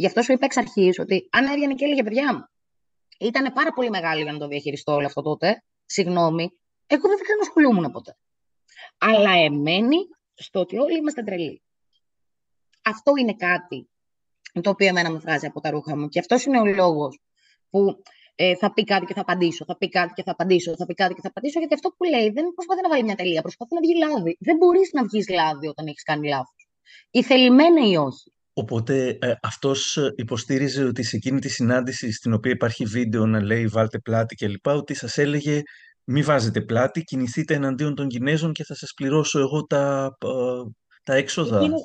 Γι' 0.00 0.06
αυτό 0.06 0.22
σου 0.22 0.32
είπα 0.32 0.44
εξ 0.44 0.56
αρχής 0.56 0.98
ότι 0.98 1.28
αν 1.30 1.46
έβγαινε 1.46 1.74
και 1.74 1.84
έλεγε 1.84 2.02
παιδιά 2.02 2.34
μου, 2.34 2.44
ήταν 3.18 3.52
πάρα 3.52 3.72
πολύ 3.72 3.90
μεγάλο 3.90 4.22
για 4.22 4.32
να 4.32 4.38
το 4.38 4.46
διαχειριστώ 4.48 4.92
όλο 4.92 5.06
αυτό 5.06 5.22
τότε. 5.22 5.64
Συγγνώμη, 5.86 6.50
εγώ 6.86 7.08
δεν 7.08 7.18
θα 7.18 7.24
ασχολούμουν 7.40 7.90
ποτέ. 7.90 8.16
Αλλά 8.98 9.30
εμένει 9.30 9.96
στο 10.34 10.60
ότι 10.60 10.78
όλοι 10.78 10.96
είμαστε 10.96 11.22
τρελοί. 11.22 11.62
Αυτό 12.82 13.12
είναι 13.16 13.34
κάτι 13.34 13.88
το 14.60 14.70
οποίο 14.70 14.86
εμένα 14.86 15.10
με 15.10 15.18
βγάζει 15.18 15.46
από 15.46 15.60
τα 15.60 15.70
ρούχα 15.70 15.96
μου. 15.96 16.08
Και 16.08 16.18
αυτός 16.18 16.44
είναι 16.44 16.60
ο 16.60 16.64
λόγος 16.64 17.20
που 17.70 18.02
ε, 18.34 18.56
θα 18.56 18.72
πει 18.72 18.84
κάτι 18.84 19.06
και 19.06 19.14
θα 19.14 19.20
απαντήσω, 19.20 19.64
θα 19.64 19.76
πει 19.76 19.88
κάτι 19.88 20.12
και 20.12 20.22
θα 20.22 20.30
απαντήσω, 20.30 20.76
θα 20.76 20.86
πει 20.86 20.94
κάτι 20.94 21.14
και 21.14 21.20
θα 21.20 21.28
απαντήσω, 21.28 21.58
γιατί 21.58 21.74
αυτό 21.74 21.90
που 21.96 22.04
λέει 22.04 22.30
δεν 22.30 22.44
προσπαθεί 22.54 22.82
να 22.82 22.88
βάλει 22.88 23.04
μια 23.04 23.14
τελεία, 23.14 23.42
προσπαθεί 23.42 23.74
να 23.74 23.80
βγει 23.80 23.94
λάδι. 23.96 24.36
Δεν 24.40 24.56
μπορείς 24.56 24.92
να 24.92 25.02
βγεις 25.04 25.28
λάδι 25.28 25.66
όταν 25.66 25.86
έχεις 25.86 26.02
κάνει 26.02 26.28
λάθος. 26.28 26.68
Ή 27.10 27.22
θελημένα 27.22 27.86
ή 27.86 27.96
όχι. 27.96 28.32
Οπότε 28.52 29.18
ε, 29.20 29.32
αυτός 29.42 29.96
ε, 29.96 30.12
υποστήριζε 30.16 30.84
ότι 30.84 31.02
σε 31.02 31.16
εκείνη 31.16 31.38
τη 31.38 31.48
συνάντηση 31.48 32.12
στην 32.12 32.32
οποία 32.32 32.52
υπάρχει 32.52 32.84
βίντεο 32.84 33.26
να 33.26 33.42
λέει 33.42 33.66
βάλτε 33.66 33.98
πλάτη 33.98 34.34
κλπ. 34.34 34.66
ότι 34.66 34.94
σας 34.94 35.18
έλεγε 35.18 35.62
μη 36.04 36.22
βάζετε 36.22 36.60
πλάτη, 36.60 37.02
κινηθείτε 37.02 37.54
εναντίον 37.54 37.94
των 37.94 38.08
Κινέζων 38.08 38.52
και 38.52 38.64
θα 38.64 38.74
σας 38.74 38.92
πληρώσω 38.96 39.38
εγώ 39.38 39.66
τα, 39.66 40.16
ε, 40.24 40.28
τα 41.02 41.14
έξοδα. 41.14 41.58
Εκείνος, 41.58 41.82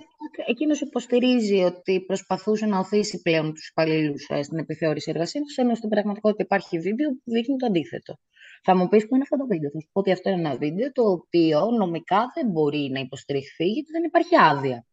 εκείνος 0.47 0.81
υποστηρίζει 0.81 1.61
ότι 1.61 2.01
προσπαθούσε 2.01 2.65
να 2.65 2.79
οθήσει 2.79 3.21
πλέον 3.21 3.53
τους 3.53 3.67
υπαλλήλους 3.67 4.21
στην 4.41 4.57
επιθεώρηση 4.57 5.11
εργασίας 5.11 5.43
του, 5.45 5.61
ενώ 5.61 5.75
στην 5.75 5.89
πραγματικότητα 5.89 6.43
υπάρχει 6.43 6.79
βίντεο 6.79 7.09
που 7.09 7.31
δείχνει 7.31 7.55
το 7.55 7.65
αντίθετο. 7.65 8.17
Θα 8.63 8.75
μου 8.75 8.87
πεις 8.87 9.07
που 9.07 9.13
είναι 9.15 9.23
αυτό 9.23 9.37
το 9.37 9.45
βίντεο. 9.47 9.69
Θα 9.69 9.79
σου 9.79 9.89
πω 9.91 9.99
ότι 9.99 10.11
αυτό 10.11 10.29
είναι 10.29 10.39
ένα 10.39 10.57
βίντεο 10.57 10.91
το 10.91 11.03
οποίο 11.03 11.71
νομικά 11.71 12.31
δεν 12.35 12.47
μπορεί 12.51 12.89
να 12.93 12.99
υποστηριχθεί 12.99 13.65
γιατί 13.65 13.91
δεν 13.91 14.03
υπάρχει 14.03 14.35
άδεια 14.51 14.85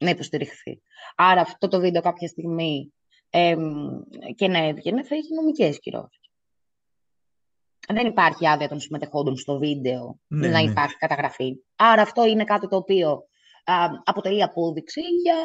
να 0.00 0.10
υποστηριχθεί. 0.10 0.82
Άρα 1.16 1.40
αυτό 1.40 1.68
το 1.68 1.80
βίντεο 1.80 2.02
κάποια 2.02 2.28
στιγμή 2.28 2.92
εμ, 3.30 4.00
και 4.34 4.48
να 4.48 4.58
έβγαινε 4.58 5.04
θα 5.04 5.14
έχει 5.14 5.34
νομικές 5.34 5.80
κυρώσεις. 5.80 6.20
Δεν 7.88 8.06
υπάρχει 8.06 8.48
άδεια 8.48 8.68
των 8.68 8.80
συμμετεχόντων 8.80 9.36
στο 9.36 9.58
βίντεο 9.58 10.20
Ναι, 10.26 10.48
να 10.48 10.62
ναι. 10.62 10.70
υπάρχει 10.70 10.96
καταγραφή. 10.96 11.56
Άρα 11.76 12.02
αυτό 12.02 12.26
είναι 12.26 12.44
κάτι 12.44 12.68
το 12.68 12.76
οποίο 12.76 13.24
α, 13.64 13.74
αποτελεί 14.04 14.42
απόδειξη 14.42 15.00
για 15.00 15.36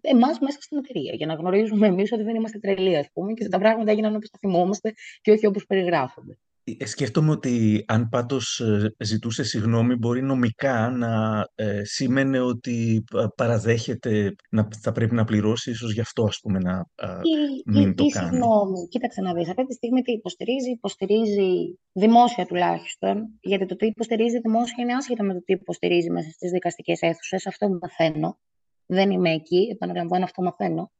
εμάς 0.00 0.38
μέσα 0.38 0.60
στην 0.60 0.78
εταιρεία. 0.78 1.14
Για 1.14 1.26
να 1.26 1.34
γνωρίζουμε 1.34 1.86
εμείς 1.86 2.12
ότι 2.12 2.22
δεν 2.22 2.34
είμαστε 2.34 2.58
τρελοί, 2.58 2.96
ας 2.96 3.06
πούμε, 3.12 3.32
και 3.32 3.42
ότι 3.42 3.50
τα 3.50 3.58
πράγματα 3.58 3.90
έγιναν 3.90 4.14
όπως 4.16 4.30
τα 4.30 4.38
θυμόμαστε 4.38 4.94
και 5.20 5.30
όχι 5.30 5.46
όπως 5.46 5.66
περιγράφονται. 5.66 6.38
Ε, 6.64 6.86
σκέφτομαι 6.86 7.30
ότι 7.30 7.84
αν 7.88 8.08
πάντως 8.08 8.60
ε, 8.60 8.94
ζητούσε 8.98 9.44
συγγνώμη 9.44 9.96
μπορεί 9.96 10.22
νομικά 10.22 10.90
να 10.90 11.44
ε, 11.54 11.84
σήμαινε 11.84 12.40
ότι 12.40 13.04
παραδέχεται 13.36 14.34
να 14.50 14.68
θα 14.80 14.92
πρέπει 14.92 15.14
να 15.14 15.24
πληρώσει, 15.24 15.70
ίσως 15.70 15.92
γι' 15.92 16.00
αυτό 16.00 16.24
ας 16.24 16.38
πούμε 16.42 16.58
να 16.58 16.86
ή, 17.22 17.70
μην 17.70 17.88
ή, 17.88 17.94
το 17.94 18.04
ή 18.04 18.08
κάνει. 18.08 18.28
συγγνώμη, 18.28 18.88
κοίταξε 18.88 19.20
να 19.20 19.34
δεις, 19.34 19.48
αυτή 19.48 19.66
τη 19.66 19.74
στιγμή 19.74 20.02
τι 20.02 20.12
υποστηρίζει, 20.12 20.70
υποστηρίζει 20.70 21.78
δημόσια 21.92 22.46
τουλάχιστον, 22.46 23.38
γιατί 23.40 23.66
το 23.66 23.76
τι 23.76 23.86
υποστηρίζει 23.86 24.38
δημόσια 24.38 24.84
είναι 24.84 24.94
άσχετα 24.94 25.22
με 25.22 25.32
το 25.34 25.42
τι 25.44 25.52
υποστηρίζει 25.52 26.10
μέσα 26.10 26.30
στις 26.30 26.50
δικαστικές 26.50 27.00
αίθουσες, 27.00 27.46
αυτό 27.46 27.78
μαθαίνω. 27.80 28.38
Δεν 28.86 29.10
είμαι 29.10 29.30
εκεί, 29.30 29.68
επαναλαμβάνω 29.72 30.24
αυτό 30.24 30.42
μαθαίνω 30.42 30.90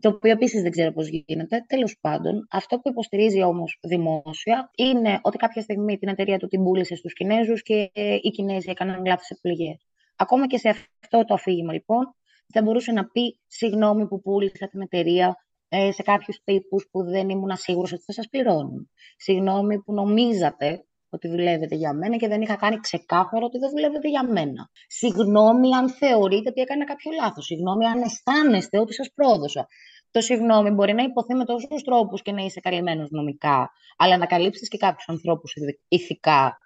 το 0.00 0.08
οποίο 0.08 0.30
επίσης 0.30 0.62
δεν 0.62 0.70
ξέρω 0.70 0.92
πώς 0.92 1.08
γίνεται. 1.08 1.64
Τέλος 1.66 1.98
πάντων, 2.00 2.46
αυτό 2.50 2.78
που 2.78 2.88
υποστηρίζει 2.88 3.42
όμως 3.42 3.78
δημόσια 3.82 4.70
είναι 4.76 5.18
ότι 5.22 5.36
κάποια 5.36 5.62
στιγμή 5.62 5.98
την 5.98 6.08
εταιρεία 6.08 6.38
του 6.38 6.46
την 6.46 6.62
πούλησε 6.62 6.94
στους 6.94 7.12
Κινέζους 7.12 7.62
και 7.62 7.90
οι 8.22 8.30
Κινέζοι 8.30 8.70
έκαναν 8.70 9.04
λάθος 9.04 9.30
επιλογές. 9.30 9.86
Ακόμα 10.16 10.46
και 10.46 10.58
σε 10.58 10.68
αυτό 10.68 11.24
το 11.24 11.34
αφήγημα, 11.34 11.72
λοιπόν, 11.72 12.14
θα 12.52 12.62
μπορούσε 12.62 12.92
να 12.92 13.04
πει 13.04 13.38
συγγνώμη 13.46 14.06
που 14.06 14.20
πούλησα 14.20 14.68
την 14.68 14.80
εταιρεία 14.80 15.36
ε, 15.68 15.92
σε 15.92 16.02
κάποιους 16.02 16.40
τύπους 16.44 16.88
που 16.90 17.02
δεν 17.02 17.28
ήμουν 17.28 17.56
σίγουρος 17.56 17.92
ότι 17.92 18.02
θα 18.02 18.12
σας 18.12 18.28
πληρώνουν. 18.28 18.90
Συγγνώμη 19.16 19.82
που 19.82 19.92
νομίζατε 19.92 20.84
ότι 21.10 21.28
δουλεύετε 21.28 21.74
για 21.74 21.92
μένα 21.92 22.16
και 22.16 22.28
δεν 22.28 22.40
είχα 22.40 22.56
κάνει 22.56 22.76
ξεκάθαρο 22.76 23.44
ότι 23.46 23.58
δεν 23.58 23.70
δουλεύετε 23.70 24.08
για 24.08 24.24
μένα. 24.24 24.70
Συγγνώμη 24.86 25.74
αν 25.74 25.90
θεωρείτε 25.90 26.48
ότι 26.48 26.60
έκανα 26.60 26.84
κάποιο 26.84 27.10
λάθος. 27.20 27.44
Συγγνώμη 27.44 27.86
αν 27.86 28.02
αισθάνεστε 28.02 28.78
ότι 28.78 28.94
σας 28.94 29.10
πρόδωσα. 29.14 29.66
Το 30.10 30.20
συγγνώμη 30.20 30.70
μπορεί 30.70 30.92
να 30.92 31.02
υποθεί 31.02 31.34
με 31.34 31.44
τόσους 31.44 31.82
τρόπους 31.82 32.22
και 32.22 32.32
να 32.32 32.42
είσαι 32.42 32.60
καλυμμένος 32.60 33.10
νομικά, 33.10 33.70
αλλά 33.96 34.16
να 34.16 34.26
καλύψεις 34.26 34.68
και 34.68 34.76
κάποιους 34.76 35.08
ανθρώπους 35.08 35.54
ηθικά. 35.88 36.58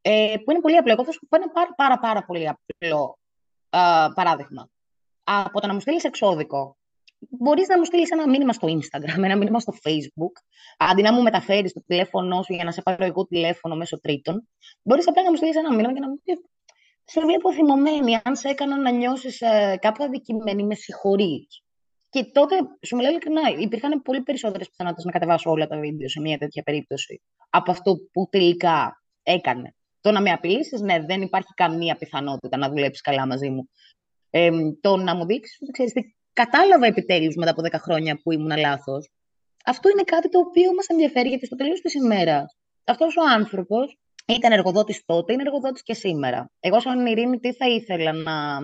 Ε, 0.00 0.34
που 0.44 0.50
είναι 0.50 0.60
πολύ 0.60 0.76
απλό. 0.76 0.92
Εγώ 0.92 1.04
θα 1.04 1.12
σου 1.12 1.26
πω 1.28 1.36
ένα 1.36 1.48
πάρα, 1.48 1.74
πάρα, 1.76 1.98
πάρα 1.98 2.24
πολύ 2.24 2.48
απλό 2.48 3.18
α, 3.70 4.12
παράδειγμα. 4.12 4.70
Από 5.24 5.60
το 5.60 5.66
να 5.66 5.72
μου 5.72 5.80
στείλεις 5.80 6.04
εξώδικο 6.04 6.76
μπορείς 7.18 7.68
να 7.68 7.78
μου 7.78 7.84
στείλεις 7.84 8.10
ένα 8.10 8.28
μήνυμα 8.28 8.52
στο 8.52 8.68
Instagram, 8.68 9.22
ένα 9.22 9.36
μήνυμα 9.36 9.60
στο 9.60 9.72
Facebook, 9.82 10.32
αντί 10.78 11.02
να 11.02 11.12
μου 11.12 11.22
μεταφέρεις 11.22 11.72
το 11.72 11.82
τηλέφωνό 11.86 12.42
σου 12.42 12.54
για 12.54 12.64
να 12.64 12.70
σε 12.70 12.82
πάρω 12.82 13.04
εγώ 13.04 13.26
τηλέφωνο 13.26 13.76
μέσω 13.76 14.00
τρίτων. 14.00 14.48
Μπορείς 14.82 15.08
απλά 15.08 15.22
να 15.22 15.30
μου 15.30 15.36
στείλεις 15.36 15.56
ένα 15.56 15.74
μήνυμα 15.74 15.92
και 15.94 16.00
να 16.00 16.08
μου 16.08 16.20
πεις: 16.24 16.40
Σε 17.04 17.20
βλέπω 17.20 17.52
θυμωμένη. 17.52 18.20
Αν 18.24 18.36
σε 18.36 18.48
έκανα 18.48 18.76
να 18.76 18.90
νιώσεις 18.90 19.40
ε, 19.40 19.78
κάπου 19.80 20.04
αδικημένη, 20.04 20.62
με 20.64 20.74
συγχωρείς. 20.74 21.60
Και 22.08 22.24
τότε, 22.24 22.56
σου 22.86 22.96
μιλάω 22.96 23.10
ειλικρινά, 23.10 23.40
υπήρχαν 23.58 24.02
πολύ 24.02 24.22
περισσότερες 24.22 24.68
πιθανότητες 24.68 25.04
να 25.04 25.12
κατεβάσω 25.12 25.50
όλα 25.50 25.66
τα 25.66 25.78
βίντεο 25.78 26.08
σε 26.08 26.20
μια 26.20 26.38
τέτοια 26.38 26.62
περίπτωση 26.62 27.22
από 27.50 27.70
αυτό 27.70 27.96
που 28.12 28.28
τελικά 28.30 29.02
έκανε. 29.22 29.74
Το 30.00 30.10
να 30.10 30.20
με 30.20 30.30
απειλήσεις, 30.30 30.80
ναι, 30.80 31.00
δεν 31.00 31.22
υπάρχει 31.22 31.52
καμία 31.54 31.96
πιθανότητα 31.96 32.56
να 32.56 32.68
δουλέψεις 32.68 33.00
καλά 33.00 33.26
μαζί 33.26 33.50
μου. 33.50 33.68
Ε, 34.30 34.50
το 34.80 34.96
να 34.96 35.14
μου 35.14 35.26
δείξεις 35.26 35.58
ότι 35.62 35.70
ξέρεις 35.70 35.92
τι 35.92 36.00
κατάλαβα 36.40 36.86
επιτέλους 36.86 37.34
μετά 37.34 37.50
από 37.50 37.62
10 37.62 37.70
χρόνια 37.84 38.20
που 38.22 38.32
ήμουν 38.32 38.56
λάθος. 38.56 39.10
Αυτό 39.64 39.88
είναι 39.88 40.02
κάτι 40.02 40.28
το 40.28 40.38
οποίο 40.38 40.74
μας 40.74 40.86
ενδιαφέρει 40.88 41.28
γιατί 41.28 41.46
στο 41.46 41.56
τέλος 41.56 41.80
της 41.80 41.94
ημέρας 41.94 42.56
αυτός 42.86 43.16
ο 43.16 43.22
άνθρωπος 43.34 43.98
ήταν 44.26 44.52
εργοδότης 44.52 45.04
τότε, 45.04 45.32
είναι 45.32 45.42
εργοδότης 45.42 45.82
και 45.82 45.94
σήμερα. 45.94 46.50
Εγώ, 46.60 46.80
σαν 46.80 47.06
Ειρήνη, 47.06 47.38
τι 47.38 47.52
θα 47.52 47.68
ήθελα 47.68 48.12
να. 48.12 48.58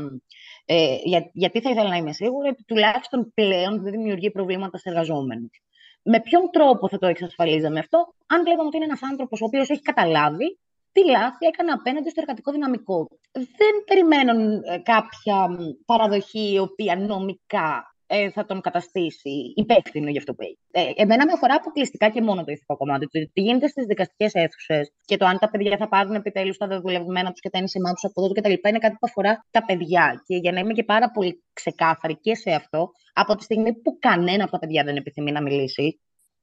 Ε, 0.65 0.97
για, 1.05 1.31
γιατί 1.33 1.61
θα 1.61 1.71
ήθελα 1.71 1.89
να 1.89 1.97
είμαι 1.97 2.13
σίγουρη 2.13 2.49
ότι 2.49 2.65
τουλάχιστον 2.65 3.33
πλέον 3.35 3.83
δεν 3.83 3.93
δημιουργεί 3.93 4.31
προβλήματα 4.31 4.79
σε 4.79 4.89
εργαζόμενους. 4.89 5.63
Με 6.03 6.21
ποιον 6.21 6.51
τρόπο 6.51 6.89
θα 6.89 6.99
το 6.99 7.07
εξασφαλίζαμε 7.07 7.79
αυτό, 7.79 8.15
αν 8.27 8.43
βλέπαμε 8.43 8.67
ότι 8.67 8.77
είναι 8.77 8.85
ένας 8.85 9.03
άνθρωπος 9.03 9.41
ο 9.41 9.45
οποίος 9.45 9.71
έχει 9.71 9.83
καταλάβει 9.83 10.59
τι 10.93 11.11
λάθη 11.11 11.47
έκανε 11.47 11.71
απέναντι 11.73 12.11
στο 12.11 12.21
εργατικό 12.21 12.53
δυναμικό. 12.53 13.09
Δεν 13.33 13.75
περιμένουν 13.87 14.63
ε, 14.65 14.79
κάποια 14.79 15.49
παραδοχή 15.85 16.53
η 16.53 16.59
οποία 16.59 16.97
νομικά 16.97 17.93
ε, 18.15 18.31
θα 18.31 18.45
τον 18.45 18.61
καταστήσει 18.61 19.53
υπεύθυνο 19.55 20.09
για 20.11 20.21
αυτό 20.21 20.35
που 20.35 20.43
έχει. 20.43 20.59
Ε, 20.71 21.03
εμένα 21.03 21.27
με 21.27 21.33
αφορά 21.33 21.55
αποκλειστικά 21.55 22.09
και 22.09 22.23
μόνο 22.23 22.45
το 22.45 22.53
ηθικό 22.53 22.77
κομμάτι. 22.77 23.07
Το 23.07 23.31
τι 23.33 23.41
γίνεται 23.41 23.69
στις 23.69 23.87
δικαστικές 23.87 24.35
αίθουσες 24.35 24.93
και 25.05 25.17
το 25.17 25.27
αν 25.27 25.39
τα 25.39 25.51
παιδιά 25.51 25.77
θα 25.77 25.89
πάρουν 25.89 26.15
επιτέλους 26.15 26.57
τα 26.57 26.67
δεδουλευμένα 26.67 27.31
τους 27.31 27.41
και 27.41 27.51
τα 27.51 27.59
ένσημά 27.59 27.93
τους 27.93 28.05
από 28.05 28.25
εδώ 28.25 28.33
κτλ. 28.33 28.69
είναι 28.69 28.79
κάτι 28.79 28.95
που 29.01 29.07
αφορά 29.09 29.47
τα 29.51 29.65
παιδιά. 29.65 30.23
Και 30.27 30.37
για 30.37 30.53
να 30.53 30.61
είμαι 30.61 30.73
και 30.73 30.85
πάρα 30.85 31.11
πολύ 31.11 31.43
ξεκάθαρη 31.53 32.17
και 32.21 32.35
σε 32.35 32.51
αυτό, 32.51 32.91
από 33.13 33.35
τη 33.35 33.43
στιγμή 33.43 33.73
που 33.73 33.99
κανένα 33.99 34.43
από 34.43 34.53
τα 34.53 34.59
παιδιά 34.59 34.85
δεν 34.85 34.97
επιθυμεί 34.97 35.33
να 35.33 35.43
μιλήσει, 35.43 36.01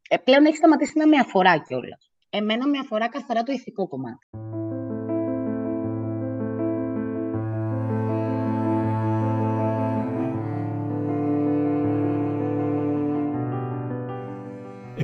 ε, 0.10 0.18
πλέον 0.18 0.46
έχει 0.46 0.56
σταματήσει 0.56 0.98
να 0.98 1.08
με 1.08 1.18
αφορά 1.18 1.58
κιόλας. 1.58 2.09
Εμένα 2.32 2.68
με 2.68 2.78
αφορά 2.78 3.10
καθαρά 3.10 3.44
το 3.44 3.52
ηθικό 3.52 3.88
κομμάτι. 3.88 4.28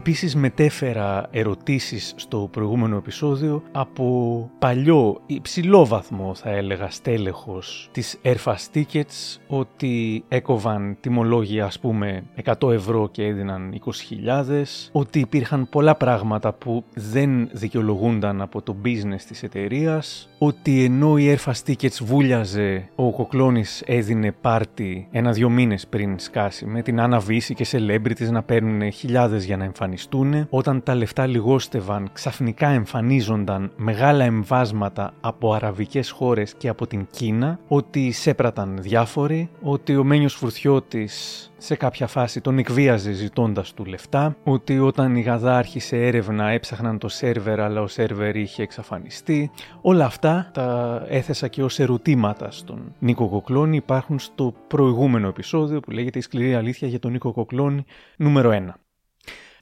Επίσης 0.08 0.36
μετέφερα 0.36 1.28
ερωτήσεις 1.32 2.14
στο 2.16 2.50
προηγούμενο 2.52 2.98
επεισόδιο 2.98 3.64
από 3.72 4.50
παλιό 4.60 5.22
υψηλό 5.26 5.86
βαθμό 5.86 6.36
θα 6.36 6.50
έλεγα 6.50 6.90
στέλεχος 6.90 7.90
της 7.92 8.20
Airfast 8.24 8.66
Tickets 8.74 9.40
ότι 9.48 10.24
έκοβαν 10.28 10.98
τιμολόγια 11.00 11.66
ας 11.66 11.80
πούμε 11.80 12.24
100 12.60 12.72
ευρώ 12.72 13.10
και 13.12 13.26
έδιναν 13.26 13.82
20.000 13.86 14.64
ότι 14.92 15.20
υπήρχαν 15.20 15.70
πολλά 15.70 15.96
πράγματα 15.96 16.54
που 16.54 16.84
δεν 16.94 17.50
δικαιολογούνταν 17.52 18.42
από 18.42 18.62
το 18.62 18.76
business 18.86 19.22
της 19.28 19.44
εταιρείας, 19.44 20.30
ότι 20.38 20.84
ενώ 20.84 21.18
η 21.18 21.36
Airfast 21.36 21.70
Tickets 21.70 21.98
βούλιαζε 22.02 22.90
ο 22.96 23.12
Κοκλώνης 23.12 23.84
έδινε 23.86 24.32
πάρτι 24.42 25.08
ένα-δυο 25.12 25.50
μήνες 25.50 25.88
πριν 25.88 26.20
σκάσει 26.20 26.66
με 26.66 26.82
την 26.82 27.00
Άννα 27.00 27.22
και 27.56 27.68
celebrities 27.72 28.30
να 28.30 28.44
παίρνουν 28.44 28.92
χιλιάδες 28.92 29.46
για 29.46 29.58
να 29.58 29.64
εμφανίσουν 29.64 30.48
όταν 30.50 30.84
τα 30.84 30.96
λεφτά 30.96 31.26
λιγόστευαν, 31.26 32.10
ξαφνικά 32.14 32.68
εμφανίζονταν 32.68 33.72
μεγάλα 33.76 34.24
εμβάσματα 34.24 35.14
από 35.22 35.54
αραβικές 35.54 36.10
χώρες 36.10 36.54
και 36.58 36.68
από 36.68 36.88
την 36.88 37.08
Κίνα, 37.12 37.60
ότι 37.68 38.12
σέπραταν 38.12 38.78
διάφοροι, 38.82 39.50
ότι 39.62 39.96
ο 39.96 40.04
Μένιος 40.04 40.34
Φουρτιώτης 40.34 41.50
σε 41.66 41.76
κάποια 41.76 42.08
φάση 42.08 42.42
τον 42.42 42.58
εκβίαζε 42.58 43.12
ζητώντας 43.12 43.74
του 43.74 43.86
λεφτά, 43.86 44.38
ότι 44.44 44.80
όταν 44.80 45.16
η 45.16 45.22
Γαδά 45.22 45.58
άρχισε 45.58 46.06
έρευνα 46.06 46.50
έψαχναν 46.50 46.98
το 46.98 47.08
σερβερ 47.08 47.60
αλλά 47.60 47.82
ο 47.82 47.88
σερβερ 47.88 48.36
είχε 48.36 48.62
εξαφανιστεί. 48.62 49.52
Όλα 49.82 50.06
αυτά 50.06 50.50
τα 50.54 51.02
έθεσα 51.10 51.48
και 51.48 51.64
ως 51.64 51.80
ερωτήματα 51.80 52.52
στον 52.52 52.96
Νίκο 53.00 53.30
Κοκλώνη. 53.30 53.76
Υπάρχουν 53.76 54.20
στο 54.20 54.54
προηγούμενο 54.68 55.28
επεισόδιο 55.28 55.80
που 55.80 55.92
λέγεται 55.92 56.18
«Η 56.18 56.22
σκληρή 56.22 56.56
αλήθεια 56.56 56.88
για 56.88 57.00
τον 57.00 57.12
Νίκο 57.12 57.32
Κοκλώνη» 57.32 57.86
νούμερο 58.18 58.52
1 58.54 58.74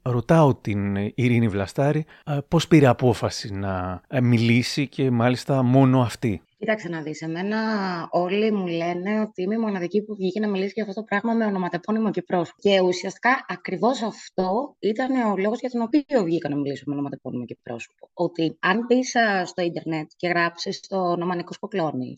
ρωτάω 0.03 0.55
την 0.55 0.95
Ειρήνη 1.15 1.47
Βλαστάρη 1.47 2.05
πώς 2.47 2.67
πήρε 2.67 2.87
απόφαση 2.87 3.53
να 3.53 4.01
ε, 4.07 4.21
μιλήσει 4.21 4.87
και 4.87 5.11
μάλιστα 5.11 5.63
μόνο 5.63 6.01
αυτή. 6.01 6.41
Κοίταξε 6.63 6.89
να 6.89 7.01
δεις, 7.01 7.21
εμένα 7.21 7.59
όλοι 8.11 8.51
μου 8.51 8.67
λένε 8.67 9.19
ότι 9.19 9.41
είμαι 9.41 9.55
η 9.55 9.57
μοναδική 9.57 10.01
που 10.01 10.15
βγήκε 10.15 10.39
να 10.39 10.47
μιλήσει 10.47 10.71
για 10.75 10.83
αυτό 10.83 10.93
το 10.93 11.03
πράγμα 11.03 11.33
με 11.33 11.45
ονοματεπώνυμο 11.45 12.11
και 12.11 12.21
πρόσωπο. 12.21 12.57
Και 12.59 12.79
ουσιαστικά 12.79 13.45
ακριβώς 13.47 14.01
αυτό 14.01 14.75
ήταν 14.79 15.31
ο 15.31 15.37
λόγος 15.37 15.59
για 15.59 15.69
τον 15.69 15.81
οποίο 15.81 16.23
βγήκα 16.23 16.49
να 16.49 16.55
μιλήσω 16.55 16.83
με 16.87 16.93
ονοματεπώνυμο 16.93 17.45
και 17.45 17.57
πρόσωπο. 17.63 18.09
Ότι 18.13 18.57
αν 18.59 18.85
μπεις 18.85 19.15
στο 19.45 19.61
ίντερνετ 19.61 20.11
και 20.15 20.27
γράψεις 20.27 20.79
το 20.79 20.97
όνομα 20.97 21.35
Νίκος 21.35 21.59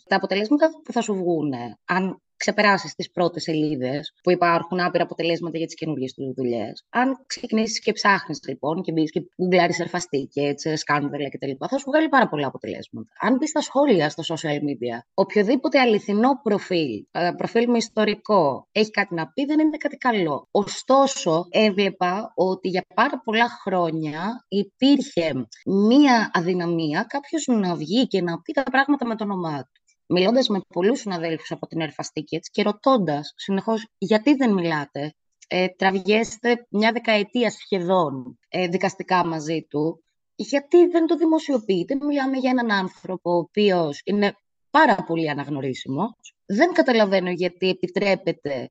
τα 0.08 0.16
αποτελέσματα 0.16 0.70
που 0.84 0.92
θα 0.92 1.02
σου 1.02 1.14
βγουν, 1.14 1.54
αν 1.86 2.22
ξεπεράσεις 2.46 2.96
τις 2.96 3.12
πρώτες 3.12 3.44
σελίδες 3.44 4.14
που 4.24 4.32
υπάρχουν 4.32 4.80
άπειρα 4.80 5.04
αποτελέσματα 5.04 5.58
για 5.58 5.66
τις 5.66 5.76
καινούργιες 5.76 6.14
τους 6.14 6.34
δουλειές. 6.36 6.86
Αν 6.90 7.24
ξεκινήσεις 7.26 7.80
και 7.80 7.92
ψάχνεις 7.92 8.40
λοιπόν 8.48 8.82
και 8.82 8.92
μπεις 8.92 9.12
και 9.12 9.22
γκουγκλάρεις 9.42 9.80
ερφαστή 9.80 10.28
και 10.32 10.42
έτσι 10.42 10.76
σκάνδαλα 10.76 11.30
κτλ., 11.30 11.52
θα 11.70 11.78
σου 11.78 11.86
βγάλει 11.88 12.10
πάρα 12.10 12.28
πολλά 12.28 12.48
αποτελέσματα. 12.48 13.10
Αν 13.20 13.36
μπεις 13.36 13.50
στα 13.50 13.62
σχόλια 13.62 14.10
στα 14.10 14.24
social 14.24 14.60
media, 14.68 14.98
οποιοδήποτε 15.14 15.80
αληθινό 15.80 16.30
προφίλ, 16.44 17.06
ε, 17.12 17.32
προφίλ 17.38 17.70
με 17.70 17.78
ιστορικό, 17.78 18.68
έχει 18.72 18.90
κάτι 18.90 19.14
να 19.14 19.28
πει, 19.28 19.46
δεν 19.46 19.60
είναι 19.60 19.78
κάτι 19.78 19.98
καλό. 19.98 20.48
Ωστόσο, 20.52 21.48
έβλεπα 21.50 22.32
ότι 22.36 22.68
για 22.70 22.86
πάρα 22.96 23.22
πολλά 23.24 23.50
χρόνια 23.64 24.46
υπήρχε 24.48 25.48
μία 25.66 26.32
αδυναμία 26.34 27.06
κάποιος 27.10 27.46
να 27.48 27.76
βγει 27.76 28.08
και 28.08 28.22
να 28.22 28.42
πει 28.42 28.52
τα 28.54 28.64
πράγματα 28.64 29.06
με 29.06 29.16
το 29.16 29.24
όνομά 29.24 29.58
του 29.58 29.85
μιλώντας 30.08 30.48
με 30.48 30.62
πολλούς 30.74 31.00
συναδέλφους 31.00 31.52
από 31.52 31.68
την 31.68 31.82
Airfast 31.82 32.40
και 32.52 32.64
ρωτώντας 32.64 33.34
συνεχώς 33.36 33.88
γιατί 33.98 34.36
δεν 34.36 34.54
μιλάτε, 34.54 35.14
ε, 35.48 35.68
τραβιέστε 35.68 36.66
μια 36.70 36.92
δεκαετία 36.92 37.52
σχεδόν 37.52 38.40
ε, 38.50 38.68
δικαστικά 38.68 39.26
μαζί 39.26 39.66
του, 39.70 40.04
γιατί 40.36 40.88
δεν 40.88 41.06
το 41.06 41.16
δημοσιοποιείτε; 41.16 41.96
Μιλάμε 41.96 42.38
για 42.38 42.50
έναν 42.50 42.72
άνθρωπο 42.72 43.32
ο 43.32 43.38
οποίος 43.38 44.02
είναι 44.04 44.36
πάρα 44.70 44.96
πολύ 44.96 45.30
αναγνωρίσιμος. 45.30 46.36
Δεν 46.46 46.74
καταλαβαίνω 46.74 47.30
γιατί 47.30 47.70
επιτρέπεται 47.70 48.70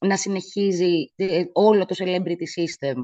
να 0.00 0.16
συνεχίζει 0.16 1.12
ε, 1.16 1.44
όλο 1.52 1.84
το 1.84 1.94
celebrity 1.98 2.46
system 2.56 2.96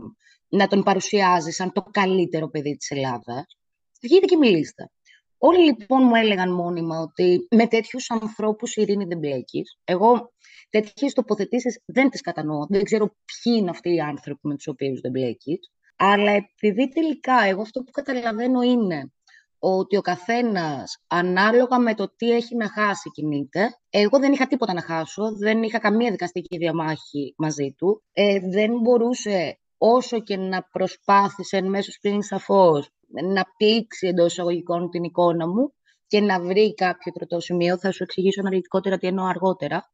να 0.49 0.67
τον 0.67 0.83
παρουσιάζει 0.83 1.51
σαν 1.51 1.73
το 1.73 1.83
καλύτερο 1.91 2.49
παιδί 2.49 2.77
της 2.77 2.91
Ελλάδας, 2.91 3.57
βγείτε 4.03 4.27
και 4.27 4.37
μιλήστε. 4.37 4.91
Όλοι 5.39 5.65
λοιπόν 5.65 6.03
μου 6.03 6.15
έλεγαν 6.15 6.53
μόνιμα 6.53 6.99
ότι 6.99 7.47
με 7.51 7.67
τέτοιους 7.67 8.11
ανθρώπους 8.11 8.77
η 8.77 8.83
ειρήνη 8.83 9.05
δεν 9.05 9.19
μπλέκεις. 9.19 9.79
Εγώ 9.85 10.33
τέτοιες 10.71 11.13
τοποθετήσεις 11.13 11.83
δεν 11.87 12.11
τις 12.11 12.21
κατανοώ. 12.21 12.67
Δεν 12.69 12.85
ξέρω 12.85 13.07
ποιοι 13.07 13.55
είναι 13.57 13.71
αυτοί 13.71 13.95
οι 13.95 14.01
άνθρωποι 14.01 14.49
με 14.49 14.55
τους 14.55 14.67
οποίους 14.67 15.01
δεν 15.01 15.11
μπλέκεις. 15.11 15.71
Αλλά 15.97 16.31
επειδή 16.31 16.89
τελικά 16.89 17.45
εγώ 17.45 17.61
αυτό 17.61 17.83
που 17.83 17.91
καταλαβαίνω 17.91 18.63
είναι 18.63 19.13
ότι 19.59 19.97
ο 19.97 20.01
καθένας 20.01 21.03
ανάλογα 21.07 21.79
με 21.79 21.95
το 21.95 22.15
τι 22.17 22.31
έχει 22.31 22.57
να 22.57 22.69
χάσει 22.69 23.11
κινείται. 23.11 23.79
Εγώ 23.91 24.19
δεν 24.19 24.33
είχα 24.33 24.47
τίποτα 24.47 24.73
να 24.73 24.83
χάσω, 24.83 25.37
δεν 25.37 25.63
είχα 25.63 25.79
καμία 25.79 26.11
δικαστική 26.11 26.57
διαμάχη 26.57 27.35
μαζί 27.37 27.75
του. 27.77 28.03
Ε, 28.13 28.41
δεν 28.41 28.79
μπορούσε 28.81 29.59
όσο 29.79 30.21
και 30.21 30.37
να 30.37 30.63
προσπάθησε 30.63 31.57
εν 31.57 31.69
μέσω 31.69 31.93
πριν 32.01 32.23
σαφώς 32.23 32.91
να 33.09 33.45
πλήξει 33.57 34.07
εντός 34.07 34.33
εισαγωγικών 34.33 34.91
την 34.91 35.03
εικόνα 35.03 35.49
μου 35.49 35.73
και 36.07 36.21
να 36.21 36.41
βρει 36.41 36.75
κάποιο 36.75 37.13
τροτό 37.13 37.41
σημείο. 37.41 37.79
Θα 37.79 37.93
σου 37.93 38.03
εξηγήσω 38.03 38.41
αναλυτικότερα 38.41 38.99
τι 38.99 39.07
εννοώ 39.07 39.27
αργότερα. 39.27 39.91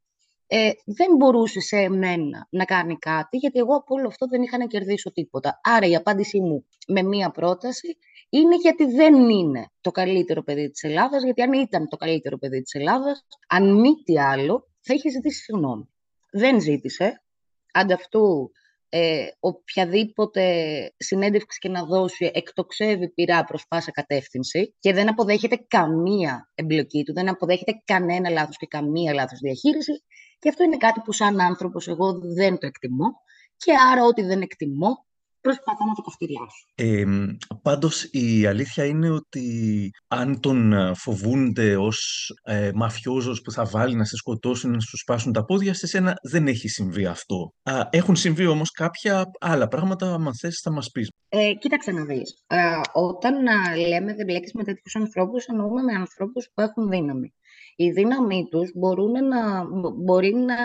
Ε, 0.47 0.71
δεν 0.85 1.17
μπορούσε 1.17 1.61
σε 1.61 1.77
εμένα 1.77 2.47
να 2.51 2.65
κάνει 2.65 2.97
κάτι, 2.99 3.37
γιατί 3.37 3.59
εγώ 3.59 3.77
από 3.77 3.95
όλο 3.95 4.07
αυτό 4.07 4.27
δεν 4.27 4.43
είχα 4.43 4.59
να 4.59 4.67
κερδίσω 4.67 5.13
τίποτα. 5.13 5.61
Άρα 5.63 5.87
η 5.87 5.97
απάντησή 5.97 6.41
μου 6.41 6.67
με 6.89 7.03
μία 7.03 7.31
πρόταση 7.31 7.97
είναι 8.29 8.57
γιατί 8.57 8.85
δεν 8.85 9.29
είναι 9.29 9.71
το 9.81 9.91
καλύτερο 9.91 10.43
παιδί 10.43 10.71
της 10.71 10.83
Ελλάδας, 10.83 11.23
γιατί 11.25 11.43
αν 11.43 11.53
ήταν 11.53 11.89
το 11.89 11.97
καλύτερο 11.97 12.39
παιδί 12.39 12.63
της 12.63 12.75
Ελλάδας, 12.75 13.27
αν 13.49 13.81
μη 13.81 13.95
τι 14.05 14.21
άλλο, 14.21 14.69
θα 14.81 14.95
είχε 14.95 15.11
ζητήσει 15.11 15.43
συγγνώμη. 15.43 15.89
Δεν 16.31 16.61
ζήτησε. 16.61 17.23
Ανταυτού 17.73 18.51
ε, 18.97 19.27
οποιαδήποτε 19.41 20.43
συνέντευξη 20.97 21.59
και 21.59 21.69
να 21.69 21.85
δώσει 21.85 22.31
εκτοξεύει 22.35 23.09
πειρά 23.09 23.45
προς 23.45 23.67
πάσα 23.69 23.91
κατεύθυνση 23.91 24.75
και 24.79 24.93
δεν 24.93 25.09
αποδέχεται 25.09 25.65
καμία 25.69 26.51
εμπλοκή 26.55 27.03
του, 27.03 27.13
δεν 27.13 27.29
αποδέχεται 27.29 27.83
κανένα 27.85 28.31
λάθος 28.31 28.57
και 28.57 28.67
καμία 28.67 29.15
λάθος 29.15 29.39
διαχείριση. 29.39 29.93
Και 30.39 30.49
αυτό 30.49 30.65
είναι 30.65 30.77
κάτι 30.77 31.01
που 31.01 31.13
σαν 31.13 31.41
άνθρωπος 31.41 31.89
εγώ 31.89 32.19
δεν 32.21 32.59
το 32.59 32.67
εκτιμώ 32.67 33.07
και 33.57 33.73
άρα 33.93 34.05
ό,τι 34.05 34.23
δεν 34.23 34.41
εκτιμώ 34.41 35.07
προσπαθώ 35.47 35.85
να 35.85 35.95
το 35.95 36.03
καυτηριάσω. 36.03 36.65
Ε, 36.75 37.05
πάντως 37.63 38.09
η 38.11 38.47
αλήθεια 38.47 38.85
είναι 38.85 39.11
ότι 39.11 39.45
αν 40.09 40.41
τον 40.41 40.73
ε, 40.73 40.95
φοβούνται 40.95 41.77
ως 41.77 42.29
ε, 42.43 42.71
μαφιόζος 42.75 43.41
που 43.41 43.51
θα 43.51 43.65
βάλει 43.65 43.95
να 43.95 44.05
σε 44.05 44.17
σκοτώσουν, 44.17 44.71
να 44.71 44.81
σου 44.81 44.97
σπάσουν 44.97 45.33
τα 45.33 45.45
πόδια, 45.45 45.75
σε 45.75 45.87
σένα 45.87 46.15
δεν 46.23 46.47
έχει 46.47 46.69
συμβεί 46.69 47.07
αυτό. 47.07 47.53
Α, 47.63 47.89
έχουν 47.91 48.17
συμβεί 48.17 48.47
όμως 48.47 48.71
κάποια 48.71 49.25
άλλα 49.41 49.69
πράγματα, 49.69 50.15
αν 50.15 50.35
θες 50.35 50.61
θα 50.63 50.73
μας 50.73 50.91
πεις. 50.91 51.11
Ε, 51.29 51.53
κοίταξε 51.53 51.91
να 51.93 52.05
δεις. 52.05 52.45
Ε, 52.47 52.81
όταν 52.93 53.35
λέμε 53.89 54.15
δεν 54.15 54.27
μπλέκεις 54.27 54.53
με 54.53 54.65
τέτοιους 54.65 54.97
ανθρώπους, 54.97 55.45
εννοούμε 55.45 55.83
με 55.83 55.93
ανθρώπους 55.93 56.49
που 56.55 56.61
έχουν 56.61 56.89
δύναμη 56.89 57.33
η 57.77 57.91
δύναμή 57.91 58.49
τους 58.51 58.73
μπορούν 58.75 59.27
να, 59.29 59.65
μπορεί 59.95 60.35
να 60.35 60.57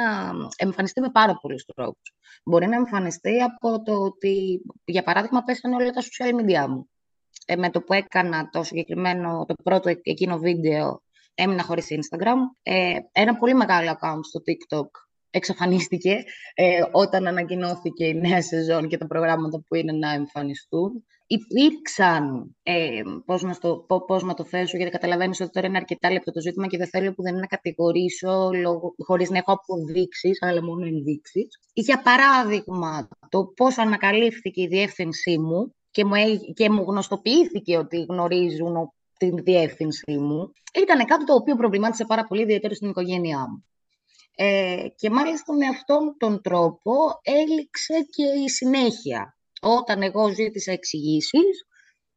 εμφανιστεί 0.58 1.02
με 1.02 1.10
πάρα 1.10 1.38
πολλούς 1.42 1.66
τρόπους. 1.66 2.14
Μπορεί 2.44 2.68
να 2.68 2.76
εμφανιστεί 2.76 3.42
από 3.42 3.84
το 3.84 3.94
ότι, 3.94 4.62
για 4.86 5.04
παράδειγμα, 5.04 5.44
πέσανε 5.44 5.76
όλα 5.76 5.92
τα 5.92 6.02
social 6.02 6.42
media 6.42 6.68
μου. 6.68 6.90
Ε, 7.46 7.56
με 7.56 7.70
το 7.70 7.82
που 7.82 7.94
έκανα 7.94 8.50
το 8.50 8.64
συγκεκριμένο, 8.64 9.46
το 9.48 9.54
πρώτο 9.64 9.90
εκείνο 10.02 10.38
βίντεο, 10.38 11.02
έμεινα 11.34 11.64
χωρίς 11.64 11.88
Instagram. 11.90 12.38
Ε, 12.64 12.96
ένα 13.12 13.38
πολύ 13.38 13.54
μεγάλο 13.54 13.92
account 13.92 14.20
στο 14.22 14.40
TikTok 14.46 15.09
εξαφανίστηκε 15.30 16.24
ε, 16.54 16.82
όταν 16.92 17.28
ανακοινώθηκε 17.28 18.06
η 18.06 18.14
νέα 18.14 18.42
σεζόν 18.42 18.88
και 18.88 18.98
τα 18.98 19.08
προγράμματα 19.08 19.64
που 19.68 19.76
είναι 19.76 19.92
να 19.92 20.14
εμφανιστούν 20.14 21.04
υπήρξαν, 21.32 22.56
ε, 22.64 23.02
πώς, 23.26 23.44
να 23.44 23.58
το, 23.58 23.86
πώς 24.08 24.24
να 24.24 24.34
το 24.34 24.44
θέσω, 24.44 24.78
γιατί 24.78 24.92
καταλαβαίνεις 24.92 25.42
ότι 25.42 25.52
τώρα 25.52 25.68
είναι 25.68 25.78
αρκετά 25.78 26.12
λεπτό 26.12 26.32
το 26.32 26.42
ζήτημα 26.42 26.68
και 26.68 26.78
δεν 26.78 26.88
θέλω 26.88 27.14
που 27.14 27.22
δεν 27.22 27.32
είναι 27.32 27.42
να 27.42 27.48
κατηγορήσω 27.48 28.50
λόγω, 28.54 28.96
χωρίς 28.98 29.30
να 29.30 29.38
έχω 29.38 29.52
αποδείξεις, 29.52 30.42
αλλά 30.42 30.64
μόνο 30.64 30.86
ενδείξεις. 30.86 31.60
Για 31.74 32.02
παράδειγμα, 32.02 33.08
το 33.30 33.46
πώς 33.56 33.78
ανακαλύφθηκε 33.78 34.62
η 34.62 34.68
διεύθυνσή 34.68 35.38
μου 35.40 35.76
και 35.92 36.06
μου, 36.06 36.14
και 36.54 36.70
μου 36.70 36.84
γνωστοποιήθηκε 36.88 37.78
ότι 37.78 38.06
γνωρίζουν 38.10 38.76
την 39.18 39.36
διεύθυνσή 39.44 40.18
μου, 40.18 40.52
ήταν 40.84 41.06
κάτι 41.06 41.26
το 41.26 41.34
οποίο 41.34 41.56
προβλημάτισε 41.56 42.06
πάρα 42.06 42.24
πολύ, 42.24 42.42
ιδιαίτερα 42.42 42.74
στην 42.74 42.90
οικογένειά 42.90 43.40
μου. 43.40 43.64
Ε, 44.42 44.88
και 44.96 45.10
μάλιστα 45.10 45.54
με 45.54 45.66
αυτόν 45.66 46.16
τον 46.18 46.42
τρόπο 46.42 46.94
έληξε 47.22 48.08
και 48.10 48.24
η 48.46 48.50
συνέχεια 48.50 49.38
όταν 49.62 50.02
εγώ 50.02 50.34
ζήτησα 50.34 50.72
εξηγήσεις 50.72 51.66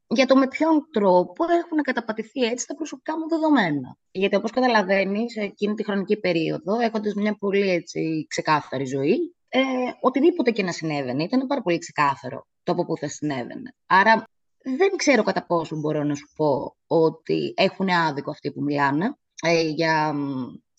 για 0.07 0.27
το 0.27 0.37
με 0.37 0.49
ποιον 0.49 0.89
τρόπο 0.93 1.45
έχουν 1.65 1.83
καταπατηθεί 1.83 2.41
έτσι 2.41 2.67
τα 2.67 2.75
προσωπικά 2.75 3.19
μου 3.19 3.29
δεδομένα. 3.29 3.97
Γιατί 4.11 4.37
όπως 4.37 4.51
καταλαβαίνεις, 4.51 5.37
εκείνη 5.37 5.75
τη 5.75 5.85
χρονική 5.85 6.17
περίοδο, 6.17 6.79
έχοντας 6.81 7.15
μια 7.15 7.37
πολύ 7.39 7.71
έτσι, 7.71 8.27
ξεκάθαρη 8.29 8.85
ζωή, 8.85 9.35
ε, 9.49 9.61
οτιδήποτε 10.01 10.51
και 10.51 10.63
να 10.63 10.73
συνέβαινε, 10.73 11.23
ήταν 11.23 11.47
πάρα 11.47 11.63
πολύ 11.63 11.79
ξεκάθαρο 11.79 12.47
το 12.63 12.73
από 12.73 12.85
πού 12.85 12.97
θα 12.97 13.09
συνέβαινε. 13.09 13.75
Άρα 13.87 14.25
δεν 14.63 14.97
ξέρω 14.97 15.23
κατά 15.23 15.47
πόσο 15.47 15.77
μπορώ 15.77 16.03
να 16.03 16.15
σου 16.15 16.31
πω 16.37 16.77
ότι 16.87 17.55
έχουν 17.57 17.89
άδικο 17.89 18.31
αυτοί 18.31 18.53
που 18.53 18.63
μιλάνε 18.63 19.17
ε, 19.43 19.61
για 19.61 20.15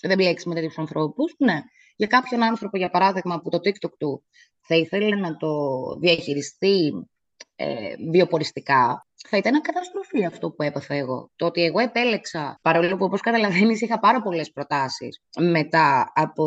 δεν 0.08 0.18
μπλέξει 0.18 0.48
με 0.50 0.56
τέτοιους 0.56 0.78
ανθρώπους. 0.78 1.36
Ναι. 1.38 1.62
Για 1.96 2.08
κάποιον 2.08 2.44
άνθρωπο, 2.44 2.78
για 2.78 2.90
παράδειγμα, 2.90 3.42
που 3.42 3.50
το 3.50 3.58
TikTok 3.58 3.92
του 3.98 4.24
θα 4.62 4.76
ήθελε 4.76 5.16
να 5.16 5.38
το 5.38 5.50
διαχειριστεί 6.00 6.92
ε, 7.56 7.96
βιοποριστικά, 8.12 9.08
θα 9.28 9.38
ήταν 9.38 9.62
καταστροφή 9.62 10.26
αυτό 10.26 10.52
που 10.52 10.64
έπαθα 10.64 10.94
εγώ. 10.94 11.32
Το 11.36 11.46
ότι 11.46 11.64
εγώ 11.64 11.80
επέλεξα, 11.80 12.60
παρόλο 12.62 12.98
που 12.98 13.06
όπως 13.06 13.22
καταλαβαίνεις 13.22 13.82
είχα 13.82 14.00
πάρα 14.00 14.22
πολλές 14.22 14.52
προτάσεις 14.52 15.22
μετά 15.40 16.12
από 16.16 16.46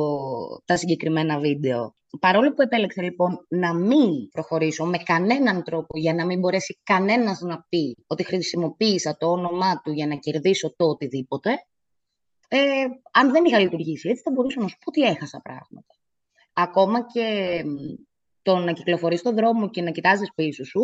τα 0.64 0.76
συγκεκριμένα 0.76 1.38
βίντεο, 1.38 1.94
παρόλο 2.20 2.52
που 2.52 2.62
επέλεξα 2.62 3.02
λοιπόν 3.02 3.46
να 3.48 3.74
μην 3.74 4.28
προχωρήσω 4.32 4.84
με 4.84 4.98
κανέναν 4.98 5.62
τρόπο 5.62 5.98
για 5.98 6.14
να 6.14 6.24
μην 6.24 6.38
μπορέσει 6.38 6.80
κανένας 6.82 7.40
να 7.40 7.66
πει 7.68 7.96
ότι 8.06 8.24
χρησιμοποίησα 8.24 9.16
το 9.16 9.30
όνομά 9.30 9.80
του 9.84 9.92
για 9.92 10.06
να 10.06 10.14
κερδίσω 10.14 10.74
το 10.76 10.84
οτιδήποτε, 10.84 11.50
ε, 12.48 12.58
αν 13.12 13.30
δεν 13.32 13.44
είχα 13.44 13.58
λειτουργήσει 13.58 14.08
έτσι 14.08 14.22
θα 14.22 14.30
μπορούσα 14.30 14.60
να 14.60 14.68
σου 14.68 14.76
πω 14.76 14.84
ότι 14.86 15.02
έχασα 15.02 15.40
πράγματα. 15.42 15.94
Ακόμα 16.52 17.06
και 17.12 17.62
το 18.42 18.56
να 18.56 18.72
κυκλοφορείς 18.72 19.20
στον 19.20 19.34
δρόμο 19.34 19.70
και 19.70 19.82
να 19.82 19.90
κοιτάζεις 19.90 20.32
πίσω 20.34 20.64
σου 20.64 20.80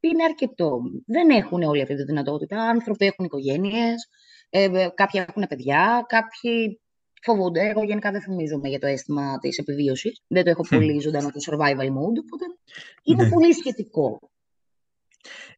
είναι 0.00 0.24
αρκετό. 0.24 0.80
Δεν 1.06 1.30
έχουν 1.30 1.62
όλη 1.62 1.82
αυτή 1.82 1.94
τη 1.94 2.04
δυνατότητα. 2.04 2.62
Άνθρωποι 2.62 3.06
έχουν 3.06 3.24
οικογένειες, 3.24 4.08
ε, 4.50 4.88
κάποιοι 4.94 5.24
έχουν 5.28 5.46
παιδιά, 5.48 6.04
κάποιοι 6.08 6.80
φοβούνται. 7.22 7.68
Εγώ 7.68 7.82
γενικά 7.82 8.10
δεν 8.10 8.20
θυμίζομαι 8.20 8.68
για 8.68 8.78
το 8.78 8.86
αίσθημα 8.86 9.38
της 9.38 9.58
επιβίωσης. 9.58 10.22
Δεν 10.26 10.44
το 10.44 10.50
έχω 10.50 10.62
πολύ 10.68 11.00
ζωντανό 11.00 11.30
το 11.30 11.40
survival 11.50 11.86
mode, 11.86 12.18
οπότε 12.22 12.44
είναι 13.02 13.22
ναι. 13.22 13.30
πολύ 13.30 13.54
σχετικό. 13.54 14.30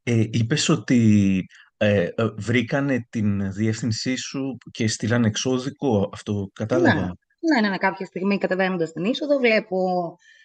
Ε, 0.02 0.24
είπες 0.30 0.68
ότι 0.68 1.46
ε, 1.82 2.02
ε, 2.02 2.30
βρήκανε 2.36 3.06
την 3.10 3.52
διεύθυνσή 3.52 4.16
σου 4.16 4.58
και 4.70 4.88
στείλανε 4.88 5.26
εξώδικο, 5.26 6.10
αυτό 6.12 6.50
κατάλαβα. 6.52 7.00
Ναι. 7.00 7.10
Ναι, 7.52 7.60
ναι, 7.60 7.68
ναι, 7.68 7.76
κάποια 7.76 8.06
στιγμή 8.06 8.38
κατεβαίνοντας 8.38 8.92
την 8.92 9.04
είσοδο, 9.04 9.38
βλέπω 9.38 9.78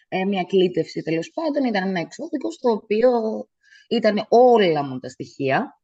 ε, 0.07 0.25
μια 0.25 0.43
κλήτευση 0.43 1.01
τέλος 1.01 1.31
πάντων. 1.33 1.63
Ήταν 1.63 1.88
ένα 1.88 1.99
εξώδικο 1.99 2.51
στο 2.51 2.71
οποίο 2.71 3.09
ήταν 3.89 4.25
όλα 4.29 4.83
μου 4.83 4.99
τα 4.99 5.09
στοιχεία. 5.09 5.79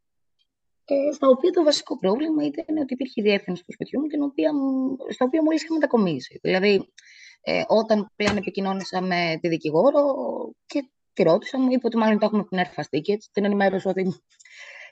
Και 0.85 0.95
στα 1.13 1.27
οποία 1.27 1.51
το 1.51 1.63
βασικό 1.63 1.97
πρόβλημα 1.97 2.43
ήταν 2.45 2.77
ότι 2.77 2.93
υπήρχε 2.93 3.21
η 3.21 3.23
διεύθυνση 3.23 3.63
του 3.65 3.73
σπιτιού 3.73 3.99
μου, 3.99 4.07
την 4.07 4.21
οποία, 4.21 4.51
στα 5.09 5.25
οποία 5.25 5.43
μόλις 5.43 5.63
είχα 5.63 5.73
μετακομίσει. 5.73 6.39
Δηλαδή, 6.41 6.93
ε, 7.41 7.61
όταν 7.67 8.11
πλέον 8.15 8.37
επικοινώνησα 8.37 9.01
με 9.01 9.37
τη 9.41 9.47
δικηγόρο 9.47 10.03
και 10.65 10.89
τη 11.13 11.23
ρώτησα, 11.23 11.59
μου 11.59 11.71
είπε 11.71 11.85
ότι 11.87 11.97
μάλλον 11.97 12.19
το 12.19 12.25
έχουμε 12.25 12.43
την 12.43 12.57
έρφαστη 12.57 12.99
και 12.99 13.13
έτσι 13.13 13.29
την 13.31 13.45
ενημέρωσα 13.45 13.89
ότι 13.89 14.23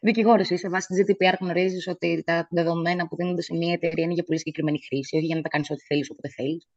δικηγόρος 0.02 0.50
είσαι, 0.50 0.70
βάσει 0.70 0.88
της 0.88 1.04
GDPR 1.06 1.34
γνωρίζεις 1.40 1.88
ότι 1.88 2.24
τα 2.26 2.48
δεδομένα 2.50 3.08
που 3.08 3.16
δίνονται 3.16 3.42
σε 3.42 3.56
μια 3.56 3.74
εταιρεία 3.74 4.04
είναι 4.04 4.14
για 4.14 4.24
πολύ 4.24 4.38
συγκεκριμένη 4.38 4.80
χρήση, 4.88 5.16
όχι 5.16 5.26
για 5.26 5.36
να 5.36 5.42
τα 5.42 5.50
κάνεις 5.50 5.70
ό,τι 5.70 5.82
θέλεις 5.82 6.10
όποτε 6.10 6.30
θέλεις. 6.30 6.68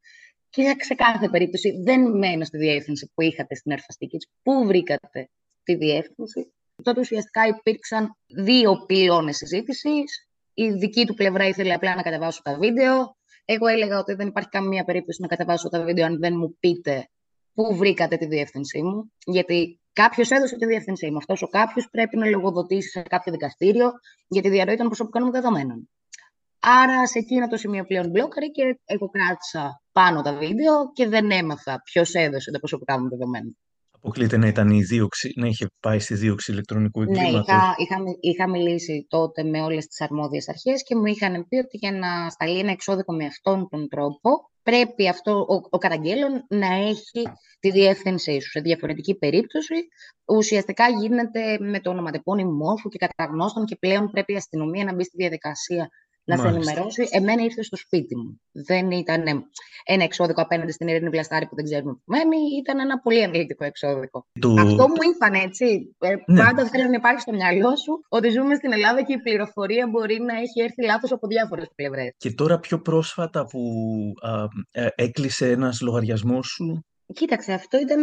Και 0.50 0.76
σε 0.78 0.94
κάθε 0.94 1.28
περίπτωση 1.28 1.82
δεν 1.82 2.18
μένω 2.18 2.44
στη 2.44 2.58
διεύθυνση 2.58 3.10
που 3.14 3.22
είχατε 3.22 3.54
στην 3.54 3.72
Ερφαστική. 3.72 4.16
Πού 4.42 4.66
βρήκατε 4.66 5.28
τη 5.62 5.74
διεύθυνση; 5.74 6.52
Τότε 6.82 7.00
ουσιαστικά 7.00 7.46
υπήρξαν 7.46 8.16
δύο 8.26 8.84
πυλώνες 8.86 9.36
συζήτησης. 9.36 10.28
Η 10.54 10.70
δική 10.70 11.06
του 11.06 11.14
πλευρά 11.14 11.48
ήθελε 11.48 11.72
απλά 11.72 11.94
να 11.94 12.02
κατεβάσω 12.02 12.42
τα 12.42 12.58
βίντεο. 12.58 13.16
Εγώ 13.44 13.66
έλεγα 13.66 13.98
ότι 13.98 14.14
δεν 14.14 14.26
υπάρχει 14.26 14.48
καμία 14.48 14.84
περίπτωση 14.84 15.20
να 15.20 15.26
κατεβάσω 15.26 15.68
τα 15.68 15.82
βίντεο 15.82 16.06
αν 16.06 16.18
δεν 16.18 16.36
μου 16.36 16.56
πείτε 16.60 17.08
πού 17.54 17.76
βρήκατε 17.76 18.16
τη 18.16 18.26
διεύθυνσή 18.26 18.82
μου. 18.82 19.12
Γιατί 19.26 19.80
Κάποιος 19.92 20.30
έδωσε 20.30 20.56
τη 20.56 20.66
διεύθυνσή 20.66 21.10
μου. 21.10 21.16
Αυτός 21.16 21.42
ο 21.42 21.46
κάποιος 21.46 21.88
πρέπει 21.90 22.16
να 22.16 22.26
λογοδοτήσει 22.26 22.88
σε 22.88 23.02
κάποιο 23.02 23.32
δικαστήριο 23.32 23.92
για 24.28 24.42
τη 24.42 24.48
διαρροή 24.48 24.76
των 24.76 24.86
προσωπικών 24.86 25.22
μου 25.24 25.30
δεδομένων. 25.30 25.88
Άρα 26.60 27.06
σε 27.06 27.18
εκείνο 27.18 27.46
το 27.46 27.56
σημείο 27.56 27.84
πλέον 27.84 28.10
μπλόκαρε 28.10 28.46
και 28.46 28.80
εγώ 28.84 29.08
κράτησα 29.08 29.82
πάνω 29.92 30.22
τα 30.22 30.34
βίντεο 30.34 30.92
και 30.92 31.08
δεν 31.08 31.30
έμαθα 31.30 31.82
ποιος 31.84 32.14
έδωσε 32.14 32.50
τα 32.50 32.58
προσωπικά 32.58 33.00
μου 33.00 33.08
δεδομένα. 33.08 33.52
Αποκλείται 34.04 34.36
να, 34.36 34.46
ήταν 34.46 34.70
η 34.70 34.82
δίωξη, 34.82 35.32
να 35.36 35.46
είχε 35.46 35.66
πάει 35.80 35.98
στη 35.98 36.14
δίωξη 36.14 36.52
ηλεκτρονικού 36.52 37.02
εγκλήματος. 37.02 37.32
Ναι, 37.32 37.40
είχα, 37.40 37.74
είχα, 37.76 37.96
είχα 38.20 38.48
μιλήσει 38.48 39.06
τότε 39.08 39.42
με 39.42 39.62
όλες 39.62 39.86
τις 39.86 40.00
αρμόδιες 40.00 40.48
αρχές 40.48 40.82
και 40.82 40.96
μου 40.96 41.06
είχαν 41.06 41.46
πει 41.48 41.56
ότι 41.56 41.76
για 41.76 41.92
να 41.92 42.30
σταλεί 42.30 42.58
ένα 42.58 42.70
εξώδικο 42.70 43.14
με 43.14 43.24
αυτόν 43.24 43.68
τον 43.68 43.88
τρόπο 43.88 44.50
πρέπει 44.62 45.08
αυτό 45.08 45.46
ο, 45.48 45.54
ο 45.70 45.78
καταγγέλων 45.78 46.46
να 46.48 46.74
έχει 46.74 47.22
τη 47.60 47.70
διεύθυνσή 47.70 48.40
σου. 48.40 48.50
Σε 48.50 48.60
διαφορετική 48.60 49.14
περίπτωση, 49.14 49.74
ουσιαστικά 50.26 50.88
γίνεται 50.88 51.58
με 51.60 51.80
το 51.80 51.90
ονοματεπώνυμό 51.90 52.76
σου 52.76 52.88
και 52.88 52.98
καταγνώστων 52.98 53.64
και 53.64 53.76
πλέον 53.76 54.10
πρέπει 54.10 54.32
η 54.32 54.36
αστυνομία 54.36 54.84
να 54.84 54.94
μπει 54.94 55.04
στη 55.04 55.16
διαδικασία 55.16 55.88
να 56.24 56.36
σε 56.36 56.46
ενημερώσει. 56.46 57.08
Εμένα 57.10 57.42
ήρθε 57.42 57.62
στο 57.62 57.76
σπίτι 57.76 58.16
μου. 58.16 58.40
Δεν 58.52 58.90
ήταν 58.90 59.22
ένα 59.84 60.04
εξώδικο 60.04 60.42
απέναντι 60.42 60.72
στην 60.72 60.88
Ειρήνη 60.88 61.08
Βλαστάρη 61.08 61.46
που 61.46 61.54
δεν 61.54 61.64
ξέρουμε 61.64 61.92
που 61.92 62.02
μένει, 62.04 62.36
ήταν 62.60 62.78
ένα 62.78 62.98
πολύ 62.98 63.22
αναλυτικό 63.22 63.64
εξώδικο. 63.64 64.26
Αυτό 64.58 64.88
μου 64.88 65.02
είπαν 65.14 65.34
έτσι. 65.34 65.96
Ε, 65.98 66.14
ναι. 66.26 66.42
Πάντα 66.44 66.66
θέλει 66.66 66.88
να 66.88 66.96
υπάρχει 66.96 67.20
στο 67.20 67.32
μυαλό 67.32 67.76
σου 67.76 68.04
ότι 68.08 68.28
ζούμε 68.28 68.54
στην 68.54 68.72
Ελλάδα 68.72 69.02
και 69.02 69.12
η 69.12 69.18
πληροφορία 69.18 69.88
μπορεί 69.90 70.20
να 70.20 70.34
έχει 70.34 70.60
έρθει 70.62 70.84
λάθος 70.84 71.12
από 71.12 71.26
διάφορες 71.26 71.66
πλευρές. 71.74 72.14
Και 72.16 72.32
τώρα 72.32 72.58
πιο 72.58 72.80
πρόσφατα 72.80 73.44
που 73.44 73.60
α, 74.20 74.44
ε, 74.70 74.88
έκλεισε 74.94 75.50
ένας 75.50 75.80
λογαριασμός 75.80 76.46
σου, 76.46 76.84
Κοίταξε, 77.12 77.52
αυτό 77.52 77.78
ήταν 77.78 78.02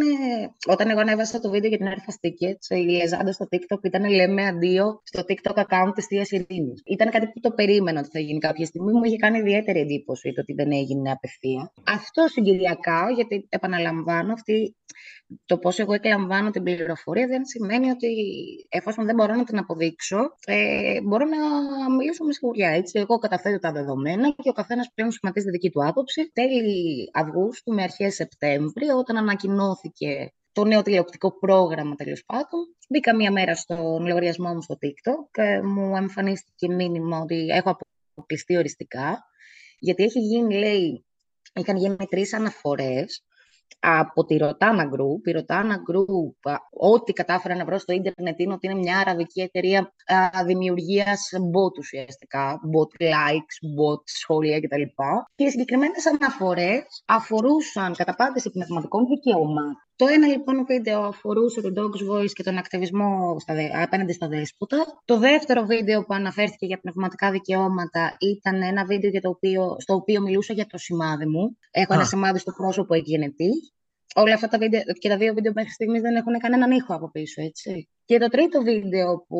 όταν 0.67 0.89
εγώ 0.89 0.99
ανέβασα 0.99 1.39
το 1.39 1.49
βίντεο 1.49 1.69
για 1.69 1.77
την 1.77 1.87
Airfast 1.87 2.27
Tickets, 2.27 2.77
η 2.77 2.89
Λεζάντα 2.89 3.31
στο 3.31 3.47
TikTok 3.51 3.83
ήταν 3.83 4.09
λέμε 4.09 4.45
αντίο 4.45 5.01
στο 5.03 5.21
TikTok 5.27 5.55
account 5.55 5.91
της 5.95 6.05
Θεία 6.05 6.25
Ειρήνης. 6.29 6.81
Ήταν 6.85 7.09
κάτι 7.09 7.25
που 7.27 7.39
το 7.39 7.51
περίμενα 7.51 7.99
ότι 7.99 8.09
θα 8.09 8.19
γίνει 8.19 8.39
κάποια 8.39 8.65
στιγμή. 8.65 8.91
Μου 8.91 9.03
είχε 9.03 9.15
κάνει 9.15 9.37
ιδιαίτερη 9.37 9.79
εντύπωση 9.79 10.33
το 10.33 10.41
ότι 10.41 10.53
δεν 10.53 10.71
έγινε 10.71 11.11
απευθεία. 11.11 11.71
Αυτό 11.85 12.27
συγκυριακά, 12.27 13.11
γιατί 13.15 13.45
επαναλαμβάνω, 13.49 14.33
αυτή 14.33 14.75
το 15.45 15.57
πώς 15.57 15.79
εγώ 15.79 15.93
εκλαμβάνω 15.93 16.49
την 16.49 16.63
πληροφορία 16.63 17.27
δεν 17.27 17.45
σημαίνει 17.45 17.89
ότι 17.89 18.07
εφόσον 18.69 19.05
δεν 19.05 19.15
μπορώ 19.15 19.35
να 19.35 19.43
την 19.43 19.57
αποδείξω, 19.57 20.17
ε, 20.45 21.01
μπορώ 21.01 21.25
να 21.25 21.37
μιλήσω 21.95 22.23
με 22.23 22.33
σιγουριά. 22.33 22.69
Έτσι. 22.69 22.99
Εγώ 22.99 23.17
καταθέτω 23.17 23.59
τα 23.59 23.71
δεδομένα 23.71 24.29
και 24.29 24.49
ο 24.49 24.51
καθένας 24.51 24.91
πλέον 24.93 25.11
σχηματίζει 25.11 25.45
τη 25.45 25.51
δική 25.51 25.69
του 25.69 25.85
άποψη. 25.85 26.31
Τέλη 26.33 27.09
Αυγούστου 27.13 27.73
με 27.73 27.83
αρχές 27.83 28.15
Σεπτέμβρη, 28.15 28.89
όταν 28.99 29.17
ανακοινώθηκε 29.17 30.33
το 30.51 30.63
νέο 30.65 30.81
τηλεοπτικό 30.81 31.39
πρόγραμμα 31.39 31.95
τέλος 31.95 32.23
πάντων. 32.25 32.75
Μπήκα 32.89 33.15
μία 33.15 33.31
μέρα 33.31 33.55
στον 33.55 34.05
λογαριασμό 34.05 34.53
μου 34.53 34.61
στο 34.61 34.77
TikTok 34.81 35.29
και 35.31 35.61
μου 35.63 35.95
εμφανίστηκε 35.95 36.67
μήνυμα 36.67 37.19
ότι 37.19 37.47
έχω 37.49 37.77
αποκλειστεί 38.13 38.57
οριστικά. 38.57 39.23
Γιατί 39.79 40.03
έχει 40.03 40.19
γίνει, 40.19 40.53
λέει, 40.53 41.05
είχαν 41.53 41.77
γίνει 41.77 41.95
τρεις 41.95 42.33
αναφορές 42.33 43.23
από 43.79 44.25
τη 44.25 44.37
Rotana 44.39 44.83
Group. 44.83 45.21
Η 45.23 45.31
Rotana 45.37 45.75
Group, 45.89 46.55
ό,τι 46.69 47.13
κατάφερα 47.13 47.55
να 47.55 47.65
βρω 47.65 47.77
στο 47.77 47.93
ίντερνετ 47.93 48.39
είναι 48.39 48.53
ότι 48.53 48.67
είναι 48.67 48.79
μια 48.79 48.97
αραβική 48.99 49.41
εταιρεία 49.41 49.93
δημιουργίας 50.45 51.29
bot 51.33 51.77
ουσιαστικά, 51.77 52.59
bot 52.73 53.03
likes, 53.03 53.57
bot 53.79 54.01
σχόλια 54.03 54.59
κτλ. 54.59 54.81
Και 55.35 55.43
οι 55.43 55.49
συγκεκριμένες 55.49 56.05
αναφορές 56.05 57.03
αφορούσαν 57.05 57.95
καταπάτηση 57.95 58.49
πνευματικών 58.51 59.05
δικαιωμάτων. 59.05 59.88
Το 59.99 60.05
ένα 60.07 60.27
λοιπόν 60.27 60.65
βίντεο 60.65 61.01
αφορούσε 61.01 61.61
τον 61.61 61.73
Dogs 61.77 62.11
Voice 62.11 62.31
και 62.31 62.43
τον 62.43 62.57
ακτιβισμό 62.57 63.39
στα, 63.39 63.53
απέναντι 63.83 64.13
στα 64.13 64.27
δέσποτα. 64.27 65.01
Το 65.05 65.19
δεύτερο 65.19 65.65
βίντεο 65.65 66.05
που 66.05 66.13
αναφέρθηκε 66.13 66.65
για 66.65 66.79
πνευματικά 66.79 67.31
δικαιώματα 67.31 68.17
ήταν 68.19 68.61
ένα 68.61 68.85
βίντεο 68.85 69.09
για 69.09 69.21
το 69.21 69.29
οποίο, 69.29 69.75
στο 69.79 69.93
οποίο 69.93 70.21
μιλούσα 70.21 70.53
για 70.53 70.65
το 70.65 70.77
σημάδι 70.77 71.25
μου. 71.25 71.57
Έχω 71.71 71.93
ένα 71.93 72.05
σημάδι 72.05 72.39
στο 72.39 72.51
πρόσωπο 72.51 72.93
εκγενετή 72.93 73.49
όλα 74.15 74.33
αυτά 74.33 74.47
τα 74.47 74.57
βίντεο 74.57 74.81
και 74.99 75.09
τα 75.09 75.17
δύο 75.17 75.33
βίντεο 75.33 75.51
μέχρι 75.55 75.71
στιγμής 75.71 76.01
δεν 76.01 76.15
έχουν 76.15 76.39
κανέναν 76.39 76.71
ήχο 76.71 76.95
από 76.95 77.11
πίσω, 77.11 77.41
έτσι. 77.41 77.89
Και 78.09 78.17
το 78.17 78.27
τρίτο 78.27 78.61
βίντεο 78.61 79.25
που 79.27 79.39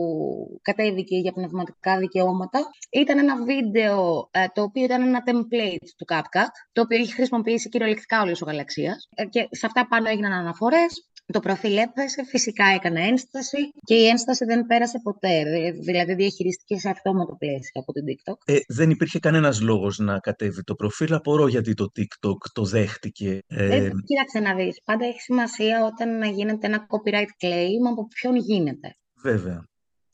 κατέβηκε 0.62 1.16
για 1.16 1.32
πνευματικά 1.32 1.98
δικαιώματα 1.98 2.60
ήταν 2.92 3.18
ένα 3.18 3.44
βίντεο 3.44 4.30
ε, 4.32 4.46
το 4.54 4.62
οποίο 4.62 4.84
ήταν 4.84 5.02
ένα 5.02 5.24
template 5.26 5.88
του 5.98 6.06
CapCut, 6.10 6.54
το 6.72 6.82
οποίο 6.82 6.98
έχει 6.98 7.14
χρησιμοποιήσει 7.14 7.70
κυριολεκτικά 7.70 8.22
όλη 8.22 8.32
ο 8.32 8.46
γαλαξίας. 8.46 9.10
Ε, 9.16 9.26
και 9.26 9.48
σε 9.52 9.66
αυτά 9.66 9.88
πάνω 9.88 10.10
έγιναν 10.10 10.32
αναφορές. 10.32 11.10
Το 11.34 11.40
προφίλ 11.40 11.78
έπεσε, 11.78 12.24
φυσικά 12.26 12.66
έκανα 12.76 13.02
ένσταση 13.02 13.58
και 13.84 13.96
η 13.96 14.08
ένσταση 14.08 14.46
δεν 14.46 14.66
πέρασε 14.66 15.00
ποτέ. 15.04 15.44
Δηλαδή 15.86 16.14
διαχειριστηκε 16.14 16.80
σε 16.80 16.90
αυτόματο 16.90 17.36
πλαίσιο 17.40 17.82
από 17.82 17.92
την 17.92 18.04
TikTok. 18.08 18.38
Ε, 18.46 18.58
δεν 18.68 18.90
υπήρχε 18.90 19.20
κανένας 19.20 19.62
λόγος 19.62 19.98
να 19.98 20.20
κατέβει 20.20 20.64
το 20.64 20.76
προφίλ. 20.76 21.14
Απορώ 21.14 21.48
γιατί 21.48 21.74
το 21.74 21.92
TikTok 22.00 22.38
το 22.54 22.64
δέχτηκε. 22.64 23.44
Ε... 23.48 23.76
Ε, 23.76 23.92
κοίταξε 24.06 24.40
να 24.40 24.56
δεις. 24.56 24.82
Πάντα 24.84 25.06
έχει 25.06 25.20
σημασία 25.20 25.86
όταν 25.86 26.34
γίνεται 26.34 26.68
ένα 26.68 26.88
copyright 26.90 27.46
claim 27.46 27.82
από 27.92 28.08
ποιον 28.08 28.36
γίνεται. 28.36 28.59
Βέβαια 29.22 29.70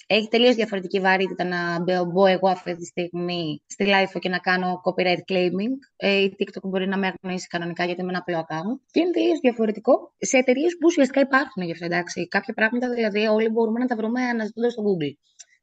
έχει 0.08 0.28
τελείως 0.28 0.56
διαφορετική 0.56 1.00
βαρύτητα 1.00 1.44
να 1.44 1.80
μπω 2.04 2.26
εγώ 2.26 2.50
αυτή 2.50 2.76
τη 2.76 2.86
στιγμή 2.86 3.62
στη 3.68 3.86
live 3.88 4.20
και 4.20 4.30
να 4.30 4.38
κάνω 4.38 4.82
copyright 4.86 5.32
claiming. 5.32 5.76
Ε, 5.96 6.18
η 6.18 6.36
TikTok 6.40 6.70
μπορεί 6.70 6.88
να 6.88 6.98
με 6.98 7.08
αγνοήσει 7.08 7.48
κανονικά 7.48 7.86
γιατί 7.86 8.02
είμαι 8.02 8.10
ένα 8.10 8.20
απλό 8.20 8.46
account. 8.48 8.80
Και 8.92 9.00
είναι 9.00 9.12
τελείως 9.12 9.40
διαφορετικό 9.40 10.14
σε 10.18 10.38
εταιρείες 10.38 10.72
που 10.74 10.86
ουσιαστικά 10.86 11.20
υπάρχουν 11.20 11.64
γι' 11.64 11.72
αυτό. 11.72 11.86
Εντάξει. 11.86 12.28
Κάποια 12.28 12.54
πράγματα 12.54 12.90
δηλαδή 12.90 13.28
όλοι 13.28 13.50
μπορούμε 13.50 13.80
να 13.80 13.86
τα 13.86 13.96
βρούμε 13.96 14.22
αναζητώντας 14.22 14.72
στο 14.72 14.84
Google. 14.84 15.14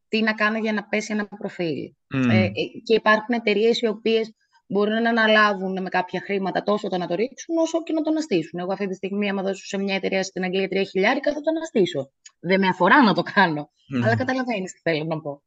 Τι 0.08 0.22
να 0.22 0.32
κάνω 0.32 0.58
για 0.58 0.72
να 0.72 0.84
πέσει 0.84 1.12
ένα 1.12 1.26
προφίλ. 1.26 1.92
Mm. 2.14 2.28
Ε, 2.30 2.48
και 2.82 2.94
υπάρχουν 2.94 3.34
εταιρείες 3.34 3.80
οι 3.80 3.86
οποίες 3.86 4.34
μπορούν 4.72 5.02
να 5.02 5.10
αναλάβουν 5.10 5.82
με 5.82 5.88
κάποια 5.88 6.20
χρήματα 6.20 6.62
τόσο 6.62 6.88
το 6.88 6.98
να 6.98 7.06
το 7.06 7.14
ρίξουν 7.14 7.56
όσο 7.58 7.82
και 7.82 7.92
να 7.92 8.02
το 8.02 8.10
αναστήσουν. 8.10 8.58
Εγώ 8.60 8.72
αυτή 8.72 8.86
τη 8.86 8.94
στιγμή, 8.94 9.30
άμα 9.30 9.42
δώσω 9.42 9.64
σε 9.64 9.78
μια 9.78 9.94
εταιρεία 9.94 10.22
στην 10.22 10.44
Αγγλία 10.44 10.68
3 10.70 10.86
χιλιάρικα, 10.90 11.32
θα 11.32 11.40
το 11.40 11.50
αναστήσω. 11.56 12.10
Δεν 12.40 12.60
με 12.60 12.68
αφορά 12.68 13.02
να 13.02 13.14
το 13.14 13.22
κάνω. 13.34 13.70
Αλλά 14.04 14.16
καταλαβαίνεις 14.16 14.72
τι 14.72 14.80
θέλω 14.80 15.04
να 15.04 15.20
πω. 15.20 15.42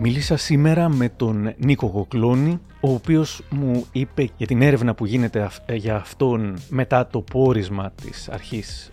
Μίλησα 0.00 0.36
σήμερα 0.36 0.88
με 0.88 1.08
τον 1.08 1.54
Νίκο 1.56 1.86
Γοκλώνη, 1.86 2.60
ο 2.80 2.92
οποίος 2.92 3.42
μου 3.50 3.86
είπε 3.92 4.28
για 4.36 4.46
την 4.46 4.62
έρευνα 4.62 4.94
που 4.94 5.06
γίνεται 5.06 5.50
ε, 5.66 5.74
για 5.74 5.96
αυτόν 5.96 6.58
μετά 6.68 7.06
το 7.06 7.20
πόρισμα 7.20 7.92
της 8.02 8.28
αρχής 8.28 8.90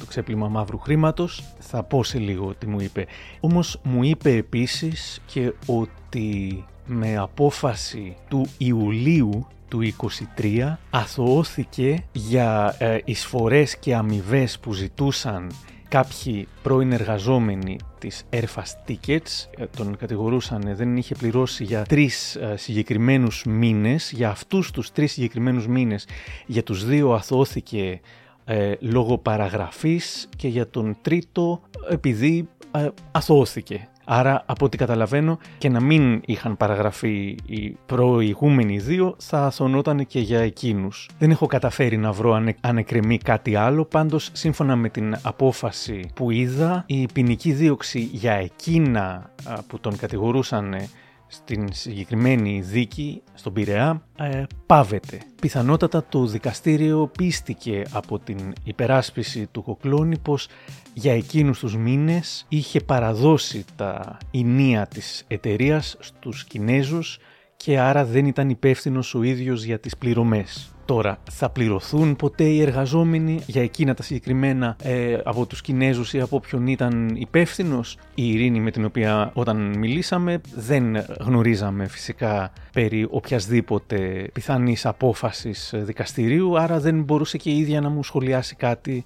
του 0.00 0.06
ξέπλυμα 0.06 0.48
μαύρου 0.48 0.78
χρήματος. 0.78 1.44
Θα 1.58 1.82
πω 1.82 2.04
σε 2.04 2.18
λίγο 2.18 2.54
τι 2.58 2.66
μου 2.66 2.80
είπε. 2.80 3.06
Όμως 3.40 3.80
μου 3.82 4.02
είπε 4.02 4.30
επίσης 4.30 5.22
και 5.26 5.52
ότι 5.66 6.64
με 6.86 7.16
απόφαση 7.16 8.16
του 8.28 8.46
Ιουλίου 8.58 9.46
του 9.68 9.80
23 10.38 10.74
αθωώθηκε 10.90 12.04
για 12.12 12.76
ε, 12.78 12.98
εισφορές 13.04 13.76
και 13.76 13.94
αμοιβές 13.94 14.58
που 14.58 14.72
ζητούσαν 14.72 15.50
κάποιοι 15.88 16.48
πρώην 16.62 16.92
εργαζόμενοι 16.92 17.76
της 17.98 18.24
Airfast 18.30 18.88
Tickets 18.88 19.48
ε, 19.58 19.66
τον 19.76 19.96
κατηγορούσαν 19.96 20.66
ε, 20.66 20.74
δεν 20.74 20.96
είχε 20.96 21.14
πληρώσει 21.14 21.64
για 21.64 21.82
τρεις 21.82 22.36
ε, 22.36 22.56
συγκεκριμένους 22.56 23.44
μήνες 23.44 24.12
για 24.12 24.28
αυτούς 24.28 24.70
τους 24.70 24.92
τρεις 24.92 25.12
συγκεκριμένους 25.12 25.66
μήνες 25.66 26.06
για 26.46 26.62
τους 26.62 26.84
δύο 26.84 27.12
αθώθηκε 27.12 28.00
λόγω 28.80 29.18
παραγραφής 29.18 30.28
και 30.36 30.48
για 30.48 30.68
τον 30.68 30.96
τρίτο 31.02 31.62
επειδή 31.90 32.48
αθώθηκε 33.12 33.88
Άρα, 34.08 34.42
από 34.46 34.64
ό,τι 34.64 34.76
καταλαβαίνω, 34.76 35.38
και 35.58 35.68
να 35.68 35.80
μην 35.80 36.20
είχαν 36.26 36.56
παραγραφεί 36.56 37.36
οι 37.46 37.76
προηγούμενοι 37.86 38.78
δύο, 38.78 39.14
θα 39.18 39.44
αθωνόταν 39.44 40.06
και 40.06 40.20
για 40.20 40.40
εκείνους. 40.40 41.08
Δεν 41.18 41.30
έχω 41.30 41.46
καταφέρει 41.46 41.96
να 41.96 42.12
βρω 42.12 42.32
αν 42.60 42.78
εκκρεμεί 42.78 43.18
κάτι 43.18 43.54
άλλο, 43.54 43.84
πάντως, 43.84 44.30
σύμφωνα 44.32 44.76
με 44.76 44.88
την 44.88 45.16
απόφαση 45.22 46.10
που 46.14 46.30
είδα, 46.30 46.84
η 46.86 47.06
ποινική 47.12 47.52
δίωξη 47.52 48.00
για 48.12 48.32
εκείνα 48.32 49.30
που 49.66 49.80
τον 49.80 49.96
κατηγορούσαν 49.96 50.74
στην 51.26 51.68
συγκεκριμένη 51.72 52.60
δίκη 52.60 53.22
στον 53.34 53.52
Πειραιά 53.52 54.02
ε, 54.16 54.42
πάβεται. 54.66 55.20
Πιθανότατα 55.40 56.04
το 56.08 56.26
δικαστήριο 56.26 57.10
πίστηκε 57.18 57.82
από 57.92 58.18
την 58.18 58.52
υπεράσπιση 58.64 59.48
του 59.52 59.62
Κοκλώνη 59.62 60.18
πως 60.18 60.48
για 60.98 61.14
εκείνους 61.14 61.58
τους 61.58 61.76
μήνες 61.76 62.46
είχε 62.48 62.80
παραδώσει 62.80 63.64
τα 63.76 64.18
ηνία 64.30 64.86
της 64.86 65.24
εταιρείας 65.28 65.96
στους 66.00 66.44
Κινέζους 66.44 67.18
και 67.56 67.78
άρα 67.78 68.04
δεν 68.04 68.26
ήταν 68.26 68.48
υπεύθυνος 68.50 69.14
ο 69.14 69.22
ίδιος 69.22 69.64
για 69.64 69.78
τις 69.78 69.96
πληρωμές. 69.96 70.74
Τώρα, 70.84 71.18
θα 71.30 71.50
πληρωθούν 71.50 72.16
ποτέ 72.16 72.44
οι 72.44 72.60
εργαζόμενοι 72.60 73.40
για 73.46 73.62
εκείνα 73.62 73.94
τα 73.94 74.02
συγκεκριμένα 74.02 74.76
ε, 74.82 75.18
από 75.24 75.46
τους 75.46 75.60
Κινέζους 75.60 76.12
ή 76.12 76.20
από 76.20 76.36
όποιον 76.36 76.66
ήταν 76.66 77.08
υπεύθυνος; 77.16 77.98
Η 78.14 78.32
Ειρήνη 78.32 78.60
με 78.60 78.70
την 78.70 78.84
οποία 78.84 79.30
όταν 79.34 79.78
μιλήσαμε 79.78 80.40
δεν 80.54 80.96
γνωρίζαμε 81.20 81.86
φυσικά 81.86 82.52
περί 82.72 83.06
οποιασδήποτε 83.10 84.28
πιθανής 84.32 84.86
απόφασης 84.86 85.72
δικαστηρίου, 85.74 86.58
άρα 86.58 86.80
δεν 86.80 87.02
μπορούσε 87.02 87.36
και 87.36 87.50
η 87.50 87.58
ίδια 87.58 87.80
να 87.80 87.88
μου 87.88 88.02
σχολιάσει 88.02 88.54
κάτι 88.54 89.04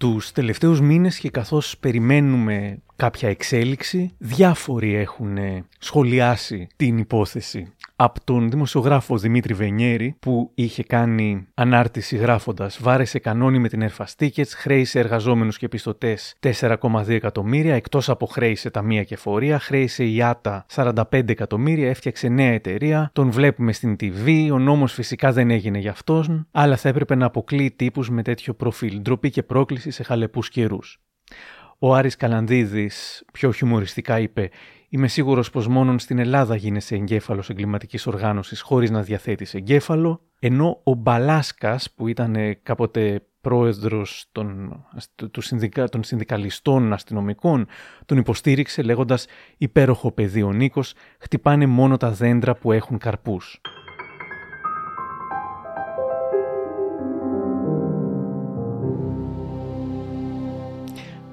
Τους 0.00 0.32
τελευταίους 0.32 0.80
μήνες 0.80 1.18
και 1.18 1.30
καθώς 1.30 1.78
περιμένουμε 1.78 2.78
κάποια 2.96 3.28
εξέλιξη, 3.28 4.14
διάφοροι 4.18 4.94
έχουν 4.94 5.38
σχολιάσει 5.78 6.66
την 6.76 6.98
υπόθεση 6.98 7.72
από 8.02 8.24
τον 8.24 8.50
δημοσιογράφο 8.50 9.18
Δημήτρη 9.18 9.54
Βενιέρη 9.54 10.16
που 10.20 10.50
είχε 10.54 10.82
κάνει 10.82 11.48
ανάρτηση 11.54 12.16
γράφοντας 12.16 12.78
«Βάρεσε 12.82 13.18
κανόνι 13.18 13.58
με 13.58 13.68
την 13.68 13.88
Airfast 13.88 14.24
Tickets, 14.24 14.48
χρέησε 14.48 14.98
εργαζόμενους 14.98 15.58
και 15.58 15.68
πιστωτές 15.68 16.34
4,2 16.40 17.08
εκατομμύρια, 17.08 17.74
εκτός 17.74 18.08
από 18.08 18.26
χρέησε 18.26 18.70
ταμεία 18.70 19.02
και 19.02 19.16
φορεία, 19.16 19.58
χρέησε 19.58 20.04
η 20.04 20.22
ΆΤΑ 20.22 20.66
45 20.74 21.28
εκατομμύρια, 21.28 21.88
έφτιαξε 21.88 22.28
νέα 22.28 22.52
εταιρεία, 22.52 23.10
τον 23.12 23.30
βλέπουμε 23.30 23.72
στην 23.72 23.96
TV, 24.00 24.48
ο 24.52 24.58
νόμος 24.58 24.92
φυσικά 24.92 25.32
δεν 25.32 25.50
έγινε 25.50 25.78
για 25.78 25.90
αυτόν, 25.90 26.46
αλλά 26.50 26.76
θα 26.76 26.88
έπρεπε 26.88 27.14
να 27.14 27.26
αποκλείει 27.26 27.70
τύπους 27.70 28.10
με 28.10 28.22
τέτοιο 28.22 28.54
προφίλ, 28.54 29.00
ντροπή 29.00 29.30
και 29.30 29.42
πρόκληση 29.42 29.90
σε 29.90 30.02
χαλεπούς 30.02 30.48
καιρούς. 30.48 31.00
Ο 31.82 31.94
Άρης 31.94 32.16
Καλανδίδης 32.16 33.24
πιο 33.32 33.52
χιουμοριστικά 33.52 34.20
είπε 34.20 34.50
Είμαι 34.88 35.08
σίγουρος 35.08 35.50
πως 35.50 35.68
μόνον 35.68 35.98
στην 35.98 36.18
Ελλάδα 36.18 36.56
γίνεσαι 36.56 36.94
εγκέφαλος 36.94 37.50
εγκληματικής 37.50 38.06
οργάνωσης 38.06 38.60
χωρίς 38.60 38.90
να 38.90 39.02
διαθέτεις 39.02 39.54
εγκέφαλο, 39.54 40.20
ενώ 40.38 40.80
ο 40.84 40.94
Μπαλάσκας 40.94 41.90
που 41.90 42.08
ήταν 42.08 42.36
κάποτε 42.62 43.22
πρόεδρος 43.40 44.26
των, 44.32 44.76
του 45.30 45.40
συνδικα, 45.40 45.88
των 45.88 46.02
συνδικαλιστών 46.02 46.92
αστυνομικών 46.92 47.66
τον 48.06 48.18
υποστήριξε 48.18 48.82
λέγοντας 48.82 49.26
«Υπέροχο 49.56 50.12
παιδί 50.12 50.42
ο 50.42 50.52
Νίκος, 50.52 50.94
χτυπάνε 51.18 51.66
μόνο 51.66 51.96
τα 51.96 52.10
δέντρα 52.10 52.54
που 52.54 52.72
έχουν 52.72 52.98
καρπούς». 52.98 53.60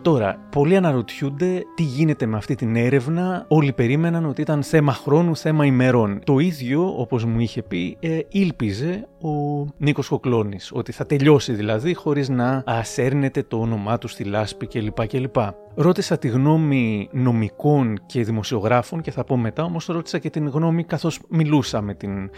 Τώρα, 0.07 0.39
πολλοί 0.51 0.75
αναρωτιούνται 0.75 1.63
τι 1.75 1.83
γίνεται 1.83 2.25
με 2.25 2.37
αυτή 2.37 2.55
την 2.55 2.75
έρευνα. 2.75 3.45
Όλοι 3.47 3.73
περίμεναν 3.73 4.25
ότι 4.25 4.41
ήταν 4.41 4.63
θέμα 4.63 4.93
χρόνου, 4.93 5.35
θέμα 5.35 5.65
ημερών. 5.65 6.19
Το 6.23 6.39
ίδιο, 6.39 6.93
όπως 6.97 7.25
μου 7.25 7.39
είχε 7.39 7.61
πει, 7.61 7.97
ε, 7.99 8.19
ήλπιζε 8.29 9.07
ο 9.21 9.65
Νίκος 9.77 10.07
Κοκλώνης, 10.07 10.71
ότι 10.73 10.91
θα 10.91 11.05
τελειώσει 11.05 11.53
δηλαδή 11.53 11.93
χωρίς 11.93 12.29
να 12.29 12.63
ασέρνεται 12.65 13.43
το 13.43 13.59
όνομά 13.59 13.97
του 13.97 14.07
στη 14.07 14.23
λάσπη 14.23 14.67
κλπ. 14.67 15.07
κλπ. 15.07 15.35
Ρώτησα 15.75 16.17
τη 16.17 16.27
γνώμη 16.27 17.09
νομικών 17.11 17.99
και 18.05 18.23
δημοσιογράφων 18.23 19.01
και 19.01 19.11
θα 19.11 19.23
πω 19.23 19.37
μετά, 19.37 19.63
όμως 19.63 19.85
ρώτησα 19.85 20.19
και 20.19 20.29
την 20.29 20.47
γνώμη 20.47 20.83
καθώς 20.83 21.19
μιλούσα 21.29 21.81
με 21.81 21.93
την 21.93 22.29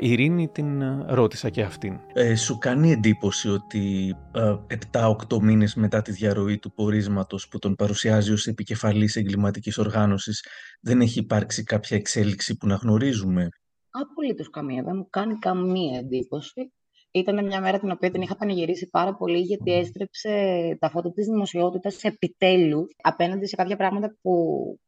Ειρήνη, 0.00 0.48
την 0.48 0.82
ρώτησα 1.06 1.48
και 1.48 1.62
αυτήν. 1.62 1.98
Ε, 2.12 2.34
σου 2.34 2.58
κάνει 2.58 2.92
εντύπωση 2.92 3.48
ότι 3.48 4.14
ε, 4.34 4.76
7-8 4.90 5.38
μήνες 5.40 5.74
μετά 5.74 6.02
τη 6.02 6.12
διαρροή 6.12 6.58
του 6.58 6.72
πορίσματος 6.72 7.48
που 7.48 7.58
τον 7.58 7.74
παρουσιάζει 7.74 8.32
ως 8.32 8.46
επικεφαλής 8.46 9.16
εγκληματικής 9.16 9.78
οργάνωσης 9.78 10.44
δεν 10.80 11.00
έχει 11.00 11.18
υπάρξει 11.18 11.62
κάποια 11.62 11.96
εξέλιξη 11.96 12.56
που 12.56 12.66
να 12.66 12.74
γνωρίζουμε; 12.74 13.48
Απολύτως 13.90 14.50
καμία. 14.50 14.82
Δεν 14.82 14.96
μου 14.96 15.06
κάνει 15.10 15.38
καμία 15.38 15.98
εντύπωση. 15.98 16.72
Ήταν 17.12 17.46
μια 17.46 17.60
μέρα 17.60 17.78
την 17.78 17.90
οποία 17.90 18.10
την 18.10 18.22
είχα 18.22 18.36
πανηγυρίσει 18.36 18.88
πάρα 18.90 19.14
πολύ 19.14 19.38
γιατί 19.38 19.72
έστρεψε 19.72 20.30
τα 20.80 20.90
φώτα 20.90 21.12
της 21.12 21.26
δημοσιότητας 21.26 22.04
επιτέλους 22.04 22.94
απέναντι 23.02 23.46
σε 23.46 23.56
κάποια 23.56 23.76
πράγματα 23.76 24.16
που 24.22 24.32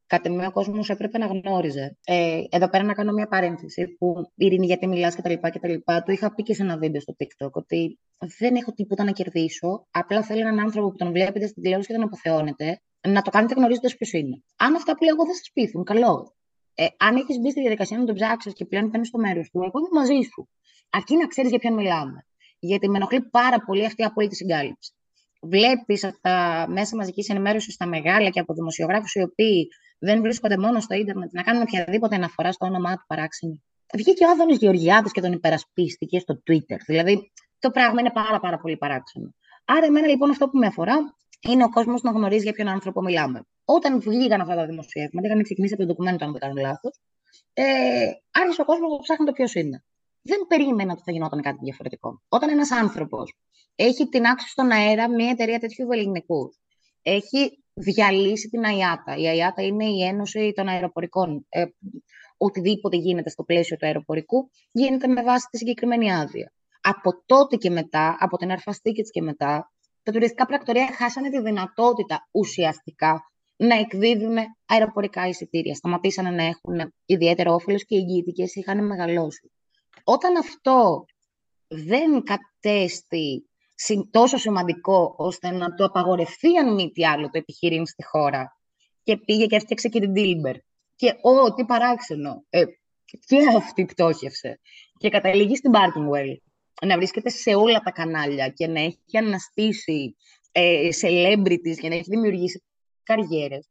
κατά 0.07 0.31
μία 0.31 0.47
ο 0.49 0.53
κόσμος 0.53 0.91
έπρεπε 0.91 1.19
να 1.19 1.27
γνώριζε. 1.27 1.97
Ε, 2.05 2.43
εδώ 2.51 2.69
πέρα 2.69 2.85
να 2.85 2.93
κάνω 2.93 3.13
μια 3.13 3.27
παρένθεση 3.27 3.87
που 3.99 4.15
Ειρήνη 4.35 4.67
γιατί 4.67 4.87
μιλάς 4.87 5.15
και 5.15 5.23
τα 5.23 5.31
λοιπά 5.31 5.51
και 5.51 5.59
τα 5.59 5.69
λοιπά. 5.69 6.03
Το 6.03 6.13
είχα 6.13 6.35
πει 6.35 6.43
και 6.43 6.55
σε 6.55 6.63
ένα 6.63 6.79
βίντεο 6.79 7.01
στο 7.01 7.15
TikTok 7.19 7.51
ότι 7.51 7.99
δεν 8.39 8.55
έχω 8.55 8.73
τίποτα 8.73 9.05
να 9.05 9.13
κερδίσω. 9.13 9.87
Απλά 9.91 10.23
θέλω 10.23 10.41
έναν 10.41 10.59
άνθρωπο 10.59 10.91
που 10.91 10.97
τον 10.97 11.13
βλέπετε 11.13 11.47
στην 11.47 11.63
τηλεόραση 11.63 11.89
και 11.89 11.95
τον 11.95 12.05
αποθεώνετε 12.05 12.81
να 13.09 13.23
το 13.23 13.31
κάνετε 13.31 13.55
γνωρίζοντας 13.55 13.97
ποιος 13.97 14.13
είναι. 14.13 14.43
Αν 14.57 14.75
αυτά 14.75 14.97
που 14.97 15.05
λέω 15.05 15.15
εγώ 15.15 15.25
δεν 15.25 15.35
σας 15.35 15.51
πείθουν, 15.53 15.85
καλό. 15.85 16.35
Ε, 16.75 16.87
αν 16.97 17.17
έχεις 17.17 17.39
μπει 17.39 17.51
στη 17.51 17.61
διαδικασία 17.61 17.99
να 17.99 18.05
τον 18.05 18.15
ψάξεις 18.15 18.53
και 18.53 18.65
πλέον 18.65 18.91
παίρνεις 18.91 19.09
στο 19.09 19.19
μέρος 19.19 19.51
του, 19.51 19.63
εγώ 19.63 19.79
είμαι 19.79 20.01
μαζί 20.01 20.29
σου. 20.33 20.49
Αρκεί 20.91 21.17
να 21.17 21.27
ξέρεις 21.27 21.51
για 21.51 21.59
ποιον 21.59 21.75
μιλάμε. 21.75 22.27
Γιατί 22.59 22.89
με 22.89 22.97
ενοχλεί 22.97 23.21
πάρα 23.23 23.59
πολύ 23.65 23.85
αυτή 23.85 24.03
η 24.03 24.05
απόλυτη 24.05 24.35
συγκάλυψη. 24.35 24.93
Βλέπεις 25.41 26.05
από 26.05 26.19
τα 26.21 26.67
μέσα 26.69 26.97
μαζικής 26.97 27.29
ενημέρωσης 27.29 27.75
στα 27.75 27.87
μεγάλα 27.87 28.29
και 28.29 28.41
από 28.41 28.55
δημοσιογράφους 28.55 29.15
οι 29.15 29.23
οποίοι 29.23 29.69
δεν 29.99 30.21
βρίσκονται 30.21 30.57
μόνο 30.59 30.81
στο 30.81 30.95
ίντερνετ 30.95 31.33
να 31.33 31.43
κάνουν 31.43 31.63
οποιαδήποτε 31.63 32.15
αναφορά 32.15 32.53
στο 32.53 32.67
όνομά 32.67 32.97
του 32.97 33.05
παράξενη. 33.07 33.63
Βγήκε 33.95 34.25
ο 34.25 34.31
Άδωνης 34.31 34.57
Γεωργιάδης 34.57 35.13
και 35.13 35.21
τον 35.21 35.33
υπερασπίστηκε 35.33 36.19
στο 36.19 36.43
Twitter. 36.51 36.77
Δηλαδή 36.87 37.33
το 37.59 37.71
πράγμα 37.71 38.01
είναι 38.01 38.11
πάρα, 38.11 38.41
πάρα 38.41 38.59
πολύ 38.59 38.77
παράξενο. 38.77 39.35
Άρα, 39.65 39.87
εμένα 39.87 40.07
λοιπόν 40.07 40.31
αυτό 40.31 40.49
που 40.49 40.59
με 40.59 40.67
αφορά 40.67 41.15
είναι 41.49 41.65
ο 41.65 41.71
κόσμος 41.71 42.03
να 42.03 42.11
γνωρίζει 42.11 42.43
για 42.43 42.53
ποιον 42.53 42.69
άνθρωπο 42.69 43.03
μιλάμε. 43.03 43.43
Όταν 43.65 44.01
βγήκαν 44.01 44.41
αυτά 44.41 44.55
τα 44.55 44.67
δημοσιεύματα, 44.67 45.27
είχαν 45.27 45.43
ξεκινήσει 45.43 45.75
από 45.75 45.83
το 45.83 45.89
ντοκουμέντο, 45.89 46.25
αν 46.25 46.31
δεν 46.33 46.41
κάνω 46.41 46.61
λάθος, 46.61 47.01
ε, 47.53 47.65
άρχισε 48.31 48.61
ο 48.61 48.65
κόσμος 48.65 48.91
να 48.91 48.99
ψάχνει 48.99 49.27
το 49.27 49.33
ποιος 49.33 49.55
είναι 49.55 49.85
δεν 50.23 50.47
περίμενα 50.49 50.93
ότι 50.93 51.03
θα 51.05 51.13
γινόταν 51.13 51.43
κάτι 51.43 51.59
διαφορετικό. 51.63 52.23
Όταν 52.29 52.49
ένας 52.49 52.71
άνθρωπος 52.71 53.35
έχει 53.75 54.09
την 54.09 54.27
άξιο 54.27 54.49
στον 54.49 54.71
αέρα 54.71 55.09
μια 55.11 55.31
εταιρεία 55.31 55.59
τέτοιου 55.59 55.87
βεληνικού, 55.87 56.55
έχει 57.03 57.65
διαλύσει 57.75 58.49
την 58.49 58.65
ΑΙΑΤΑ. 58.65 59.17
Η 59.17 59.29
ΑΙΑΤΑ 59.29 59.63
είναι 59.63 59.85
η 59.85 60.03
Ένωση 60.03 60.53
των 60.57 60.69
Αεροπορικών. 60.69 61.47
Ε, 61.49 61.65
οτιδήποτε 62.37 62.97
γίνεται 62.97 63.31
στο 63.31 63.45
πλαίσιο 63.45 63.77
του 63.77 63.87
αεροπορικού 63.87 64.51
γίνεται 64.73 65.07
με 65.07 65.23
βάση 65.23 65.47
τη 65.51 65.57
συγκεκριμένη 65.57 66.13
άδεια. 66.13 66.53
Από 66.81 67.23
τότε 67.27 67.57
και 67.57 67.71
μετά, 67.71 68.17
από 68.19 68.37
την 68.37 68.51
Αρφαστίκη 68.51 69.03
και 69.03 69.23
μετά, 69.23 69.73
τα 70.03 70.13
τουριστικά 70.13 70.47
πρακτορία 70.47 70.93
χάσανε 70.97 71.31
τη 71.31 71.41
δυνατότητα 71.41 72.29
ουσιαστικά 72.31 73.33
να 73.57 73.75
εκδίδουν 73.79 74.37
αεροπορικά 74.67 75.29
εισιτήρια. 75.29 75.75
Σταματήσανε 75.75 76.31
να 76.31 76.43
έχουν 76.43 76.93
ιδιαίτερο 77.07 77.55
όφελος 77.55 77.85
και 77.85 77.95
οι 77.95 77.99
εγγυητικές 77.99 78.55
είχαν 78.55 78.87
μεγαλώσει. 78.87 79.51
Όταν 80.05 80.37
αυτό 80.37 81.05
δεν 81.69 82.23
κατέστη 82.23 83.47
τόσο 84.11 84.37
σημαντικό 84.37 85.15
ώστε 85.17 85.51
να 85.51 85.75
το 85.75 85.85
απαγορευτεί 85.85 86.59
αν 86.59 86.75
μη 86.75 86.91
τι 86.91 87.07
άλλο 87.07 87.25
το 87.31 87.39
επιχειρήν 87.39 87.87
στη 87.87 88.05
χώρα 88.05 88.59
και 89.03 89.17
πήγε 89.17 89.47
και 89.47 89.57
έφτιαξε 89.57 89.89
και 89.89 90.01
την 90.01 90.13
Τίλμπερ. 90.13 90.57
Και 90.97 91.15
ό, 91.21 91.55
τι 91.55 91.65
παράξενο. 91.65 92.45
Ε, 92.51 92.65
και 93.05 93.37
αυτή 93.57 93.85
πτώχευσε. 93.85 94.61
Και 94.99 95.09
καταλήγει 95.09 95.57
στην 95.57 95.73
Barkingwell 95.75 96.37
να 96.87 96.97
βρίσκεται 96.97 97.31
σε 97.31 97.55
όλα 97.55 97.81
τα 97.81 97.91
κανάλια 97.91 98.49
και 98.49 98.67
να 98.67 98.81
έχει 98.81 99.19
αναστήσει 99.19 100.17
ε, 100.53 100.89
celebrities 101.03 101.77
και 101.81 101.89
να 101.89 101.95
έχει 101.95 102.09
δημιουργήσει 102.09 102.63
καριέρες. 103.03 103.69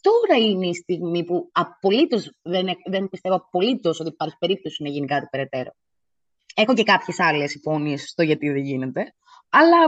Τώρα 0.00 0.40
είναι 0.40 0.66
η 0.66 0.74
στιγμή 0.74 1.24
που 1.24 1.48
απολύτως 1.52 2.32
δεν, 2.42 2.68
δεν 2.84 3.08
πιστεύω 3.08 3.34
απολύτως 3.34 4.00
ότι 4.00 4.08
υπάρχει 4.08 4.36
περίπτωση 4.38 4.82
να 4.82 4.88
γίνει 4.88 5.06
κάτι 5.06 5.26
περαιτέρω. 5.30 5.74
Έχω 6.54 6.74
και 6.74 6.82
κάποιες 6.82 7.20
άλλες 7.20 7.54
υπόνοιες 7.54 8.08
στο 8.08 8.22
γιατί 8.22 8.50
δεν 8.50 8.62
γίνεται. 8.62 9.14
Αλλά 9.48 9.78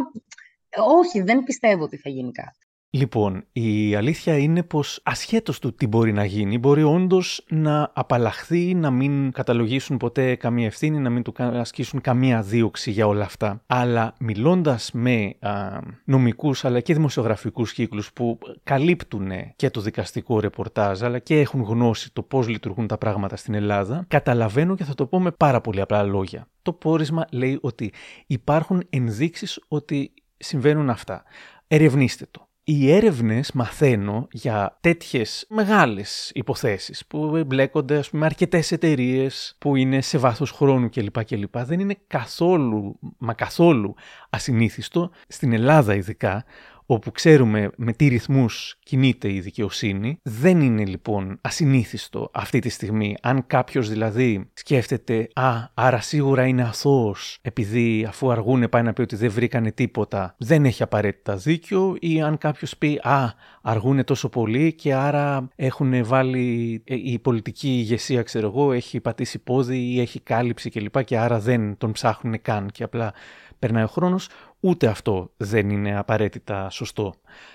όχι, 0.99 1.21
δεν 1.23 1.43
πιστεύω 1.43 1.83
ότι 1.85 1.97
θα 1.97 2.09
γίνει 2.09 2.33
κάτι. 2.33 2.64
Λοιπόν, 2.95 3.45
η 3.53 3.95
αλήθεια 3.95 4.39
είναι 4.39 4.63
πως 4.63 5.01
ασχέτως 5.03 5.59
του 5.59 5.75
τι 5.75 5.87
μπορεί 5.87 6.13
να 6.13 6.25
γίνει, 6.25 6.59
μπορεί 6.59 6.83
όντως 6.83 7.45
να 7.49 7.91
απαλλαχθεί, 7.95 8.75
να 8.75 8.91
μην 8.91 9.33
καταλογίσουν 9.33 9.97
ποτέ 9.97 10.35
καμία 10.35 10.67
ευθύνη, 10.67 10.99
να 10.99 11.11
μην 11.11 11.23
του 11.23 11.33
ασκήσουν 11.39 12.01
καμία 12.01 12.43
δίωξη 12.43 12.91
για 12.91 13.07
όλα 13.07 13.25
αυτά. 13.25 13.63
Αλλά 13.67 14.15
μιλώντας 14.19 14.91
με 14.93 15.35
α, 15.41 15.79
νομικούς 16.05 16.65
αλλά 16.65 16.81
και 16.81 16.95
δημοσιογραφικούς 16.95 17.73
κύκλους 17.73 18.13
που 18.13 18.39
καλύπτουν 18.63 19.31
και 19.57 19.71
το 19.71 19.81
δικαστικό 19.81 20.41
ρεπορτάζ 20.41 21.03
αλλά 21.03 21.19
και 21.19 21.41
έχουν 21.41 21.63
γνώση 21.63 22.13
το 22.13 22.23
πώς 22.23 22.49
λειτουργούν 22.49 22.87
τα 22.87 22.99
πράγματα 22.99 23.37
στην 23.37 23.55
Ελλάδα, 23.55 24.05
καταλαβαίνω 24.09 24.75
και 24.75 24.85
θα 24.85 24.95
το 24.95 25.07
πω 25.07 25.21
με 25.21 25.31
πάρα 25.31 25.61
πολύ 25.61 25.81
απλά 25.81 26.03
λόγια. 26.03 26.49
Το 26.63 26.73
πόρισμα 26.73 27.27
λέει 27.31 27.59
ότι 27.61 27.93
υπάρχουν 28.27 28.83
ενδείξεις 28.91 29.61
ότι 29.69 30.13
συμβαίνουν 30.37 30.91
αυτά. 30.91 31.23
Ερευνήστε 31.67 32.27
το 32.31 32.49
οι 32.65 32.93
έρευνες 32.93 33.53
μαθαίνω 33.53 34.29
για 34.31 34.79
τέτοιες 34.81 35.47
μεγάλες 35.49 36.31
υποθέσεις 36.35 37.07
που 37.07 37.37
εμπλέκονται 37.37 37.97
ας 37.97 38.11
πούμε 38.11 38.25
αρκετές 38.25 38.73
εταιρείες 38.73 39.57
που 39.59 39.77
είναι 39.77 40.01
σε 40.01 40.19
βάθος 40.19 40.51
χρόνου 40.51 40.89
κλπ. 40.89 41.25
κλπ. 41.25 41.59
Δεν 41.59 41.81
είναι 41.81 41.97
καθόλου, 42.07 42.99
μα 43.19 43.35
καθόλου 43.35 43.95
ασυνήθιστο, 44.31 45.11
στην 45.29 45.53
Ελλάδα 45.53 45.95
ειδικά, 45.95 46.45
όπου 46.87 47.11
ξέρουμε 47.11 47.71
με 47.77 47.93
τι 47.93 48.09
ρυθμούς 48.09 48.77
κινείται 48.85 49.33
η 49.33 49.41
δικαιοσύνη. 49.41 50.19
Δεν 50.23 50.61
είναι 50.61 50.85
λοιπόν 50.85 51.39
ασυνήθιστο 51.41 52.31
αυτή 52.33 52.59
τη 52.59 52.69
στιγμή 52.69 53.17
αν 53.23 53.47
κάποιος 53.47 53.89
δηλαδή 53.89 54.51
σκέφτεται 54.55 55.29
«Α, 55.35 55.53
άρα 55.75 56.01
σίγουρα 56.01 56.47
είναι 56.47 56.63
αθώος 56.63 57.39
επειδή 57.43 58.05
αφού 58.09 58.31
αργούνε 58.31 58.69
πάει 58.69 58.83
να 58.83 58.93
πει 58.93 59.01
ότι 59.01 59.17
δεν 59.17 59.31
βρήκανε 59.31 59.73
τίποτα, 59.73 60.35
δεν 60.39 60.65
έχει 60.65 60.83
απαραίτητα 60.83 61.37
δίκιο» 61.37 61.97
ή 62.01 62.23
αν 62.23 62.39
κάποιος 62.39 62.77
πει 62.77 63.01
«Α, 63.03 63.33
αργούνε 63.63 64.05
τόσο 64.05 64.29
πολύ 64.29 64.73
και 64.73 64.95
άρα 64.95 65.49
έχουν 65.57 66.05
βάλει 66.05 66.83
ε, 66.87 66.95
η 66.95 67.19
πολιτική 67.19 67.69
ηγεσία 67.69 68.23
ξέρω 68.23 68.47
εγώ, 68.47 68.73
έχει 68.73 69.01
πατήσει 69.01 69.39
πόδι 69.39 69.79
ή 69.79 70.01
έχει 70.01 70.21
κάλυψη 70.21 70.71
κλπ 70.71 70.97
και, 70.97 71.03
και 71.03 71.19
άρα 71.19 71.39
δεν 71.41 71.77
τον 71.77 71.93
ψάχνουν 71.93 72.43
καν 72.43 72.71
και 72.73 72.83
απλά 72.83 73.13
περνάει 73.59 73.85
ο 73.85 73.87
χρόνος» 73.87 74.29
ούτε 74.65 74.87
αυτό 74.87 75.31
δεν 75.37 75.71
είναι 75.71 75.99
απαραίτητα 75.99 76.71
σωστό. 76.71 77.15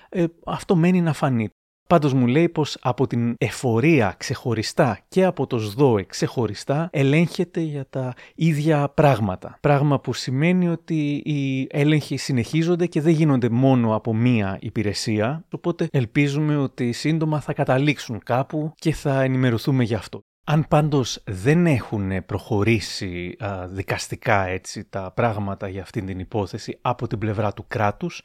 Ε, 0.09 0.25
αυτό 0.45 0.75
μένει 0.75 1.01
να 1.01 1.13
φανεί. 1.13 1.49
Πάντως 1.89 2.13
μου 2.13 2.27
λέει 2.27 2.49
πως 2.49 2.77
από 2.81 3.07
την 3.07 3.35
εφορία 3.37 4.15
ξεχωριστά 4.17 4.99
και 5.07 5.25
από 5.25 5.47
το 5.47 5.59
ΣΔΟΕ 5.59 6.03
ξεχωριστά 6.03 6.89
ελέγχεται 6.91 7.59
για 7.59 7.85
τα 7.89 8.13
ίδια 8.35 8.89
πράγματα. 8.89 9.57
Πράγμα 9.61 9.99
που 9.99 10.13
σημαίνει 10.13 10.69
ότι 10.69 11.21
οι 11.25 11.67
έλεγχοι 11.69 12.17
συνεχίζονται 12.17 12.85
και 12.85 13.01
δεν 13.01 13.13
γίνονται 13.13 13.49
μόνο 13.49 13.95
από 13.95 14.13
μία 14.13 14.57
υπηρεσία, 14.61 15.45
οπότε 15.51 15.87
ελπίζουμε 15.91 16.57
ότι 16.57 16.91
σύντομα 16.91 17.39
θα 17.39 17.53
καταλήξουν 17.53 18.19
κάπου 18.23 18.71
και 18.75 18.93
θα 18.93 19.21
ενημερωθούμε 19.21 19.83
γι' 19.83 19.95
αυτό. 19.95 20.21
Αν 20.51 20.65
πάντως 20.67 21.23
δεν 21.25 21.65
έχουν 21.65 22.25
προχωρήσει 22.25 23.37
δικαστικά 23.67 24.45
έτσι 24.45 24.85
τα 24.89 25.11
πράγματα 25.15 25.67
για 25.67 25.81
αυτήν 25.81 26.05
την 26.05 26.19
υπόθεση 26.19 26.77
από 26.81 27.07
την 27.07 27.17
πλευρά 27.17 27.53
του 27.53 27.65
κράτους, 27.67 28.21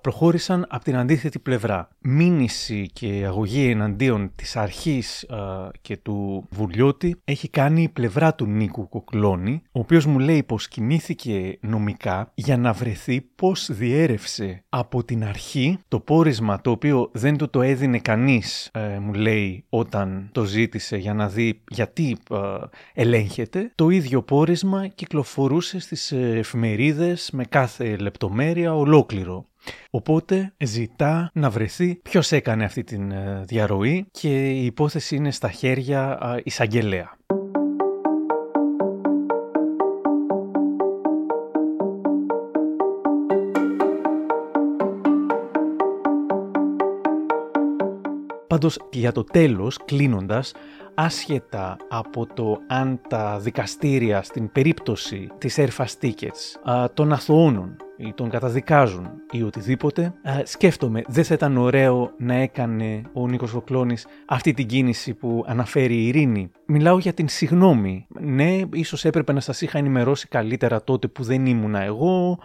προχώρησαν 0.00 0.66
από 0.68 0.84
την 0.84 0.96
αντίθετη 0.96 1.38
πλευρά. 1.38 1.88
Μήνυση 1.98 2.90
και 2.92 3.24
αγωγή 3.26 3.70
εναντίον 3.70 4.32
της 4.34 4.56
αρχής 4.56 5.26
και 5.80 5.96
του 5.96 6.46
Βουλιώτη 6.50 7.20
έχει 7.24 7.48
κάνει 7.48 7.82
η 7.82 7.88
πλευρά 7.88 8.34
του 8.34 8.46
Νίκου 8.46 8.88
Κοκλώνη, 8.88 9.62
ο 9.72 9.80
οποίος 9.80 10.06
μου 10.06 10.18
λέει 10.18 10.42
πως 10.42 10.68
κινήθηκε 10.68 11.58
νομικά 11.60 12.30
για 12.34 12.56
να 12.56 12.72
βρεθεί 12.72 13.20
πως 13.20 13.68
διέρευσε 13.72 14.64
από 14.68 15.04
την 15.04 15.24
αρχή 15.24 15.78
το 15.88 16.00
πόρισμα 16.00 16.60
το 16.60 16.70
οποίο 16.70 17.10
δεν 17.12 17.36
του 17.36 17.50
το 17.50 17.62
έδινε 17.62 17.98
κανείς, 17.98 18.70
ε, 18.72 18.98
μου 18.98 19.12
λέει, 19.12 19.64
όταν 19.68 20.28
το 20.32 20.44
ζήτησε 20.44 20.96
για 20.96 21.14
να 21.14 21.28
δει 21.28 21.62
γιατί 21.70 22.16
ε, 22.30 22.36
ελέγχεται, 22.94 23.72
το 23.74 23.88
ίδιο 23.88 24.22
πόρισμα 24.22 24.86
κυκλοφορούσε 24.86 25.78
στις 25.78 26.12
εφημερίδες 26.12 27.30
με 27.32 27.44
κάθε 27.44 27.96
λεπτομέρεια 27.96 28.74
ολόκληρο. 28.74 29.46
Οπότε 29.90 30.52
ζητά 30.64 31.30
να 31.34 31.50
βρεθεί 31.50 31.94
ποιος 31.94 32.32
έκανε 32.32 32.64
αυτή 32.64 32.84
την 32.84 33.10
ε, 33.10 33.42
διαρροή 33.46 34.06
και 34.10 34.50
η 34.50 34.64
υπόθεση 34.64 35.16
είναι 35.16 35.30
στα 35.30 35.50
χέρια 35.50 36.18
ε, 36.36 36.40
εισαγγελέα. 36.44 37.16
Πάντως 48.46 48.78
για 48.90 49.12
το 49.12 49.24
τέλος, 49.24 49.78
κλείνοντας, 49.84 50.52
άσχετα 51.00 51.76
από 51.88 52.26
το 52.34 52.60
αν 52.66 53.00
τα 53.08 53.38
δικαστήρια 53.38 54.22
στην 54.22 54.52
περίπτωση 54.52 55.28
της 55.38 55.58
Airfast 55.58 56.02
Tickets 56.02 56.88
των 56.94 57.12
αθωώνων 57.12 57.76
ή 57.96 58.12
τον 58.12 58.30
καταδικάζουν 58.30 59.10
ή 59.30 59.42
οτιδήποτε, 59.42 60.14
σκέφτομαι 60.44 61.02
δεν 61.06 61.24
θα 61.24 61.34
ήταν 61.34 61.56
ωραίο 61.56 62.10
να 62.18 62.34
έκανε 62.34 63.02
ο 63.12 63.28
Νίκος 63.28 63.50
Βοκλώνης 63.50 64.06
αυτή 64.26 64.52
την 64.52 64.66
κίνηση 64.66 65.14
που 65.14 65.44
αναφέρει 65.46 65.94
η 65.94 66.06
Ειρήνη. 66.06 66.50
Μιλάω 66.66 66.98
για 66.98 67.12
την 67.12 67.28
συγνώμη. 67.28 68.06
Ναι, 68.20 68.60
ίσως 68.72 69.04
έπρεπε 69.04 69.32
να 69.32 69.40
σας 69.40 69.60
είχα 69.60 69.78
ενημερώσει 69.78 70.28
καλύτερα 70.28 70.84
τότε 70.84 71.08
που 71.08 71.22
δεν 71.22 71.46
ήμουνα 71.46 71.82
εγώ, 71.82 72.38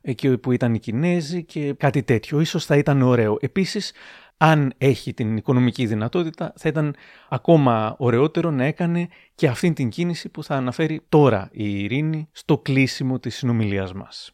εκεί 0.00 0.38
που 0.38 0.52
ήταν 0.52 0.74
οι 0.74 0.78
Κινέζοι 0.78 1.44
και 1.44 1.72
κάτι 1.72 2.02
τέτοιο. 2.02 2.40
Ίσως 2.40 2.64
θα 2.64 2.76
ήταν 2.76 3.02
ωραίο. 3.02 3.36
Επίσης, 3.40 3.92
αν 4.38 4.74
έχει 4.78 5.14
την 5.14 5.36
οικονομική 5.36 5.86
δυνατότητα, 5.86 6.52
θα 6.56 6.68
ήταν 6.68 6.96
ακόμα 7.28 7.96
ωραιότερο 7.98 8.50
να 8.50 8.64
έκανε 8.64 9.08
και 9.34 9.48
αυτήν 9.48 9.74
την 9.74 9.88
κίνηση 9.88 10.28
που 10.28 10.42
θα 10.42 10.54
αναφέρει 10.54 11.00
τώρα 11.08 11.48
η 11.52 11.82
Ειρήνη 11.82 12.28
στο 12.32 12.58
κλείσιμο 12.58 13.18
της 13.18 13.36
συνομιλίας 13.36 13.92
μας. 13.92 14.32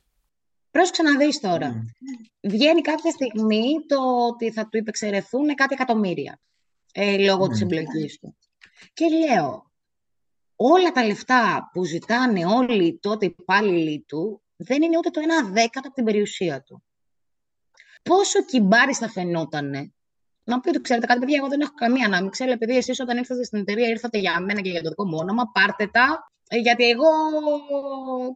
Πρόσεξε 0.70 1.02
να 1.02 1.16
δεις 1.16 1.40
τώρα. 1.40 1.72
Mm. 1.72 2.48
Βγαίνει 2.50 2.80
κάποια 2.80 3.10
στιγμή 3.10 3.62
το 3.88 4.26
ότι 4.26 4.50
θα 4.50 4.68
του 4.68 4.76
υπεξαιρεθούν 4.76 5.54
κάτι 5.54 5.74
εκατομμύρια 5.74 6.40
ε, 6.92 7.18
λόγω 7.18 7.44
mm. 7.44 7.48
της 7.48 7.60
εμπλοκής 7.60 8.18
του. 8.18 8.36
Και 8.92 9.04
λέω, 9.08 9.70
όλα 10.56 10.92
τα 10.92 11.04
λεφτά 11.04 11.70
που 11.72 11.84
ζητάνε 11.84 12.46
όλοι 12.46 12.98
τότε 13.02 13.26
οι 13.26 13.34
υπάλληλοι 13.38 14.04
του 14.08 14.42
δεν 14.56 14.82
είναι 14.82 14.96
ούτε 14.98 15.10
το 15.10 15.20
ένα 15.20 15.48
δέκατο 15.48 15.86
από 15.86 15.94
την 15.94 16.04
περιουσία 16.04 16.62
του 16.62 16.82
πόσο 18.04 18.44
κυμπάρι 18.44 18.94
θα 18.94 19.08
φαινότανε 19.08 19.92
να 20.44 20.60
πει 20.60 20.68
ότι 20.68 20.80
ξέρετε 20.80 21.06
κάτι, 21.06 21.20
παιδιά, 21.20 21.36
εγώ 21.36 21.48
δεν 21.48 21.60
έχω 21.60 21.74
καμία 21.74 22.06
ανάμειξη, 22.06 22.42
αλλά 22.42 22.52
επειδή 22.52 22.76
εσείς 22.76 23.00
όταν 23.00 23.16
ήρθατε 23.16 23.44
στην 23.44 23.58
εταιρεία 23.58 23.88
ήρθατε 23.88 24.18
για 24.18 24.40
μένα 24.40 24.60
και 24.60 24.70
για 24.70 24.82
το 24.82 24.88
δικό 24.88 25.06
μου 25.06 25.16
όνομα, 25.20 25.50
πάρτε 25.52 25.86
τα, 25.86 26.30
ε, 26.48 26.58
γιατί 26.58 26.88
εγώ 26.88 27.08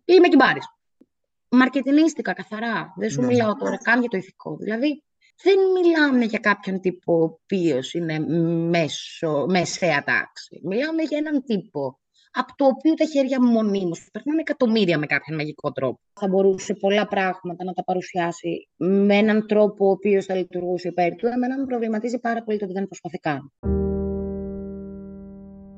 είμαι 0.05 0.29
κυμπάρης. 0.29 0.65
Μαρκετινίστηκα 1.51 2.33
καθαρά. 2.33 2.93
Δεν 2.97 3.11
σου 3.11 3.21
ναι. 3.21 3.27
μιλάω 3.27 3.55
τώρα 3.55 3.77
καν 3.77 4.01
για 4.01 4.09
το 4.09 4.17
ηθικό. 4.17 4.57
Δηλαδή, 4.57 5.03
δεν 5.43 5.57
μιλάμε 5.75 6.25
για 6.25 6.39
κάποιον 6.39 6.81
τύπο 6.81 7.13
ο 7.13 7.23
οποίος 7.23 7.95
είναι 7.95 8.19
μέσο, 8.69 9.47
μεσαία 9.49 10.05
τάξη. 10.05 10.61
Μιλάμε 10.65 11.03
για 11.03 11.19
έναν 11.19 11.45
τύπο 11.45 12.01
από 12.33 12.53
το 12.57 12.65
οποίο 12.65 12.95
τα 12.95 13.05
χέρια 13.05 13.43
μονίμως 13.43 14.09
περνάνε 14.13 14.41
εκατομμύρια 14.41 14.99
με 14.99 15.07
κάποιον 15.07 15.37
μαγικό 15.37 15.73
τρόπο. 15.73 16.01
Θα 16.21 16.29
μπορούσε 16.29 16.75
πολλά 16.75 17.07
πράγματα 17.07 17.65
να 17.65 17.73
τα 17.73 17.85
παρουσιάσει 17.85 18.69
με 18.77 19.15
έναν 19.15 19.47
τρόπο 19.47 19.87
ο 19.87 19.91
οποίος 19.91 20.25
θα 20.25 20.35
λειτουργούσε 20.35 20.89
υπέρ 20.89 21.15
του. 21.15 21.27
Εμένα 21.27 21.59
με 21.59 21.65
προβληματίζει 21.65 22.19
πάρα 22.19 22.43
πολύ 22.43 22.59
το 22.59 22.65
ότι 22.65 22.75
δεν 22.75 22.87
προσπαθεί 22.87 23.19
καν. 23.19 23.53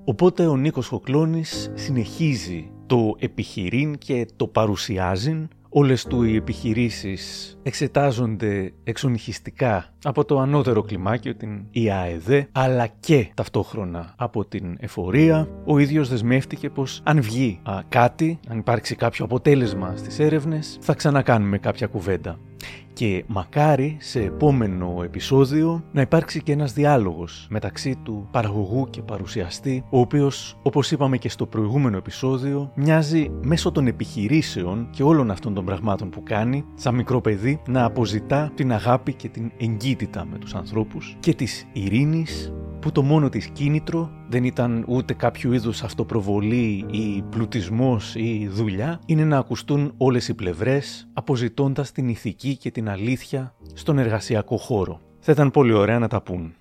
Οπότε 0.04 0.46
ο 0.46 0.56
Νίκος 0.56 0.86
Χοκλώνης 0.88 1.70
συνεχίζει 1.74 2.72
το 2.86 3.14
επιχειρήν 3.18 3.98
και 3.98 4.26
το 4.36 4.46
παρουσιάζει 4.46 5.48
Όλες 5.72 6.04
του 6.04 6.22
οι 6.22 6.36
επιχειρήσεις 6.36 7.56
εξετάζονται 7.62 8.72
εξονυχιστικά 8.84 9.94
από 10.02 10.24
το 10.24 10.38
ανώτερο 10.38 10.82
κλιμάκιο, 10.82 11.34
την 11.34 11.64
ΙΑΕΔ, 11.70 12.30
αλλά 12.52 12.86
και 12.86 13.30
ταυτόχρονα 13.34 14.14
από 14.16 14.44
την 14.44 14.76
εφορία. 14.80 15.48
Ο 15.64 15.78
ίδιος 15.78 16.08
δεσμεύτηκε 16.08 16.70
πως 16.70 17.00
αν 17.04 17.22
βγει 17.22 17.60
κάτι, 17.88 18.40
αν 18.48 18.58
υπάρξει 18.58 18.94
κάποιο 18.94 19.24
αποτέλεσμα 19.24 19.96
στις 19.96 20.18
έρευνες, 20.18 20.78
θα 20.80 20.94
ξανακάνουμε 20.94 21.58
κάποια 21.58 21.86
κουβέντα 21.86 22.38
και 22.92 23.24
μακάρι 23.26 23.96
σε 24.00 24.20
επόμενο 24.20 25.00
επεισόδιο 25.04 25.84
να 25.92 26.00
υπάρξει 26.00 26.42
και 26.42 26.52
ένας 26.52 26.72
διάλογος 26.72 27.46
μεταξύ 27.50 27.96
του 28.02 28.28
παραγωγού 28.30 28.86
και 28.90 29.02
παρουσιαστή, 29.02 29.84
ο 29.90 30.00
οποίος, 30.00 30.58
όπως 30.62 30.90
είπαμε 30.90 31.16
και 31.16 31.28
στο 31.28 31.46
προηγούμενο 31.46 31.96
επεισόδιο, 31.96 32.72
μοιάζει 32.74 33.30
μέσω 33.42 33.72
των 33.72 33.86
επιχειρήσεων 33.86 34.88
και 34.90 35.02
όλων 35.02 35.30
αυτών 35.30 35.54
των 35.54 35.64
πραγμάτων 35.64 36.10
που 36.10 36.22
κάνει, 36.22 36.64
σαν 36.74 36.94
μικρό 36.94 37.20
παιδί, 37.20 37.62
να 37.66 37.84
αποζητά 37.84 38.52
την 38.54 38.72
αγάπη 38.72 39.14
και 39.14 39.28
την 39.28 39.52
εγκύτητα 39.56 40.24
με 40.24 40.38
τους 40.38 40.54
ανθρώπους 40.54 41.16
και 41.20 41.34
της 41.34 41.66
ειρήνης 41.72 42.52
που 42.80 42.92
το 42.92 43.02
μόνο 43.02 43.28
της 43.28 43.46
κίνητρο 43.46 44.10
δεν 44.30 44.44
ήταν 44.44 44.84
ούτε 44.88 45.14
κάποιο 45.14 45.52
είδους 45.52 45.82
αυτοπροβολή 45.82 46.86
ή 46.90 47.22
πλουτισμός 47.30 48.14
ή 48.14 48.48
δουλειά, 48.50 49.00
είναι 49.06 49.24
να 49.24 49.38
ακουστούν 49.38 49.94
όλες 49.96 50.28
οι 50.28 50.34
πλευρές, 50.34 51.08
αποζητώντας 51.12 51.92
την 51.92 52.08
ηθική 52.08 52.56
και 52.56 52.70
την 52.70 52.88
αλήθεια 52.88 53.54
στον 53.74 53.98
εργασιακό 53.98 54.56
χώρο. 54.56 55.00
Θα 55.20 55.32
ήταν 55.32 55.50
πολύ 55.50 55.72
ωραία 55.72 55.98
να 55.98 56.08
τα 56.08 56.22
πούν. 56.22 56.54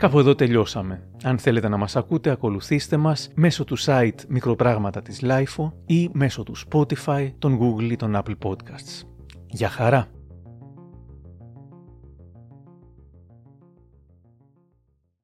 Κάπου 0.00 0.18
εδώ 0.18 0.34
τελειώσαμε. 0.34 1.02
Αν 1.22 1.38
θέλετε 1.38 1.68
να 1.68 1.76
μας 1.76 1.96
ακούτε, 1.96 2.30
ακολουθήστε 2.30 2.96
μας 2.96 3.30
μέσω 3.34 3.64
του 3.64 3.78
site 3.78 4.14
Μικροπράγματα 4.28 5.02
της 5.02 5.20
LIFO 5.22 5.72
ή 5.86 6.10
μέσω 6.12 6.42
του 6.42 6.54
Spotify, 6.56 7.32
των 7.38 7.58
Google 7.60 7.90
ή 7.90 7.96
των 7.96 8.16
Apple 8.16 8.36
Podcasts. 8.48 9.06
Για 9.46 9.68
χαρά! 9.68 10.08